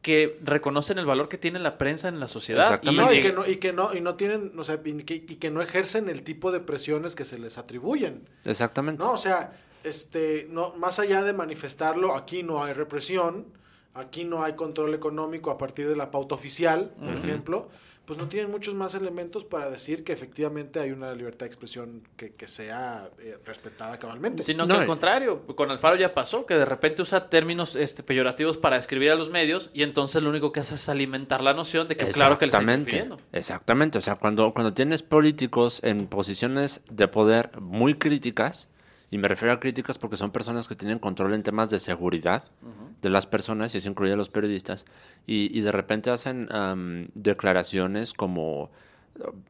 que 0.03 0.37
reconocen 0.43 0.99
el 0.99 1.05
valor 1.05 1.29
que 1.29 1.39
tiene 1.39 1.57
la 1.57 1.79
prensa 1.79 2.09
en 2.09 2.19
la 2.19 2.27
sociedad. 2.27 2.79
Y, 2.83 2.89
Exactamente. 2.89 3.03
no, 3.03 3.13
y 3.13 3.21
que 3.21 3.33
no, 3.33 3.47
y 3.47 3.55
que 3.55 3.73
no, 3.73 3.93
y 3.95 4.01
no 4.01 4.15
tienen, 4.15 4.51
o 4.59 4.63
sea, 4.63 4.79
y 4.83 5.03
que, 5.03 5.15
y 5.15 5.35
que 5.37 5.49
no 5.49 5.61
ejercen 5.61 6.09
el 6.09 6.23
tipo 6.23 6.51
de 6.51 6.59
presiones 6.59 7.15
que 7.15 7.25
se 7.25 7.39
les 7.39 7.57
atribuyen. 7.57 8.29
Exactamente. 8.45 9.03
No, 9.03 9.13
o 9.13 9.17
sea, 9.17 9.53
este, 9.83 10.47
no, 10.49 10.73
más 10.75 10.99
allá 10.99 11.23
de 11.23 11.33
manifestarlo, 11.33 12.15
aquí 12.15 12.43
no 12.43 12.63
hay 12.63 12.73
represión, 12.73 13.45
aquí 13.93 14.23
no 14.23 14.43
hay 14.43 14.53
control 14.53 14.93
económico 14.93 15.51
a 15.51 15.57
partir 15.57 15.87
de 15.87 15.95
la 15.95 16.11
pauta 16.11 16.35
oficial, 16.35 16.91
por 16.99 17.13
ejemplo, 17.15 17.69
pues 18.05 18.19
no 18.19 18.27
tienen 18.27 18.51
muchos 18.51 18.73
más 18.73 18.95
elementos 18.95 19.45
para 19.45 19.69
decir 19.69 20.03
que 20.03 20.11
efectivamente 20.11 20.81
hay 20.81 20.91
una 20.91 21.13
libertad 21.13 21.45
de 21.45 21.45
expresión 21.45 22.01
que, 22.17 22.33
que 22.33 22.49
sea 22.49 23.09
eh, 23.19 23.37
respetada 23.45 23.97
cabalmente. 23.97 24.43
Sino 24.43 24.65
No, 24.65 24.75
que 24.75 24.81
al 24.81 24.87
contrario, 24.87 25.45
con 25.55 25.71
Alfaro 25.71 25.95
ya 25.95 26.13
pasó, 26.13 26.45
que 26.45 26.55
de 26.55 26.65
repente 26.65 27.01
usa 27.01 27.29
términos 27.29 27.77
este, 27.77 28.03
peyorativos 28.03 28.57
para 28.57 28.75
describir 28.75 29.11
a 29.11 29.15
los 29.15 29.29
medios 29.29 29.69
y 29.73 29.83
entonces 29.83 30.21
lo 30.21 30.29
único 30.29 30.51
que 30.51 30.59
hace 30.59 30.75
es 30.75 30.89
alimentar 30.89 31.41
la 31.41 31.53
noción 31.53 31.87
de 31.87 31.95
que 31.95 32.07
claro 32.07 32.37
que 32.37 32.45
le 32.45 32.49
está 32.49 32.57
Exactamente. 32.57 32.91
interfiriendo. 32.91 33.17
Exactamente. 33.31 33.97
O 33.99 34.01
sea, 34.01 34.15
cuando, 34.17 34.53
cuando 34.53 34.73
tienes 34.73 35.01
políticos 35.01 35.79
en 35.81 36.07
posiciones 36.07 36.81
de 36.89 37.07
poder 37.07 37.51
muy 37.61 37.93
críticas 37.93 38.67
Y 39.13 39.19
me 39.19 39.27
refiero 39.27 39.53
a 39.53 39.59
críticas 39.59 39.99
porque 39.99 40.17
son 40.17 40.31
personas 40.31 40.67
que 40.67 40.75
tienen 40.75 40.97
control 40.97 41.35
en 41.35 41.43
temas 41.43 41.69
de 41.69 41.77
seguridad 41.77 42.45
de 43.03 43.09
las 43.11 43.27
personas, 43.27 43.75
y 43.75 43.77
eso 43.77 43.87
incluye 43.87 44.13
a 44.13 44.15
los 44.15 44.29
periodistas, 44.29 44.85
y, 45.27 45.55
y 45.55 45.61
de 45.61 45.71
repente 45.71 46.09
hacen 46.09 46.47
am, 46.51 47.09
declaraciones 47.13 48.11
como 48.13 48.71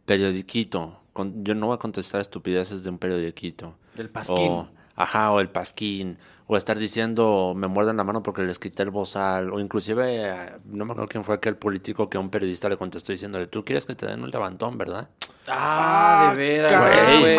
periodiquito. 0.06 1.00
Con- 1.14 1.44
yo 1.46 1.56
no 1.56 1.68
voy 1.68 1.76
a 1.76 1.80
contestar 1.80 2.20
estupideces 2.22 2.84
de 2.84 2.90
un 2.90 2.98
periodiquito. 2.98 3.76
Del 3.96 4.10
pasquín. 4.10 4.52
O, 4.52 4.70
ajá, 4.96 5.32
o 5.32 5.40
el 5.40 5.50
pasquín. 5.50 6.18
O 6.54 6.58
estar 6.58 6.78
diciendo, 6.78 7.54
me 7.56 7.66
muerden 7.66 7.98
la 7.98 8.04
mano 8.04 8.22
porque 8.22 8.44
les 8.44 8.60
quité 8.60 8.84
el 8.84 8.92
bozal. 8.92 9.52
O 9.52 9.60
inclusive, 9.60 10.04
eh, 10.24 10.52
no 10.66 10.86
me 10.86 10.92
acuerdo 10.92 11.10
quién 11.10 11.24
fue 11.24 11.34
aquel 11.34 11.56
político 11.56 12.12
que 12.12 12.18
a 12.18 12.20
un 12.20 12.30
periodista 12.30 12.70
le 12.70 12.78
contestó 12.78 13.12
diciéndole, 13.12 13.48
tú 13.48 13.66
quieres 13.66 13.88
que 13.88 13.96
te 13.96 14.06
den 14.06 14.22
un 14.22 14.30
levantón, 14.30 14.78
¿verdad? 14.78 15.10
Ah, 15.48 16.28
de 16.32 16.38
veras. 16.38 16.72
cámara, 16.72 17.20
güey. 17.20 17.38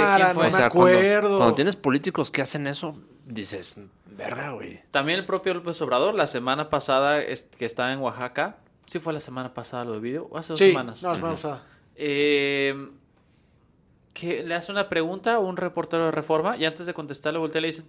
¿Quién 0.51 0.59
no 0.59 0.65
acuerdo. 0.67 1.37
Cuando, 1.39 1.55
tienes 1.55 1.77
políticos 1.77 2.33
que 2.33 2.43
hacen 2.43 2.67
eso, 2.67 2.93
dices, 3.25 3.77
verga, 4.17 4.51
güey. 4.51 4.81
También 4.91 5.21
el 5.21 5.27
propio 5.27 5.55
López 5.55 5.81
Obrador, 5.81 6.15
la 6.17 6.27
semana 6.27 6.69
pasada 6.69 7.21
es- 7.21 7.45
que 7.57 7.67
estaba 7.67 7.93
en 7.93 8.01
Oaxaca. 8.01 8.57
¿Sí 8.87 8.99
fue 8.99 9.13
la 9.13 9.21
semana 9.21 9.55
pasada 9.55 9.85
lo 9.85 9.93
de 9.93 10.01
video? 10.01 10.27
¿O 10.33 10.39
hace 10.39 10.55
dos 10.55 10.59
Sí, 10.59 10.71
semanas? 10.71 11.01
no, 11.05 11.11
la 11.11 11.15
semana 11.17 11.35
pasada. 11.35 11.63
Eh, 11.95 12.89
que 14.13 14.43
le 14.45 14.55
hace 14.55 14.71
una 14.73 14.89
pregunta 14.89 15.35
a 15.35 15.39
un 15.39 15.57
reportero 15.57 16.05
de 16.07 16.11
Reforma 16.11 16.57
y 16.57 16.65
antes 16.65 16.87
de 16.87 16.95
contestarle 16.95 17.39
voltea 17.39 17.59
y 17.61 17.63
le 17.63 17.67
dice, 17.69 17.85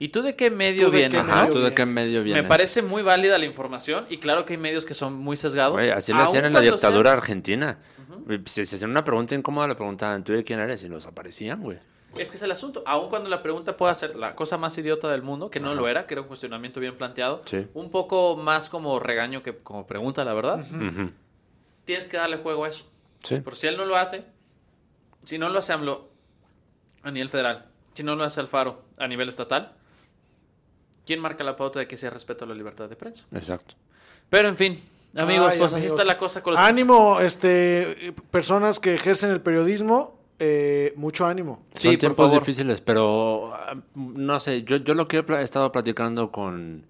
¿y 0.00 0.08
tú 0.08 0.22
de 0.22 0.34
qué 0.34 0.50
medio 0.50 0.86
¿Tú 0.86 0.90
de 0.92 1.02
qué 1.02 1.08
vienes? 1.10 1.30
Ajá, 1.30 1.42
medio 1.42 1.52
¿tú 1.52 1.58
de 1.58 1.60
vienes? 1.66 1.76
qué 1.76 1.86
medio 1.86 2.22
vienes? 2.24 2.42
Me 2.42 2.48
parece 2.48 2.82
muy 2.82 3.02
válida 3.02 3.38
la 3.38 3.44
información 3.44 4.06
y 4.10 4.18
claro 4.18 4.44
que 4.44 4.54
hay 4.54 4.58
medios 4.58 4.84
que 4.84 4.94
son 4.94 5.14
muy 5.14 5.36
sesgados. 5.36 5.74
Güey, 5.74 5.90
así 5.90 6.10
aun 6.10 6.22
hacían 6.22 6.46
en 6.46 6.52
la 6.52 6.60
dictadura 6.60 7.12
argentina. 7.12 7.78
Si 8.46 8.66
se 8.66 8.74
hacían 8.76 8.90
una 8.90 9.04
pregunta 9.04 9.36
incómoda, 9.36 9.68
le 9.68 9.76
preguntaban, 9.76 10.24
¿tú 10.24 10.32
de 10.32 10.42
quién 10.42 10.58
eres? 10.58 10.82
Y 10.82 10.88
los 10.88 11.06
aparecían, 11.06 11.62
güey. 11.62 11.78
Es 12.16 12.28
que 12.28 12.36
es 12.36 12.42
el 12.42 12.50
asunto. 12.50 12.82
Aun 12.86 13.08
cuando 13.08 13.28
la 13.30 13.40
pregunta 13.40 13.76
pueda 13.76 13.94
ser 13.94 14.16
la 14.16 14.34
cosa 14.34 14.58
más 14.58 14.76
idiota 14.76 15.08
del 15.08 15.22
mundo, 15.22 15.48
que 15.48 15.60
no 15.60 15.74
lo 15.76 15.86
era, 15.86 16.06
que 16.08 16.14
era 16.14 16.22
un 16.22 16.26
cuestionamiento 16.26 16.80
bien 16.80 16.96
planteado, 16.98 17.40
Sí. 17.46 17.68
un 17.74 17.90
poco 17.92 18.36
más 18.36 18.68
como 18.68 18.98
regaño 18.98 19.44
que 19.44 19.56
como 19.58 19.86
pregunta, 19.86 20.24
la 20.24 20.34
verdad, 20.34 20.64
tienes 21.84 22.08
que 22.08 22.16
darle 22.16 22.38
juego 22.38 22.64
a 22.64 22.68
eso. 22.68 22.84
Sí. 23.22 23.36
Por 23.40 23.54
si 23.54 23.68
él 23.68 23.76
no 23.76 23.84
lo 23.84 23.96
hace, 23.96 24.24
si 25.24 25.38
no 25.38 25.48
lo 25.50 25.58
hace 25.60 25.72
AMLO 25.72 26.08
a 27.02 27.10
nivel 27.12 27.28
federal, 27.28 27.66
si 27.92 28.02
no 28.02 28.16
lo 28.16 28.24
hace 28.24 28.40
Alfaro 28.40 28.82
a 28.98 29.06
nivel 29.06 29.28
estatal, 29.28 29.74
¿quién 31.10 31.20
marca 31.20 31.42
la 31.42 31.56
pauta 31.56 31.80
de 31.80 31.88
que 31.88 31.96
sea 31.96 32.08
respeto 32.10 32.44
a 32.44 32.48
la 32.48 32.54
libertad 32.54 32.88
de 32.88 32.94
prensa? 32.94 33.26
Exacto. 33.34 33.74
Pero 34.28 34.46
en 34.46 34.56
fin, 34.56 34.80
amigos, 35.16 35.48
Ay, 35.50 35.58
pues 35.58 35.72
así 35.72 35.86
está 35.86 36.04
la 36.04 36.16
cosa 36.16 36.40
con 36.40 36.54
los 36.54 36.62
Ánimo, 36.62 37.18
este, 37.18 38.14
personas 38.30 38.78
que 38.78 38.94
ejercen 38.94 39.30
el 39.32 39.40
periodismo, 39.40 40.16
eh, 40.38 40.92
mucho 40.94 41.26
ánimo. 41.26 41.64
Sí, 41.74 41.88
Son 41.88 41.90
por 41.94 41.98
tiempos 41.98 42.26
favor. 42.30 42.42
difíciles, 42.42 42.80
pero 42.80 43.52
ah, 43.54 43.74
no 43.96 44.38
sé, 44.38 44.62
yo, 44.62 44.76
yo 44.76 44.94
lo 44.94 45.08
que 45.08 45.18
he 45.18 45.42
estado 45.42 45.72
platicando 45.72 46.30
con 46.30 46.84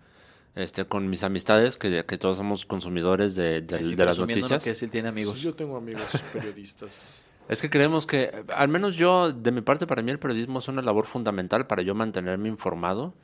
este 0.54 0.84
con 0.84 1.08
mis 1.08 1.22
amistades, 1.22 1.78
que, 1.78 2.04
que 2.04 2.18
todos 2.18 2.36
somos 2.36 2.66
consumidores 2.66 3.34
de, 3.36 3.62
de- 3.62 3.78
de 3.96 4.04
las 4.04 4.18
noticias, 4.18 4.62
que 4.62 4.74
sí 4.74 4.88
tiene 4.88 5.08
amigos. 5.08 5.36
Sí, 5.38 5.44
yo 5.44 5.54
tengo 5.54 5.78
amigos 5.78 6.22
periodistas. 6.34 7.24
es 7.48 7.62
que 7.62 7.70
creemos 7.70 8.06
que, 8.06 8.44
al 8.54 8.68
menos 8.68 8.96
yo, 8.96 9.32
de 9.32 9.50
mi 9.50 9.62
parte, 9.62 9.86
para 9.86 10.02
mí 10.02 10.10
el 10.10 10.18
periodismo 10.18 10.58
es 10.58 10.68
una 10.68 10.82
labor 10.82 11.06
fundamental 11.06 11.66
para 11.66 11.80
yo 11.80 11.94
mantenerme 11.94 12.48
informado, 12.50 13.14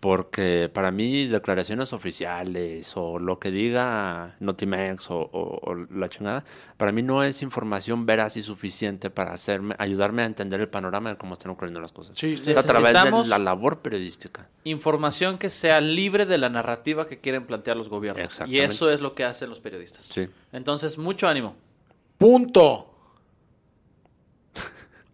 porque 0.00 0.70
para 0.72 0.90
mí 0.92 1.26
declaraciones 1.26 1.92
oficiales 1.92 2.92
o 2.96 3.18
lo 3.18 3.38
que 3.40 3.50
diga 3.50 4.36
Notimex 4.38 5.10
o, 5.10 5.18
o- 5.20 5.58
o 5.62 5.74
la 5.74 6.08
chingada, 6.08 6.44
para 6.76 6.92
mí 6.92 7.02
no 7.02 7.24
es 7.24 7.42
información 7.42 8.06
veraz 8.06 8.36
y 8.36 8.42
suficiente 8.42 9.10
para 9.10 9.32
hacerme, 9.32 9.74
ayudarme 9.78 10.22
a 10.22 10.26
entender 10.26 10.60
el 10.60 10.68
panorama 10.68 11.10
de 11.10 11.16
cómo 11.16 11.32
están 11.32 11.50
ocurriendo 11.50 11.80
las 11.80 11.90
cosas. 11.90 12.16
Sí, 12.16 12.34
Es 12.34 12.56
a 12.56 12.62
través 12.62 12.92
de 13.24 13.28
la 13.28 13.38
labor 13.38 13.80
periodística. 13.80 14.48
Información 14.64 15.36
que 15.38 15.50
sea 15.50 15.80
libre 15.80 16.26
de 16.26 16.38
la 16.38 16.48
narrativa 16.48 17.06
que 17.08 17.18
quieren 17.18 17.44
plantear 17.46 17.76
los 17.76 17.88
gobiernos. 17.88 18.40
Y 18.46 18.58
eso 18.60 18.92
es 18.92 19.00
lo 19.00 19.14
que 19.14 19.24
hacen 19.24 19.50
los 19.50 19.58
periodistas. 19.58 20.06
Sí. 20.08 20.28
Entonces, 20.52 20.96
mucho 20.96 21.26
ánimo. 21.26 21.56
Punto. 22.18 22.94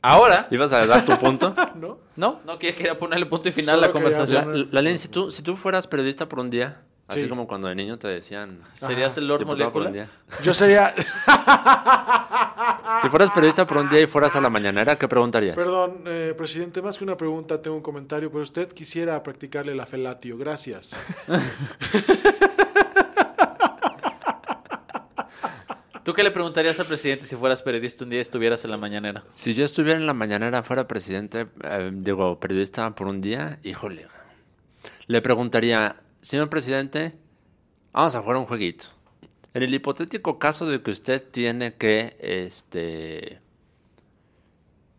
Ahora, 0.06 0.48
¿Ibas 0.50 0.70
a 0.72 0.84
dar 0.86 1.04
tu 1.06 1.16
punto? 1.18 1.54
¿No? 1.76 1.98
no, 2.16 2.40
no 2.44 2.58
quería, 2.58 2.76
quería 2.76 2.98
ponerle 2.98 3.24
punto 3.26 3.48
y 3.48 3.52
final 3.52 3.78
a 3.82 3.86
la 3.86 3.92
conversación. 3.92 4.44
poner- 4.44 4.68
La, 4.70 4.96
si 4.98 5.08
tú, 5.08 5.30
si 5.30 5.42
tú 5.42 5.56
fueras 5.56 5.86
periodista 5.86 6.28
por 6.28 6.40
un 6.40 6.50
día, 6.50 6.82
así 7.08 7.22
Sí. 7.22 7.28
como 7.28 7.46
cuando 7.46 7.68
de 7.68 7.74
niño 7.74 7.98
te 7.98 8.08
decían... 8.08 8.60
¿Serías 8.74 9.16
el 9.16 9.26
Lord 9.26 9.38
diputado 9.40 9.72
por 9.72 9.82
un 9.82 9.88
Molécula? 9.88 10.06
día. 10.06 10.42
Yo 10.42 10.52
sería, 10.52 10.94
Si 13.02 13.08
fueras 13.08 13.30
periodista 13.30 13.66
por 13.66 13.78
un 13.78 13.88
día 13.88 14.02
y 14.02 14.06
fueras 14.06 14.36
a 14.36 14.40
la 14.40 14.50
mañanera, 14.50 14.96
¿qué 14.96 15.08
preguntarías? 15.08 15.56
perdón, 15.56 16.02
eh, 16.06 16.34
presidente, 16.36 16.80
más 16.82 16.96
que 16.98 17.04
una 17.04 17.16
pregunta, 17.16 17.60
tengo 17.62 17.76
un 17.76 17.82
comentario, 17.82 18.30
pero 18.30 18.42
usted 18.42 18.68
quisiera 18.72 19.22
practicarle 19.22 19.74
la 19.74 19.86
felatio. 19.86 20.36
Gracias. 20.36 21.00
¿Tú 26.04 26.12
qué 26.12 26.22
le 26.22 26.30
preguntarías 26.30 26.78
al 26.78 26.86
presidente 26.86 27.24
si 27.26 27.34
fueras 27.34 27.62
periodista 27.62 28.04
un 28.04 28.10
día 28.10 28.18
y 28.18 28.22
estuvieras 28.22 28.62
en 28.64 28.70
la 28.70 28.76
mañanera? 28.76 29.24
Si 29.36 29.54
yo 29.54 29.64
estuviera 29.64 29.98
en 29.98 30.06
la 30.06 30.12
mañanera, 30.12 30.62
fuera 30.62 30.86
presidente, 30.86 31.46
eh, 31.64 31.90
digo, 31.94 32.38
periodista 32.38 32.94
por 32.94 33.06
un 33.06 33.22
día, 33.22 33.58
híjole. 33.62 34.06
Le 35.06 35.22
preguntaría, 35.22 35.96
señor 36.20 36.50
presidente, 36.50 37.14
vamos 37.92 38.14
a 38.14 38.20
jugar 38.20 38.36
un 38.36 38.44
jueguito. 38.44 38.86
En 39.54 39.62
el 39.62 39.72
hipotético 39.72 40.38
caso 40.38 40.66
de 40.66 40.82
que 40.82 40.90
usted 40.90 41.22
tiene 41.30 41.74
que, 41.74 42.16
este... 42.20 43.40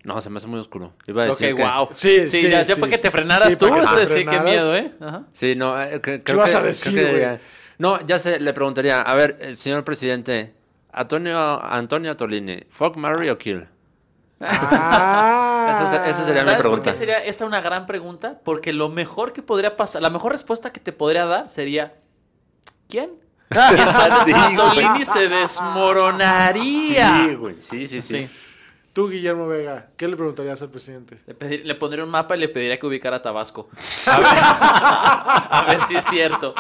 No, 0.04 0.22
se 0.22 0.30
me 0.30 0.38
hace 0.38 0.48
muy 0.48 0.60
oscuro. 0.60 0.94
Iba 1.08 1.26
a 1.26 1.32
Ok, 1.32 1.38
que- 1.38 1.54
wow. 1.54 1.90
Sí, 1.92 2.28
Sí, 2.28 2.42
sí, 2.42 2.50
ya, 2.50 2.62
ya 2.64 2.76
sí. 2.76 2.80
para 2.82 2.92
que 2.92 2.98
te 3.00 3.12
frenaras 3.12 3.52
Sí, 3.54 3.60
tú, 3.60 3.66
qué 3.66 4.40
miedo, 4.40 4.76
¿eh? 4.76 4.92
Ajá. 5.00 5.24
Sí, 5.34 5.56
no, 5.56 5.82
eh, 5.82 6.00
que- 6.02 6.24
creo 6.24 6.38
ibas 6.38 6.52
que- 6.52 6.58
a 6.58 6.62
decir, 6.62 6.96
que 6.96 7.40
No, 7.78 8.04
ya 8.06 8.18
sé, 8.20 8.40
le 8.40 8.54
preguntaría, 8.54 9.02
a 9.02 9.16
ver, 9.16 9.38
eh, 9.42 9.56
señor 9.56 9.84
presidente, 9.84 10.54
Antonio, 10.98 11.62
Antonio 11.64 12.16
Tolini, 12.16 12.64
¿fuck, 12.70 12.96
marry 12.96 13.30
o 13.30 13.38
kill? 13.38 13.68
Ah. 14.40 15.82
Esa- 15.84 16.08
esa 16.10 16.24
sería 16.24 16.42
mi 16.42 16.46
¿Sabes 16.46 16.56
por 16.58 16.62
pregunta. 16.72 16.92
qué 16.92 16.98
sería 16.98 17.18
esa 17.24 17.46
una 17.46 17.62
gran 17.62 17.86
pregunta? 17.86 18.40
Porque 18.44 18.72
lo 18.74 18.90
mejor 18.90 19.34
que 19.34 19.42
podría 19.42 19.76
pasar, 19.78 20.02
la 20.02 20.10
mejor 20.10 20.32
respuesta 20.32 20.72
que 20.72 20.80
te 20.80 20.92
podría 20.94 21.26
dar 21.26 21.50
sería 21.50 21.94
¿quién? 22.90 23.12
Y 23.52 23.56
entonces 23.80 24.24
Sí, 24.26 24.32
güey. 24.32 24.44
Antolini 24.46 25.06
se 25.06 25.28
desmoronaría. 25.30 27.18
Sí, 27.28 27.36
güey, 27.36 27.56
sí, 27.62 27.88
sí, 27.88 28.02
sí. 28.02 28.28
Sí. 28.28 28.36
Tú, 28.94 29.10
Guillermo 29.10 29.48
Vega, 29.48 29.88
¿qué 29.98 30.08
le 30.08 30.16
preguntarías 30.16 30.62
al 30.62 30.70
presidente? 30.70 31.20
Le, 31.28 31.34
pedir- 31.36 31.66
le 31.66 31.76
pondría 31.76 32.06
un 32.06 32.10
mapa 32.12 32.38
y 32.38 32.40
le 32.40 32.48
pediría 32.48 32.80
que 32.80 32.86
ubicara 32.88 33.22
Tabasco. 33.22 33.68
A 34.06 34.20
ver, 34.20 34.28
a 34.32 35.66
ver 35.68 35.82
si 35.82 35.98
es 35.98 36.06
cierto. 36.06 36.56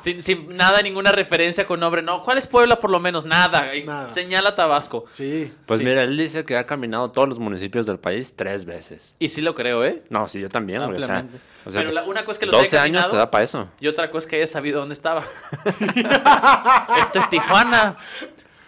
Sin, 0.00 0.22
sin 0.22 0.56
nada, 0.56 0.80
ninguna 0.82 1.12
referencia 1.12 1.66
con 1.66 1.80
nombre. 1.80 2.02
No, 2.02 2.22
¿cuál 2.22 2.38
es 2.38 2.46
Puebla 2.46 2.78
por 2.78 2.90
lo 2.90 3.00
menos? 3.00 3.24
Nada. 3.24 3.70
Señala 4.10 4.54
Tabasco. 4.54 5.04
Sí. 5.10 5.52
Pues 5.66 5.78
Sí. 5.78 5.84
mira, 5.84 6.02
él 6.02 6.16
dice 6.16 6.44
que 6.44 6.56
ha 6.56 6.66
caminado 6.66 7.10
todos 7.10 7.28
los 7.28 7.38
municipios 7.38 7.86
del 7.86 7.98
país 7.98 8.34
tres 8.36 8.64
veces. 8.64 9.14
Y 9.18 9.28
sí 9.28 9.40
lo 9.42 9.54
creo, 9.54 9.84
¿eh? 9.84 10.02
No, 10.10 10.28
sí, 10.28 10.40
yo 10.40 10.48
también, 10.48 10.84
güey. 10.86 10.96
O 11.02 11.06
sea, 11.06 11.18
Ampliamente. 11.18 11.38
o 11.66 11.70
sea, 11.70 11.80
Pero 11.80 11.92
la- 11.92 12.04
una 12.04 12.20
cosa 12.24 12.32
es 12.32 12.38
que 12.38 12.46
los 12.46 12.56
12 12.56 12.76
haya 12.76 12.84
años 12.84 13.08
te 13.10 13.16
da 13.16 13.30
para 13.30 13.44
eso. 13.44 13.68
Y 13.80 13.88
otra 13.88 14.10
cosa 14.10 14.24
es 14.26 14.30
que 14.30 14.36
haya 14.36 14.46
sabido 14.46 14.80
dónde 14.80 14.94
estaba. 14.94 15.24
Esto 16.98 17.18
es 17.20 17.30
Tijuana. 17.30 17.96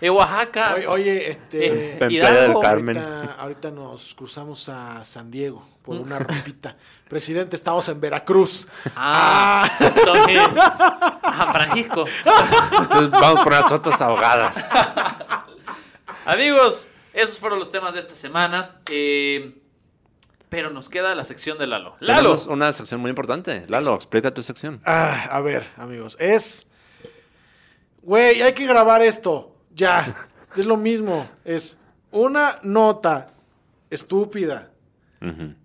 Oaxaca. 0.08 0.74
Oye, 0.76 0.86
oye, 0.86 1.30
este... 1.32 1.66
Eh, 1.66 1.98
En 2.00 2.10
Hidalgo. 2.10 2.30
Playa 2.30 2.48
del 2.48 2.60
Carmen. 2.62 2.96
Ahorita, 2.98 3.34
ahorita 3.38 3.70
nos 3.70 4.14
cruzamos 4.14 4.68
a 4.70 5.04
San 5.04 5.30
Diego 5.30 5.62
por 5.82 5.96
una 5.96 6.18
rompita. 6.18 6.76
Presidente, 7.08 7.56
estamos 7.56 7.86
en 7.88 8.00
Veracruz. 8.00 8.66
Ah, 8.96 9.68
entonces. 9.80 10.40
Ah, 11.32 11.52
Francisco. 11.52 12.04
Entonces 12.80 13.10
vamos 13.10 13.40
por 13.42 13.52
las 13.52 13.66
tortas 13.68 14.00
ahogadas. 14.00 14.68
Amigos, 16.26 16.86
esos 17.12 17.38
fueron 17.38 17.58
los 17.58 17.70
temas 17.70 17.94
de 17.94 18.00
esta 18.00 18.14
semana. 18.14 18.76
Eh, 18.90 19.56
pero 20.48 20.70
nos 20.70 20.88
queda 20.88 21.14
la 21.14 21.24
sección 21.24 21.56
de 21.58 21.66
Lalo. 21.68 21.96
Lalo. 22.00 22.20
Tenemos 22.22 22.46
una 22.46 22.72
sección 22.72 23.00
muy 23.00 23.10
importante. 23.10 23.64
Lalo, 23.68 23.94
explica 23.94 24.32
tu 24.34 24.42
sección. 24.42 24.80
Ah, 24.84 25.28
a 25.30 25.40
ver, 25.40 25.66
amigos, 25.76 26.16
es... 26.20 26.66
Güey, 28.02 28.42
hay 28.42 28.52
que 28.52 28.66
grabar 28.66 29.00
esto. 29.02 29.49
Ya. 29.74 30.26
Es 30.56 30.66
lo 30.66 30.76
mismo. 30.76 31.28
Es 31.44 31.78
una 32.10 32.56
nota 32.62 33.30
estúpida. 33.90 34.66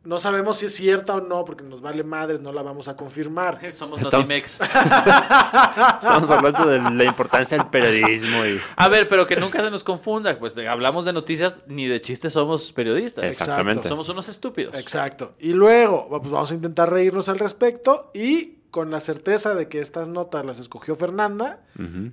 No 0.03 0.19
sabemos 0.19 0.57
si 0.57 0.65
es 0.65 0.75
cierta 0.75 1.15
o 1.15 1.21
no, 1.21 1.45
porque 1.45 1.63
nos 1.63 1.79
vale 1.79 2.03
madres, 2.03 2.41
no 2.41 2.51
la 2.51 2.61
vamos 2.61 2.89
a 2.89 2.97
confirmar. 2.97 3.57
Somos 3.71 4.01
Estamos- 4.01 4.13
Notimex. 4.27 4.59
Estamos 4.59 6.29
hablando 6.29 6.65
de 6.67 6.81
la 6.81 7.03
importancia 7.05 7.57
del 7.57 7.67
periodismo 7.67 8.45
y... 8.45 8.59
A 8.75 8.89
ver, 8.89 9.07
pero 9.07 9.25
que 9.25 9.37
nunca 9.37 9.63
se 9.63 9.71
nos 9.71 9.81
confunda. 9.83 10.37
Pues 10.37 10.55
de- 10.55 10.67
hablamos 10.67 11.05
de 11.05 11.13
noticias, 11.13 11.55
ni 11.67 11.87
de 11.87 12.01
chistes 12.01 12.33
somos 12.33 12.73
periodistas. 12.73 13.23
Exactamente. 13.25 13.87
Somos 13.87 14.09
unos 14.09 14.27
estúpidos. 14.27 14.75
Exacto. 14.75 15.31
Y 15.39 15.53
luego, 15.53 16.07
pues 16.09 16.29
vamos 16.29 16.51
a 16.51 16.53
intentar 16.53 16.91
reírnos 16.91 17.29
al 17.29 17.39
respecto 17.39 18.11
y 18.13 18.54
con 18.75 18.91
la 18.91 18.99
certeza 18.99 19.55
de 19.55 19.69
que 19.69 19.79
estas 19.79 20.09
notas 20.09 20.45
las 20.45 20.59
escogió 20.59 20.97
Fernanda, 20.97 21.59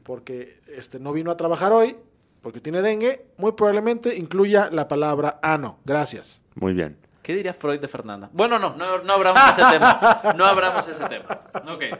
porque 0.04 0.60
este 0.68 1.00
no 1.00 1.12
vino 1.12 1.32
a 1.32 1.36
trabajar 1.36 1.72
hoy, 1.72 1.96
porque 2.40 2.60
tiene 2.60 2.82
dengue, 2.82 3.26
muy 3.36 3.50
probablemente 3.50 4.16
incluya 4.16 4.70
la 4.70 4.86
palabra 4.86 5.40
ano. 5.42 5.80
Gracias. 5.84 6.40
Muy 6.54 6.72
bien. 6.72 6.96
¿Qué 7.24 7.34
diría 7.34 7.52
Freud 7.52 7.80
de 7.80 7.88
Fernanda? 7.88 8.30
Bueno, 8.32 8.60
no, 8.60 8.76
no, 8.76 9.02
no 9.02 9.12
abramos 9.12 9.42
ese 9.50 9.70
tema. 9.72 10.22
No 10.36 10.46
abramos 10.46 10.86
ese 10.86 11.04
tema. 11.06 11.40
Ok. 11.66 11.98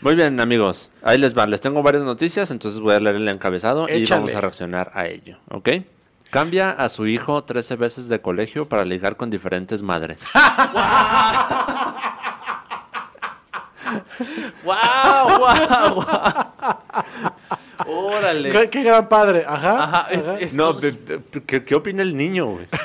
Muy 0.00 0.14
bien, 0.14 0.38
amigos. 0.38 0.92
Ahí 1.02 1.18
les 1.18 1.36
va. 1.36 1.44
Les 1.48 1.60
tengo 1.60 1.82
varias 1.82 2.04
noticias, 2.04 2.52
entonces 2.52 2.78
voy 2.78 2.94
a 2.94 3.00
leer 3.00 3.16
el 3.16 3.28
encabezado 3.28 3.88
y 3.88 4.06
vamos 4.06 4.32
a 4.32 4.40
reaccionar 4.40 4.92
a 4.94 5.08
ello, 5.08 5.38
¿ok? 5.50 5.70
Cambia 6.30 6.70
a 6.70 6.88
su 6.88 7.08
hijo 7.08 7.42
13 7.42 7.74
veces 7.74 8.08
de 8.08 8.20
colegio 8.20 8.64
para 8.64 8.84
ligar 8.84 9.16
con 9.16 9.28
diferentes 9.28 9.82
madres. 9.82 10.22
¡Wow! 14.64 15.38
¡Wow! 15.38 15.94
¡Wow! 15.94 16.06
Órale. 17.86 18.50
Qué, 18.50 18.70
qué 18.70 18.82
gran 18.82 19.08
padre. 19.08 19.44
Ajá. 19.46 19.82
Ajá, 19.84 20.06
es- 20.10 20.22
ajá. 20.24 20.38
es- 20.40 20.54
No, 20.54 20.76
¿qué, 21.46 21.64
qué 21.64 21.74
opina 21.74 22.02
el 22.02 22.16
niño, 22.16 22.46
güey? 22.46 22.66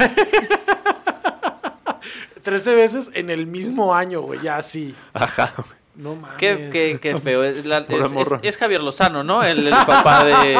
13 2.43 2.76
veces 2.76 3.12
en 3.14 3.30
el 3.30 3.45
mismo 3.45 3.93
año, 3.93 4.22
güey. 4.22 4.39
Ya 4.41 4.62
sí. 4.62 4.95
Ajá. 5.14 5.53
No 5.95 6.16
mames. 6.16 6.38
Qué, 6.38 6.70
qué- 6.72 6.97
qué 7.01 7.18
feo. 7.20 7.43
Es, 7.43 7.66
la- 7.66 7.86
Pura 7.86 8.05
es- 8.05 8.12
morra. 8.14 8.38
es- 8.41 8.49
es 8.49 8.57
Javier 8.57 8.82
Lozano, 8.82 9.24
¿no? 9.24 9.43
El, 9.43 9.68
el 9.68 9.74
papá 9.86 10.24
de, 10.24 10.57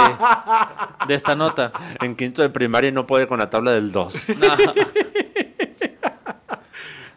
de 1.08 1.16
esta 1.16 1.34
nota. 1.36 1.72
En 2.02 2.16
quinto 2.16 2.42
de 2.42 2.50
primaria 2.50 2.90
y 2.90 2.92
no 2.92 3.08
puede 3.08 3.26
con 3.28 3.40
la 3.40 3.50
tabla 3.50 3.72
del 3.72 3.92
2. 3.92 4.14
No. 4.38 4.48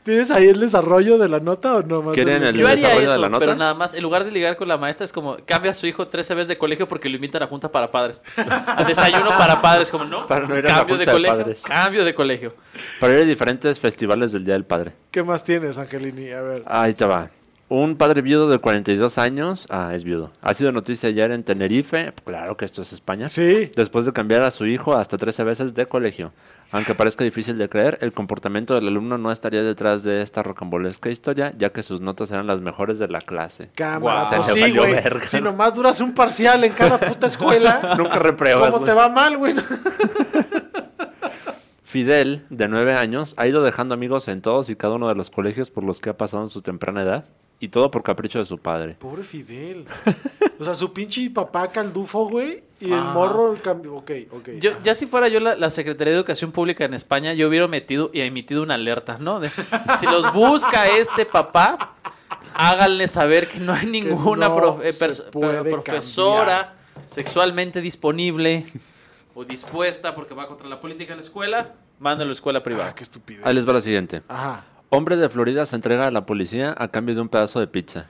¿Tienes 0.04 0.30
ahí 0.32 0.48
el 0.48 0.58
desarrollo 0.58 1.16
de 1.16 1.28
la 1.28 1.38
nota 1.38 1.76
o 1.76 1.82
no? 1.82 2.02
Más 2.02 2.14
¿Quieren 2.14 2.42
el- 2.42 2.56
Yo 2.56 2.66
haría 2.66 2.88
desarrollo 2.88 3.12
de 3.12 3.18
la 3.18 3.28
nota? 3.28 3.38
pero 3.44 3.56
nada 3.56 3.74
más, 3.74 3.94
en 3.94 4.02
lugar 4.02 4.24
de 4.24 4.32
ligar 4.32 4.56
con 4.56 4.66
la 4.66 4.76
maestra, 4.76 5.04
es 5.04 5.12
como, 5.12 5.36
cambia 5.46 5.70
a 5.70 5.74
su 5.74 5.86
hijo 5.86 6.08
13 6.08 6.34
veces 6.34 6.48
de 6.48 6.58
colegio 6.58 6.88
porque 6.88 7.08
lo 7.08 7.14
invitan 7.16 7.42
a 7.42 7.46
junta 7.46 7.70
para 7.70 7.90
padres. 7.90 8.20
A 8.66 8.84
desayuno 8.84 9.28
para 9.38 9.62
padres, 9.62 9.90
como, 9.90 10.04
no, 10.04 10.26
Para 10.26 10.46
no 10.48 10.58
ir 10.58 10.66
a 10.66 10.70
la 10.70 10.76
cambio 10.78 10.96
de 10.96 11.04
junta 11.04 11.12
de 11.12 11.16
colegio, 11.16 11.38
padres. 11.38 11.62
cambio 11.62 12.04
de 12.04 12.14
colegio. 12.14 12.54
Para 12.98 13.12
ir 13.14 13.20
a 13.20 13.24
diferentes 13.24 13.78
festivales 13.78 14.32
del 14.32 14.44
Día 14.44 14.54
del 14.54 14.64
Padre. 14.64 14.92
¿Qué 15.10 15.22
más 15.22 15.44
tienes, 15.44 15.78
Angelini? 15.78 16.30
A 16.32 16.42
ver. 16.42 16.62
Ahí 16.66 16.94
te 16.94 17.04
va. 17.06 17.30
Un 17.74 17.96
padre 17.96 18.20
viudo 18.20 18.50
de 18.50 18.58
42 18.58 19.16
años, 19.16 19.66
ah, 19.70 19.92
es 19.94 20.04
viudo, 20.04 20.30
ha 20.42 20.52
sido 20.52 20.72
noticia 20.72 21.08
ayer 21.08 21.30
en 21.30 21.42
Tenerife, 21.42 22.12
claro 22.22 22.54
que 22.54 22.66
esto 22.66 22.82
es 22.82 22.92
España, 22.92 23.30
Sí. 23.30 23.72
después 23.74 24.04
de 24.04 24.12
cambiar 24.12 24.42
a 24.42 24.50
su 24.50 24.66
hijo 24.66 24.94
hasta 24.94 25.16
13 25.16 25.42
veces 25.42 25.72
de 25.72 25.86
colegio. 25.86 26.34
Aunque 26.70 26.94
parezca 26.94 27.24
difícil 27.24 27.56
de 27.56 27.70
creer, 27.70 27.96
el 28.02 28.12
comportamiento 28.12 28.74
del 28.74 28.88
alumno 28.88 29.16
no 29.16 29.32
estaría 29.32 29.62
detrás 29.62 30.02
de 30.02 30.20
esta 30.20 30.42
rocambolesca 30.42 31.08
historia, 31.08 31.54
ya 31.56 31.70
que 31.70 31.82
sus 31.82 32.02
notas 32.02 32.30
eran 32.30 32.46
las 32.46 32.60
mejores 32.60 32.98
de 32.98 33.08
la 33.08 33.22
clase. 33.22 33.70
Cámara. 33.74 34.26
Guau. 34.28 34.42
Pues 34.42 34.52
sí, 34.52 34.76
güey. 34.76 34.94
Si 35.24 35.40
nomás 35.40 35.74
duras 35.74 35.98
un 36.02 36.12
parcial 36.12 36.64
en 36.64 36.74
cada 36.74 37.00
puta 37.00 37.26
escuela. 37.26 37.94
Nunca 37.96 38.18
repruebas. 38.18 38.68
¿Cómo 38.68 38.84
te 38.84 38.92
va 38.92 39.08
mal, 39.08 39.38
güey? 39.38 39.54
Fidel, 41.84 42.44
de 42.50 42.68
9 42.68 42.92
años, 42.94 43.32
ha 43.38 43.46
ido 43.46 43.62
dejando 43.62 43.94
amigos 43.94 44.28
en 44.28 44.40
todos 44.42 44.68
y 44.70 44.76
cada 44.76 44.94
uno 44.94 45.08
de 45.08 45.14
los 45.14 45.28
colegios 45.30 45.70
por 45.70 45.84
los 45.84 46.00
que 46.00 46.10
ha 46.10 46.16
pasado 46.18 46.42
en 46.42 46.48
su 46.50 46.60
temprana 46.62 47.02
edad, 47.02 47.24
y 47.62 47.68
todo 47.68 47.90
por 47.92 48.02
capricho 48.02 48.40
de 48.40 48.44
su 48.44 48.58
padre. 48.58 48.96
Pobre 48.98 49.22
Fidel. 49.22 49.86
O 50.58 50.64
sea, 50.64 50.74
su 50.74 50.92
pinche 50.92 51.30
papá 51.30 51.68
caldufo, 51.70 52.28
güey. 52.28 52.64
Y 52.80 52.86
el 52.86 52.94
Ajá. 52.98 53.12
morro 53.12 53.54
cambió. 53.62 53.94
Ok, 53.94 54.10
ok. 54.32 54.48
Yo, 54.58 54.72
ya 54.82 54.96
si 54.96 55.06
fuera 55.06 55.28
yo 55.28 55.38
la, 55.38 55.54
la 55.54 55.70
Secretaría 55.70 56.10
de 56.12 56.18
Educación 56.18 56.50
Pública 56.50 56.84
en 56.84 56.92
España, 56.94 57.32
yo 57.34 57.46
hubiera 57.48 57.68
metido 57.68 58.10
y 58.12 58.20
emitido 58.20 58.64
una 58.64 58.74
alerta, 58.74 59.18
¿no? 59.20 59.38
De, 59.38 59.48
si 60.00 60.06
los 60.06 60.32
busca 60.32 60.88
este 60.88 61.24
papá, 61.24 61.94
háganle 62.54 63.06
saber 63.06 63.48
que 63.48 63.60
no 63.60 63.72
hay 63.72 63.86
ninguna 63.86 64.48
no 64.48 64.56
profe- 64.56 64.84
eh, 64.86 64.92
se 64.92 65.22
profesora 65.70 66.74
sexualmente 67.06 67.80
disponible 67.80 68.66
o 69.34 69.44
dispuesta 69.44 70.16
porque 70.16 70.34
va 70.34 70.48
contra 70.48 70.68
la 70.68 70.80
política 70.80 71.12
en 71.12 71.18
la 71.18 71.24
escuela, 71.24 71.74
mándalo 72.00 72.30
a 72.30 72.32
escuela 72.32 72.60
privada. 72.62 72.88
Ah, 72.90 72.94
qué 72.96 73.04
estupidez. 73.04 73.46
Ahí 73.46 73.54
les 73.54 73.68
va 73.68 73.74
la 73.74 73.80
siguiente. 73.80 74.22
Ajá. 74.28 74.64
Hombre 74.94 75.16
de 75.16 75.30
Florida 75.30 75.64
se 75.64 75.74
entrega 75.74 76.06
a 76.06 76.10
la 76.10 76.26
policía 76.26 76.74
a 76.76 76.88
cambio 76.88 77.14
de 77.14 77.22
un 77.22 77.28
pedazo 77.30 77.58
de 77.60 77.66
pizza. 77.66 78.08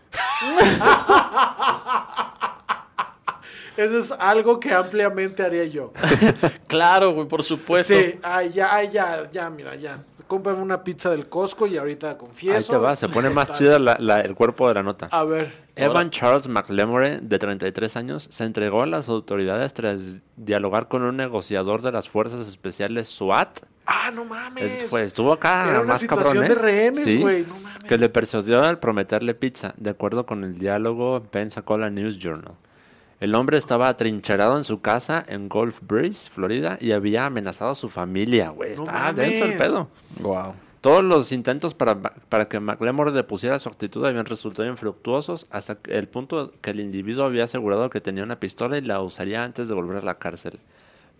Eso 3.76 3.98
es 3.98 4.10
algo 4.18 4.58
que 4.58 4.74
ampliamente 4.74 5.44
haría 5.44 5.64
yo. 5.64 5.92
Claro, 6.66 7.12
güey, 7.12 7.28
por 7.28 7.42
supuesto. 7.44 7.94
Sí, 7.94 8.18
ay, 8.22 8.50
ya, 8.50 8.74
ay, 8.74 8.88
ya, 8.90 9.30
ya, 9.30 9.48
mira, 9.48 9.76
ya. 9.76 10.02
Cómprame 10.26 10.60
una 10.60 10.82
pizza 10.82 11.10
del 11.10 11.28
Costco 11.28 11.66
y 11.68 11.76
ahorita 11.76 12.18
confieso. 12.18 12.72
Ahí 12.72 12.78
te 12.80 12.84
va, 12.84 12.96
se 12.96 13.08
pone 13.08 13.30
más 13.30 13.52
chida 13.52 13.78
la- 13.78 13.96
la- 14.00 14.20
el 14.22 14.34
cuerpo 14.34 14.66
de 14.68 14.74
la 14.74 14.82
nota. 14.82 15.06
A 15.12 15.22
ver. 15.24 15.52
Evan 15.76 16.10
Charles 16.10 16.48
McLemore, 16.48 17.20
de 17.20 17.38
33 17.38 17.96
años, 17.96 18.26
se 18.30 18.44
entregó 18.44 18.82
a 18.82 18.86
las 18.86 19.08
autoridades 19.08 19.72
tras 19.74 20.16
dialogar 20.36 20.88
con 20.88 21.02
un 21.02 21.16
negociador 21.16 21.82
de 21.82 21.92
las 21.92 22.08
fuerzas 22.08 22.48
especiales 22.48 23.06
SWAT. 23.08 23.60
Ah, 23.86 24.10
no 24.14 24.24
mames. 24.24 24.80
Es- 24.80 24.90
fue- 24.90 25.02
estuvo 25.04 25.32
acá 25.32 25.68
Era 25.68 25.80
una 25.80 25.88
más 25.94 26.00
situación 26.00 26.26
cabrón, 26.34 26.44
¿eh? 26.44 26.48
de 26.48 26.54
rehenes, 26.54 27.04
Sí, 27.04 27.20
güey. 27.20 27.44
No 27.46 27.58
mames. 27.58 27.84
que 27.84 27.98
le 27.98 28.08
persuadió 28.08 28.62
al 28.62 28.78
prometerle 28.78 29.34
pizza, 29.34 29.74
de 29.76 29.90
acuerdo 29.90 30.24
con 30.26 30.44
el 30.44 30.58
diálogo 30.58 31.22
Pensacola 31.30 31.90
News 31.90 32.18
Journal. 32.18 32.54
El 33.20 33.34
hombre 33.36 33.56
estaba 33.58 33.88
atrincherado 33.88 34.56
en 34.56 34.64
su 34.64 34.80
casa 34.80 35.24
en 35.28 35.48
Gulf 35.48 35.78
Breeze, 35.82 36.28
Florida, 36.30 36.76
y 36.80 36.90
había 36.92 37.26
amenazado 37.26 37.70
a 37.70 37.74
su 37.76 37.88
familia, 37.88 38.50
güey. 38.50 38.74
No 38.76 38.82
Está 38.84 39.12
denso 39.12 39.44
el 39.44 39.54
pedo. 39.56 39.88
Wow. 40.20 40.54
Todos 40.80 41.04
los 41.04 41.30
intentos 41.30 41.74
para, 41.74 42.00
para 42.00 42.48
que 42.48 42.58
McLemore 42.58 43.12
depusiera 43.12 43.60
su 43.60 43.68
actitud 43.68 44.04
habían 44.04 44.26
resultado 44.26 44.68
infructuosos 44.68 45.46
hasta 45.50 45.76
que- 45.76 45.96
el 45.96 46.08
punto 46.08 46.52
que 46.60 46.70
el 46.70 46.80
individuo 46.80 47.24
había 47.24 47.44
asegurado 47.44 47.88
que 47.90 48.00
tenía 48.00 48.24
una 48.24 48.40
pistola 48.40 48.76
y 48.78 48.80
la 48.80 49.00
usaría 49.00 49.44
antes 49.44 49.68
de 49.68 49.74
volver 49.74 49.98
a 49.98 50.02
la 50.02 50.14
cárcel. 50.18 50.58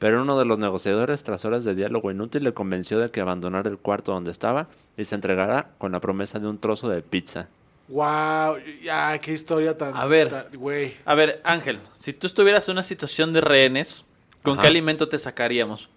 Pero 0.03 0.21
uno 0.23 0.37
de 0.37 0.45
los 0.45 0.59
negociadores, 0.59 1.23
tras 1.23 1.45
horas 1.45 1.63
de 1.63 1.77
diálogo 1.77 2.11
inútil, 2.11 2.43
le 2.43 2.53
convenció 2.53 2.99
de 2.99 3.13
que 3.13 3.21
abandonara 3.21 3.71
el 3.71 3.79
cuarto 3.79 4.11
donde 4.13 4.33
estaba 4.33 4.67
y 4.97 5.05
se 5.05 5.15
entregara 5.15 5.69
con 5.79 5.93
la 5.93 6.01
promesa 6.01 6.41
de 6.41 6.49
un 6.49 6.59
trozo 6.59 6.89
de 6.89 7.03
pizza. 7.03 7.47
Wow, 7.87 8.57
ya, 8.83 9.17
qué 9.21 9.33
historia 9.33 9.79
tan. 9.79 9.95
A 9.97 10.05
ver. 10.07 10.49
Güey. 10.55 10.97
A 11.05 11.15
ver, 11.15 11.41
Ángel, 11.45 11.79
si 11.95 12.13
tú 12.13 12.27
estuvieras 12.27 12.67
en 12.69 12.73
una 12.73 12.83
situación 12.83 13.33
de 13.33 13.43
rehenes, 13.43 14.05
¿con 14.43 14.55
Ajá. 14.55 14.63
qué 14.63 14.67
alimento 14.69 15.09
te 15.09 15.19
sacaríamos? 15.19 15.89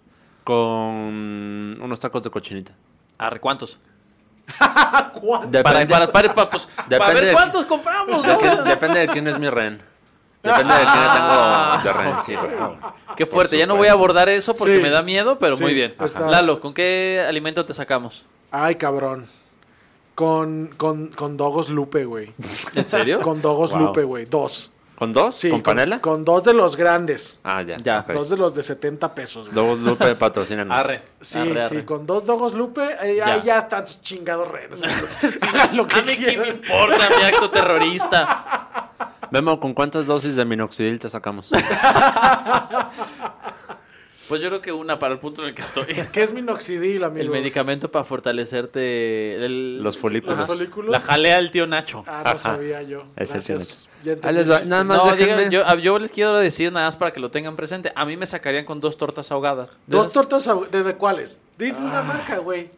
Con 0.44 1.76
unos 1.82 1.98
tacos 1.98 2.22
de 2.22 2.30
cochinita. 2.30 2.72
Arre, 3.18 3.40
¿cuántos? 3.40 3.78
¿Cuánto? 5.20 5.62
Para, 5.62 5.80
Depende- 5.80 5.86
para, 5.92 6.12
para, 6.12 6.32
para, 6.32 6.50
pues, 6.50 6.66
para 6.76 6.88
Depende 6.88 7.14
ver 7.14 7.24
de- 7.26 7.32
cuántos 7.32 7.64
compramos, 7.64 8.22
de 8.22 8.28
¿no? 8.56 8.62
depende 8.62 9.00
de 9.00 9.08
quién 9.08 9.26
es 9.26 9.38
mi 9.40 9.50
rehén. 9.50 9.82
Depende 10.46 10.74
de 10.74 10.80
quién 10.80 11.04
tengo 11.14 12.22
sí. 12.24 12.32
Qué 13.16 13.26
Por 13.26 13.32
fuerte, 13.34 13.58
ya 13.58 13.66
no 13.66 13.76
voy 13.76 13.88
a 13.88 13.92
abordar 13.92 14.28
eso 14.28 14.54
porque 14.54 14.76
Sí. 14.76 14.82
me 14.82 14.90
da 14.90 15.02
miedo, 15.02 15.38
pero 15.38 15.56
Sí, 15.56 15.62
muy 15.62 15.74
bien. 15.74 15.94
está- 16.00 16.28
Lalo, 16.30 16.60
¿con 16.60 16.74
qué 16.74 17.24
alimento 17.26 17.64
te 17.64 17.74
sacamos? 17.74 18.24
Ay, 18.50 18.74
cabrón. 18.76 19.26
Con, 20.14 20.70
con, 20.76 21.08
con 21.08 21.36
Dogos 21.36 21.68
Lupe, 21.68 22.04
güey. 22.06 22.32
¿En 22.74 22.86
serio? 22.86 23.20
Con 23.20 23.42
Dogos 23.42 23.70
Wow. 23.70 23.80
Lupe, 23.80 24.02
güey. 24.04 24.24
Dos. 24.24 24.72
¿Con 24.96 25.12
dos? 25.12 25.36
Sí, 25.36 25.50
¿Con 25.50 25.62
panela? 25.62 26.00
Con 26.00 26.24
dos 26.24 26.42
de 26.44 26.54
los 26.54 26.74
grandes. 26.74 27.38
Ah, 27.44 27.60
ya. 27.60 27.76
Dos 28.14 28.30
de 28.30 28.38
los 28.38 28.54
de 28.54 28.62
70 28.62 29.14
pesos, 29.14 29.50
güey. 29.52 29.54
Dos 29.66 29.78
Lupe 29.80 30.14
patrocínanos. 30.14 30.74
Arre. 30.74 31.02
Sí, 31.20 31.38
arre, 31.38 31.60
sí, 31.68 31.74
arre. 31.76 31.84
con 31.84 32.06
dos 32.06 32.24
Dogos 32.24 32.54
Lupe, 32.54 32.80
eh, 33.02 33.16
Ya. 33.16 33.26
ahí 33.34 33.42
ya 33.44 33.58
están 33.58 33.86
sus 33.86 34.00
chingados 34.00 34.48
rehenes. 34.48 34.80
Lo 35.74 35.86
que 35.86 35.98
A 35.98 36.02
mí 36.02 36.16
qué 36.16 36.38
me 36.38 36.48
importa 36.48 37.08
mi 37.18 37.24
acto 37.24 37.50
terrorista. 37.50 38.85
Memo, 39.30 39.58
¿con 39.60 39.74
cuántas 39.74 40.06
dosis 40.06 40.36
de 40.36 40.44
minoxidil 40.44 40.98
te 40.98 41.08
sacamos? 41.08 41.50
Pues 44.28 44.40
yo 44.40 44.48
creo 44.48 44.60
que 44.60 44.72
una 44.72 44.98
para 44.98 45.14
el 45.14 45.20
punto 45.20 45.42
en 45.42 45.50
el 45.50 45.54
que 45.54 45.62
estoy. 45.62 45.84
¿Qué 46.12 46.20
es 46.24 46.32
minoxidil, 46.32 47.04
amigo? 47.04 47.22
El 47.22 47.30
medicamento 47.30 47.92
para 47.92 48.04
fortalecerte 48.04 49.36
el- 49.44 49.80
Los 49.84 49.98
folículos. 49.98 50.36
¿Los 50.40 50.48
folículos? 50.48 50.90
La 50.90 50.98
jalea 50.98 51.36
del 51.36 51.52
tío 51.52 51.68
Nacho. 51.68 52.02
Ah, 52.08 52.32
no 52.32 52.36
sabía 52.40 52.82
yo. 52.82 53.04
Es 53.14 53.30
el 53.32 53.44
tío 53.44 53.58
les 54.32 54.50
va. 54.50 54.56
chiste. 54.56 54.68
Nada 54.70 54.82
más 54.82 54.98
No, 54.98 55.04
déjenme- 55.12 55.36
digan, 55.36 55.50
yo, 55.52 55.64
a- 55.64 55.76
yo 55.76 56.00
les 56.00 56.10
quiero 56.10 56.36
decir 56.38 56.72
nada 56.72 56.86
más 56.86 56.96
para 56.96 57.12
que 57.12 57.20
lo 57.20 57.30
tengan 57.30 57.54
presente. 57.54 57.92
A 57.94 58.04
mí 58.04 58.16
me 58.16 58.26
sacarían 58.26 58.64
con 58.64 58.80
dos 58.80 58.96
tortas 58.96 59.30
ahogadas. 59.30 59.78
De 59.86 59.96
Dos 59.96 60.06
esas- 60.06 60.12
tortas, 60.14 60.48
ahog- 60.48 60.70
¿de, 60.70 60.82
de 60.82 60.94
cuáles? 60.96 61.40
Dime 61.56 61.76
Ah. 61.78 61.84
una 61.84 62.02
marca, 62.02 62.38
güey. 62.38 62.68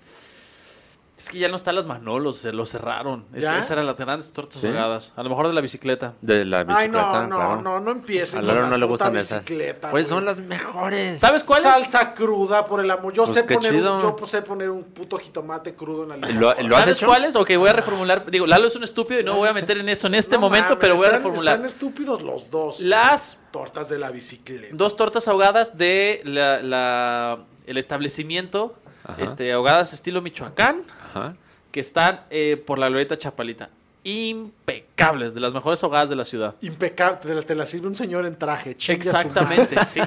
Es 1.18 1.28
que 1.30 1.38
ya 1.40 1.48
no 1.48 1.56
están 1.56 1.74
las 1.74 1.84
Manolos, 1.84 2.38
se 2.38 2.52
lo 2.52 2.64
cerraron. 2.64 3.26
Esas 3.34 3.68
eran 3.72 3.86
las 3.86 3.96
grandes 3.96 4.30
tortas 4.30 4.60
¿Sí? 4.60 4.66
ahogadas. 4.68 5.12
A 5.16 5.24
lo 5.24 5.30
mejor 5.30 5.48
de 5.48 5.52
la 5.52 5.60
bicicleta. 5.60 6.14
De 6.20 6.44
la 6.44 6.62
bicicleta, 6.62 6.80
Ay, 6.80 6.88
no, 6.88 7.26
no, 7.26 7.36
claro. 7.36 7.60
no, 7.60 7.80
no 7.80 7.90
empiecen. 7.90 8.38
A 8.38 8.42
la 8.42 8.54
no 8.68 8.76
le 8.78 8.86
gustan 8.86 9.16
esas. 9.16 9.44
Pues 9.44 9.90
güey. 9.90 10.04
son 10.04 10.24
las 10.24 10.38
mejores. 10.38 11.18
¿Sabes 11.18 11.42
cuál 11.42 11.58
es? 11.64 11.68
Salsa 11.72 12.14
cruda, 12.14 12.64
por 12.66 12.80
el 12.84 12.88
amor. 12.92 13.12
Yo 13.12 13.24
Pues 13.24 13.34
sé 13.34 13.44
qué 13.46 13.54
poner 13.56 13.74
un, 13.74 14.00
yo 14.00 14.16
sé 14.26 14.42
poner 14.42 14.70
un 14.70 14.84
puto 14.84 15.18
jitomate 15.18 15.74
crudo 15.74 16.04
en 16.04 16.08
la 16.10 16.16
¿Lo, 16.18 16.26
licuadora. 16.28 16.62
lo 16.62 16.76
has 16.76 16.82
¿Sabes 16.84 16.98
hecho? 16.98 17.06
cuáles? 17.08 17.34
Ok, 17.34 17.50
voy 17.58 17.68
a 17.68 17.72
reformular. 17.72 18.30
Digo, 18.30 18.46
Lalo 18.46 18.68
es 18.68 18.76
un 18.76 18.84
estúpido 18.84 19.20
y 19.20 19.24
no 19.24 19.34
voy 19.34 19.48
a 19.48 19.52
meter 19.52 19.76
en 19.78 19.88
eso 19.88 20.06
en 20.06 20.14
este 20.14 20.36
No 20.36 20.42
momento, 20.42 20.78
pero 20.78 20.94
voy 20.94 21.08
a 21.08 21.10
reformular. 21.10 21.54
Están 21.56 21.66
estúpidos 21.66 22.22
los 22.22 22.48
dos. 22.48 22.80
Las 22.80 23.36
Tortas 23.50 23.88
de 23.88 23.98
la 23.98 24.10
bicicleta. 24.12 24.68
dos 24.72 24.94
tortas 24.94 25.26
ahogadas 25.26 25.76
de 25.76 26.20
la, 26.24 26.62
la- 26.62 27.38
el 27.66 27.76
establecimiento, 27.78 28.76
Ajá. 29.04 29.22
este, 29.22 29.52
ahogadas 29.52 29.92
estilo 29.94 30.20
Michoacán, 30.22 30.82
Ajá. 31.18 31.34
que 31.70 31.80
están 31.80 32.20
eh, 32.30 32.62
por 32.66 32.78
la 32.78 32.88
glorieta 32.88 33.16
Chapalita. 33.18 33.70
Impecables, 34.04 35.34
de 35.34 35.40
las 35.40 35.52
mejores 35.52 35.82
ahogadas 35.84 36.08
de 36.08 36.16
la 36.16 36.24
ciudad. 36.24 36.54
Impecable. 36.62 37.18
Te 37.22 37.34
la, 37.34 37.42
te 37.42 37.54
la 37.54 37.66
sirve 37.66 37.88
un 37.88 37.94
señor 37.94 38.24
en 38.24 38.36
traje. 38.36 38.70
Exactamente, 38.88 39.76
sí. 39.86 40.00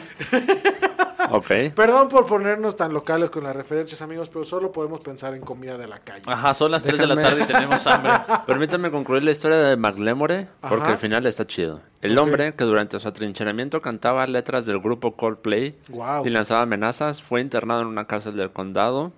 Ok. 1.29 1.47
Perdón 1.75 2.09
por 2.09 2.25
ponernos 2.25 2.75
tan 2.75 2.93
locales 2.93 3.29
con 3.29 3.43
las 3.43 3.55
referencias, 3.55 4.01
amigos, 4.01 4.29
pero 4.29 4.43
solo 4.43 4.71
podemos 4.71 4.99
pensar 5.01 5.33
en 5.33 5.41
comida 5.41 5.77
de 5.77 5.87
la 5.87 5.99
calle. 5.99 6.23
Ajá, 6.25 6.53
son 6.53 6.71
las 6.71 6.83
3 6.83 6.97
de 6.99 7.07
la 7.07 7.15
tarde 7.15 7.43
y 7.43 7.45
tenemos 7.45 7.85
hambre. 7.87 8.11
Permítanme 8.47 8.91
concluir 8.91 9.23
la 9.23 9.31
historia 9.31 9.57
de 9.57 9.77
McLemore, 9.77 10.47
porque 10.61 10.83
Ajá. 10.83 10.93
al 10.93 10.97
final 10.97 11.25
está 11.25 11.45
chido. 11.45 11.81
El 12.01 12.17
hombre 12.17 12.55
que 12.55 12.63
durante 12.63 12.99
su 12.99 13.07
atrincheramiento 13.07 13.81
cantaba 13.81 14.25
letras 14.27 14.65
del 14.65 14.79
grupo 14.79 15.15
Coldplay 15.15 15.77
y 16.25 16.29
lanzaba 16.29 16.63
amenazas, 16.63 17.21
fue 17.21 17.39
internado 17.41 17.81
en 17.81 17.87
una 17.87 18.07
cárcel 18.07 18.35
del 18.35 18.51
condado 18.51 19.11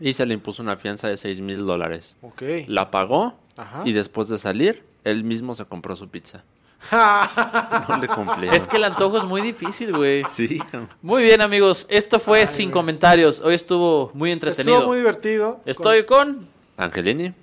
y 0.00 0.12
se 0.12 0.26
le 0.26 0.34
impuso 0.34 0.62
una 0.62 0.76
fianza 0.76 1.08
de 1.08 1.16
6 1.16 1.40
mil 1.40 1.66
dólares. 1.66 2.16
Ok. 2.22 2.42
La 2.66 2.90
pagó 2.90 3.38
Ajá. 3.56 3.82
y 3.84 3.92
después 3.92 4.28
de 4.28 4.38
salir, 4.38 4.84
él 5.04 5.24
mismo 5.24 5.54
se 5.54 5.64
compró 5.64 5.96
su 5.96 6.08
pizza. 6.08 6.44
No 7.88 7.96
le 7.98 8.08
cumplieron. 8.08 8.54
Es 8.54 8.66
que 8.66 8.76
el 8.76 8.84
antojo 8.84 9.18
es 9.18 9.24
muy 9.24 9.40
difícil, 9.40 9.94
güey. 9.96 10.22
Sí. 10.30 10.60
Muy 11.02 11.22
bien, 11.24 11.40
amigos. 11.40 11.86
Esto 11.88 12.18
fue 12.18 12.46
Sin 12.46 12.70
Comentarios. 12.70 13.40
Hoy 13.40 13.54
estuvo 13.54 14.10
muy 14.14 14.30
entretenido. 14.30 14.76
Estuvo 14.76 14.88
muy 14.88 14.98
divertido. 14.98 15.60
Estoy 15.64 16.04
con... 16.04 16.46
Angelini. 16.76 17.30
con 17.30 17.36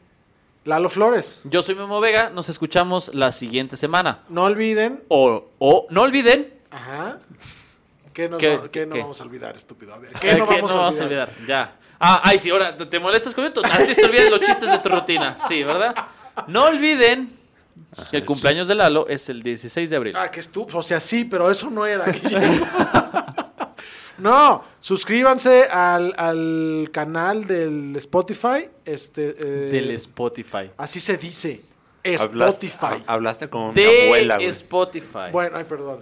Lalo 0.64 0.90
Flores. 0.90 1.42
Yo 1.44 1.62
soy 1.62 1.76
Memo 1.76 2.00
Vega. 2.00 2.30
Nos 2.30 2.50
escuchamos 2.50 3.14
la 3.14 3.32
siguiente 3.32 3.76
semana. 3.78 4.20
No 4.30 4.44
olviden. 4.44 5.04
O, 5.10 5.46
o 5.60 5.88
no 5.90 6.02
olviden... 6.04 6.54
Ajá. 6.72 7.20
¿Qué, 8.16 8.28
nos 8.30 8.40
¿Qué- 8.40 8.58
va- 8.58 8.72
qué 8.72 8.86
no 8.88 8.94
qué? 8.96 9.02
vamos 9.02 9.20
a 9.22 9.24
olvidar, 9.26 9.56
estúpido? 9.58 9.94
A 9.94 9.98
ver, 10.00 10.14
¿qué 10.14 10.34
no 10.36 10.46
vamos, 10.48 10.72
a, 10.72 11.04
olvidar? 11.04 11.30
Ya. 11.46 11.76
Ah, 12.00 12.22
ay, 12.24 12.40
sí, 12.40 12.50
ahora 12.50 12.76
te- 12.76 13.00
molestas 13.00 13.34
con 13.36 13.44
esto. 13.46 13.62
A 13.64 13.78
ti 13.86 13.94
te 13.94 14.06
olvidas 14.06 14.32
los 14.32 14.40
chistes 14.40 14.72
de 14.72 14.78
tu 14.80 14.90
rutina. 14.90 15.36
Sí, 15.48 15.64
¿verdad? 15.64 15.94
No 16.48 16.64
olviden 16.66 17.30
que 18.10 18.18
el 18.18 18.26
cumpleaños 18.26 18.68
de 18.70 18.76
Lalo 18.76 19.06
es 19.08 19.28
el 19.30 19.44
16 19.44 19.90
de 19.90 19.96
abril. 19.98 20.16
Ah, 20.18 20.32
que 20.32 20.40
estúpido. 20.40 20.78
O 20.80 20.82
sea, 20.82 21.00
sí, 21.02 21.26
pero 21.26 21.52
eso 21.52 21.70
no 21.70 21.86
era. 21.86 22.06
No, 24.18 24.64
suscríbanse 24.80 25.64
al, 25.66 26.14
al 26.18 26.90
canal 26.94 27.46
del 27.46 27.94
Spotify. 27.98 28.70
Este, 28.86 29.36
eh, 29.38 29.70
Del 29.72 29.92
Spotify. 29.92 30.72
Así 30.78 31.02
se 31.02 31.18
dice. 31.18 31.62
Hablaste- 32.02 32.68
Spotify. 32.68 33.04
ha- 33.08 33.14
Hablaste 33.14 33.50
como 33.50 33.74
mi 33.74 33.84
abuela, 33.84 34.36
güey. 34.36 34.48
Spotify. 34.48 35.32
Bueno, 35.34 35.58
ay, 35.58 35.66
perdón. 35.66 36.00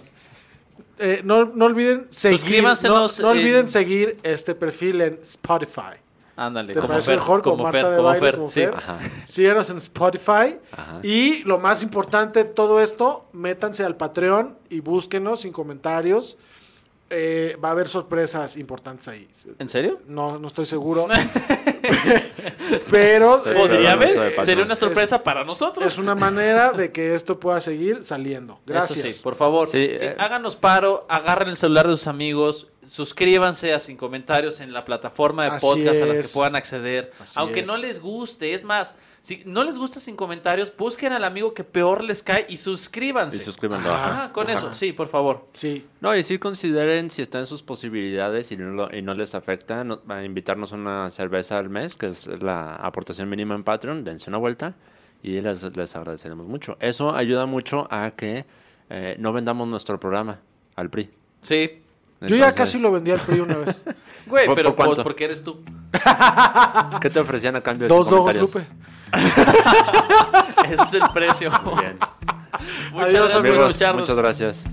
Eh, 0.98 1.22
no, 1.24 1.44
no 1.46 1.64
olviden 1.64 2.06
seguir. 2.10 2.62
No, 2.84 3.06
olviden 3.28 3.60
en- 3.62 3.68
seguir 3.68 4.18
este 4.22 4.54
perfil 4.54 5.00
en 5.00 5.18
Spotify. 5.22 5.98
Ándale, 6.36 6.72
¿Te 6.74 6.80
como 6.80 6.88
parece 6.88 7.12
Fer, 7.12 7.18
mejor 7.18 7.42
como 7.42 7.62
Marta 7.62 7.78
Fer, 7.80 7.90
de 7.90 7.96
como 7.96 8.08
baile, 8.08 8.26
Fer, 8.26 8.34
como 8.36 8.48
sí. 8.48 8.60
Fer? 8.60 8.74
Ajá. 8.74 8.98
Síganos 9.24 9.70
en 9.70 9.76
Spotify. 9.76 10.56
Ajá. 10.72 10.98
Y 11.02 11.44
lo 11.44 11.58
más 11.58 11.82
importante 11.84 12.42
de 12.42 12.50
todo 12.50 12.80
esto, 12.80 13.26
métanse 13.32 13.84
al 13.84 13.96
Patreon 13.96 14.56
y 14.68 14.80
búsquenos 14.80 15.42
sin 15.42 15.52
comentarios. 15.52 16.36
Eh, 17.16 17.56
va 17.62 17.68
a 17.68 17.72
haber 17.72 17.86
sorpresas 17.88 18.56
importantes 18.56 19.06
ahí. 19.08 19.28
¿En 19.58 19.68
serio? 19.68 20.00
No, 20.06 20.38
no 20.38 20.48
estoy 20.48 20.64
seguro. 20.64 21.06
Pero 22.90 23.42
Sí, 23.42 23.50
eh, 23.50 23.54
¿Podría 23.54 23.92
se 23.92 23.96
me 23.96 24.10
haber? 24.10 24.44
Sería 24.46 24.64
una 24.64 24.74
sorpresa 24.76 25.22
para 25.22 25.44
nosotros. 25.44 25.86
es 25.86 25.98
una 25.98 26.14
manera 26.14 26.72
de 26.72 26.90
que 26.92 27.14
esto 27.14 27.38
pueda 27.38 27.60
seguir 27.60 28.02
saliendo. 28.02 28.60
Gracias. 28.66 29.04
Eso 29.04 29.16
sí, 29.18 29.22
por 29.22 29.36
favor. 29.36 29.68
Sí, 29.68 29.92
Sí, 29.98 30.06
eh. 30.06 30.16
Háganos 30.18 30.56
paro, 30.56 31.06
agarren 31.08 31.48
el 31.50 31.56
celular 31.56 31.86
de 31.86 31.96
sus 31.96 32.06
amigos, 32.06 32.68
suscríbanse 32.84 33.72
a 33.74 33.80
Sin 33.80 33.96
Comentarios 33.96 34.60
en 34.60 34.72
la 34.72 34.84
plataforma 34.84 35.44
de 35.44 35.50
Así 35.50 35.66
podcast 35.66 36.02
a 36.02 36.06
la 36.06 36.14
que 36.14 36.28
puedan 36.32 36.56
acceder. 36.56 37.12
Así 37.20 37.34
Aunque 37.38 37.60
es. 37.60 37.66
no 37.66 37.76
les 37.76 38.00
guste, 38.00 38.54
es 38.54 38.64
más, 38.64 38.94
si 39.24 39.42
no 39.46 39.64
les 39.64 39.78
gusta 39.78 40.00
Sin 40.00 40.16
Comentarios, 40.16 40.70
busquen 40.76 41.14
al 41.14 41.24
amigo 41.24 41.54
que 41.54 41.64
peor 41.64 42.04
les 42.04 42.22
cae 42.22 42.44
y 42.46 42.58
suscríbanse. 42.58 43.38
Y 43.38 43.40
suscríbanlo, 43.40 43.90
Ajá, 43.90 44.06
ajá. 44.24 44.32
con 44.34 44.50
eso, 44.50 44.74
sí, 44.74 44.92
por 44.92 45.08
favor. 45.08 45.46
Sí. 45.54 45.86
No, 46.02 46.14
y 46.14 46.22
sí 46.22 46.38
consideren 46.38 47.10
si 47.10 47.22
está 47.22 47.38
en 47.38 47.46
sus 47.46 47.62
posibilidades 47.62 48.52
y 48.52 48.58
no, 48.58 48.86
y 48.92 49.00
no 49.00 49.14
les 49.14 49.34
afecta 49.34 49.82
no- 49.82 50.02
a 50.10 50.22
invitarnos 50.24 50.72
una 50.72 51.10
cerveza 51.10 51.56
al 51.56 51.70
mes, 51.70 51.96
que 51.96 52.08
es 52.08 52.26
la 52.26 52.74
aportación 52.76 53.30
mínima 53.30 53.54
en 53.54 53.64
Patreon, 53.64 54.04
dense 54.04 54.28
una 54.28 54.36
vuelta 54.36 54.74
y 55.22 55.40
les, 55.40 55.62
les 55.74 55.96
agradeceremos 55.96 56.46
mucho. 56.46 56.76
Eso 56.80 57.14
ayuda 57.16 57.46
mucho 57.46 57.88
a 57.90 58.10
que 58.10 58.44
eh, 58.90 59.16
no 59.18 59.32
vendamos 59.32 59.66
nuestro 59.66 59.98
programa 59.98 60.38
al 60.76 60.90
PRI. 60.90 61.08
Sí. 61.40 61.80
Yo 62.20 62.36
ya 62.36 62.54
casi 62.54 62.78
lo 62.78 62.92
vendí 62.92 63.10
al 63.10 63.20
PRI 63.22 63.40
una 63.40 63.56
vez. 63.56 63.82
Güey, 64.26 64.46
¿Por- 64.46 64.54
pero 64.54 64.70
por 64.70 64.76
cuánto? 64.76 64.94
pues 64.96 65.02
porque 65.04 65.24
eres 65.24 65.42
tú. 65.42 65.62
¿Qué 67.00 67.10
te 67.10 67.20
ofrecían 67.20 67.56
a 67.56 67.60
cambio 67.60 67.88
de 67.88 67.94
Dos 67.94 68.08
comentarios? 68.08 68.54
Lupe. 68.54 68.66
Ese 70.70 70.82
es 70.82 70.94
el 70.94 71.08
precio. 71.12 71.50
Bien. 71.78 71.98
Muchas 72.92 73.08
Adiós, 73.08 73.12
gracias 73.12 73.32
por 73.32 73.40
Amigos, 73.46 73.66
escucharnos. 73.70 74.00
muchas 74.02 74.16
gracias. 74.16 74.64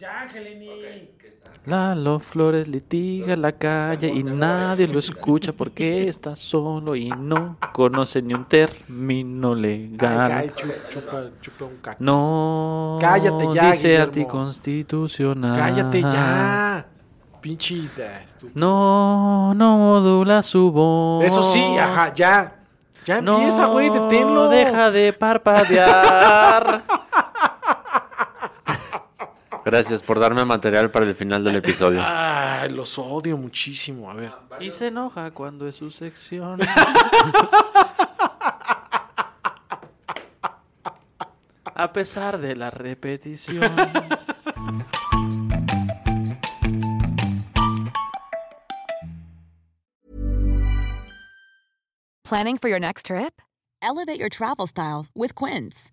parara, 0.00 0.26
pararara, 0.26 0.32
tererirín. 0.32 1.08
Lalo 1.66 2.18
Flores 2.20 2.66
litiga 2.68 3.36
la 3.36 3.52
calle 3.52 4.08
y 4.08 4.22
nadie 4.24 4.86
lo 4.86 4.98
escucha 4.98 5.52
porque 5.52 6.08
está 6.08 6.34
solo 6.34 6.96
y 6.96 7.10
no 7.10 7.58
conoce 7.74 8.22
ni 8.22 8.32
un 8.32 8.46
término 8.46 9.54
legal. 9.54 10.32
ay, 10.32 10.50
chu- 10.56 10.72
chupa, 10.88 11.24
chupa 11.42 11.64
un 11.66 11.76
cactus. 11.76 12.00
No 12.04 12.98
Cállate 13.00 13.48
ya, 13.54 13.70
dice 13.70 13.88
Guillermo. 13.88 14.04
anticonstitucional. 14.06 15.56
Cállate 15.58 16.00
ya. 16.02 16.86
Pinchita. 17.42 18.20
estúpido. 18.22 18.52
No, 18.54 19.52
no 19.54 19.76
modula 19.78 20.40
su 20.42 20.70
voz. 20.72 21.24
Eso 21.24 21.42
sí, 21.42 21.62
ajá, 21.78 22.12
ya. 22.14 22.56
Ya 23.06 23.20
No 23.22 23.36
empieza, 23.36 23.66
güey, 23.66 23.88
deténlo. 23.90 24.48
deja 24.48 24.90
de 24.90 25.12
parpadear. 25.12 26.84
Gracias 29.70 30.02
por 30.02 30.18
darme 30.18 30.44
material 30.44 30.90
para 30.90 31.06
el 31.06 31.14
final 31.14 31.44
del 31.44 31.54
episodio. 31.54 32.02
Ay, 32.04 32.70
los 32.70 32.98
odio 32.98 33.36
muchísimo. 33.36 34.10
A 34.10 34.14
ver. 34.14 34.32
y 34.58 34.72
se 34.72 34.88
enoja 34.88 35.30
cuando 35.30 35.68
es 35.68 35.76
su 35.76 35.92
sección. 35.92 36.58
A 41.76 41.92
pesar 41.92 42.38
de 42.38 42.56
la 42.56 42.70
repetición. 42.70 43.70
Planning 52.24 52.58
for 52.58 52.68
your 52.68 52.80
next 52.80 53.06
trip? 53.06 53.40
Elevate 53.80 54.18
your 54.18 54.28
travel 54.28 54.66
style 54.66 55.06
with 55.14 55.36
Quince. 55.36 55.92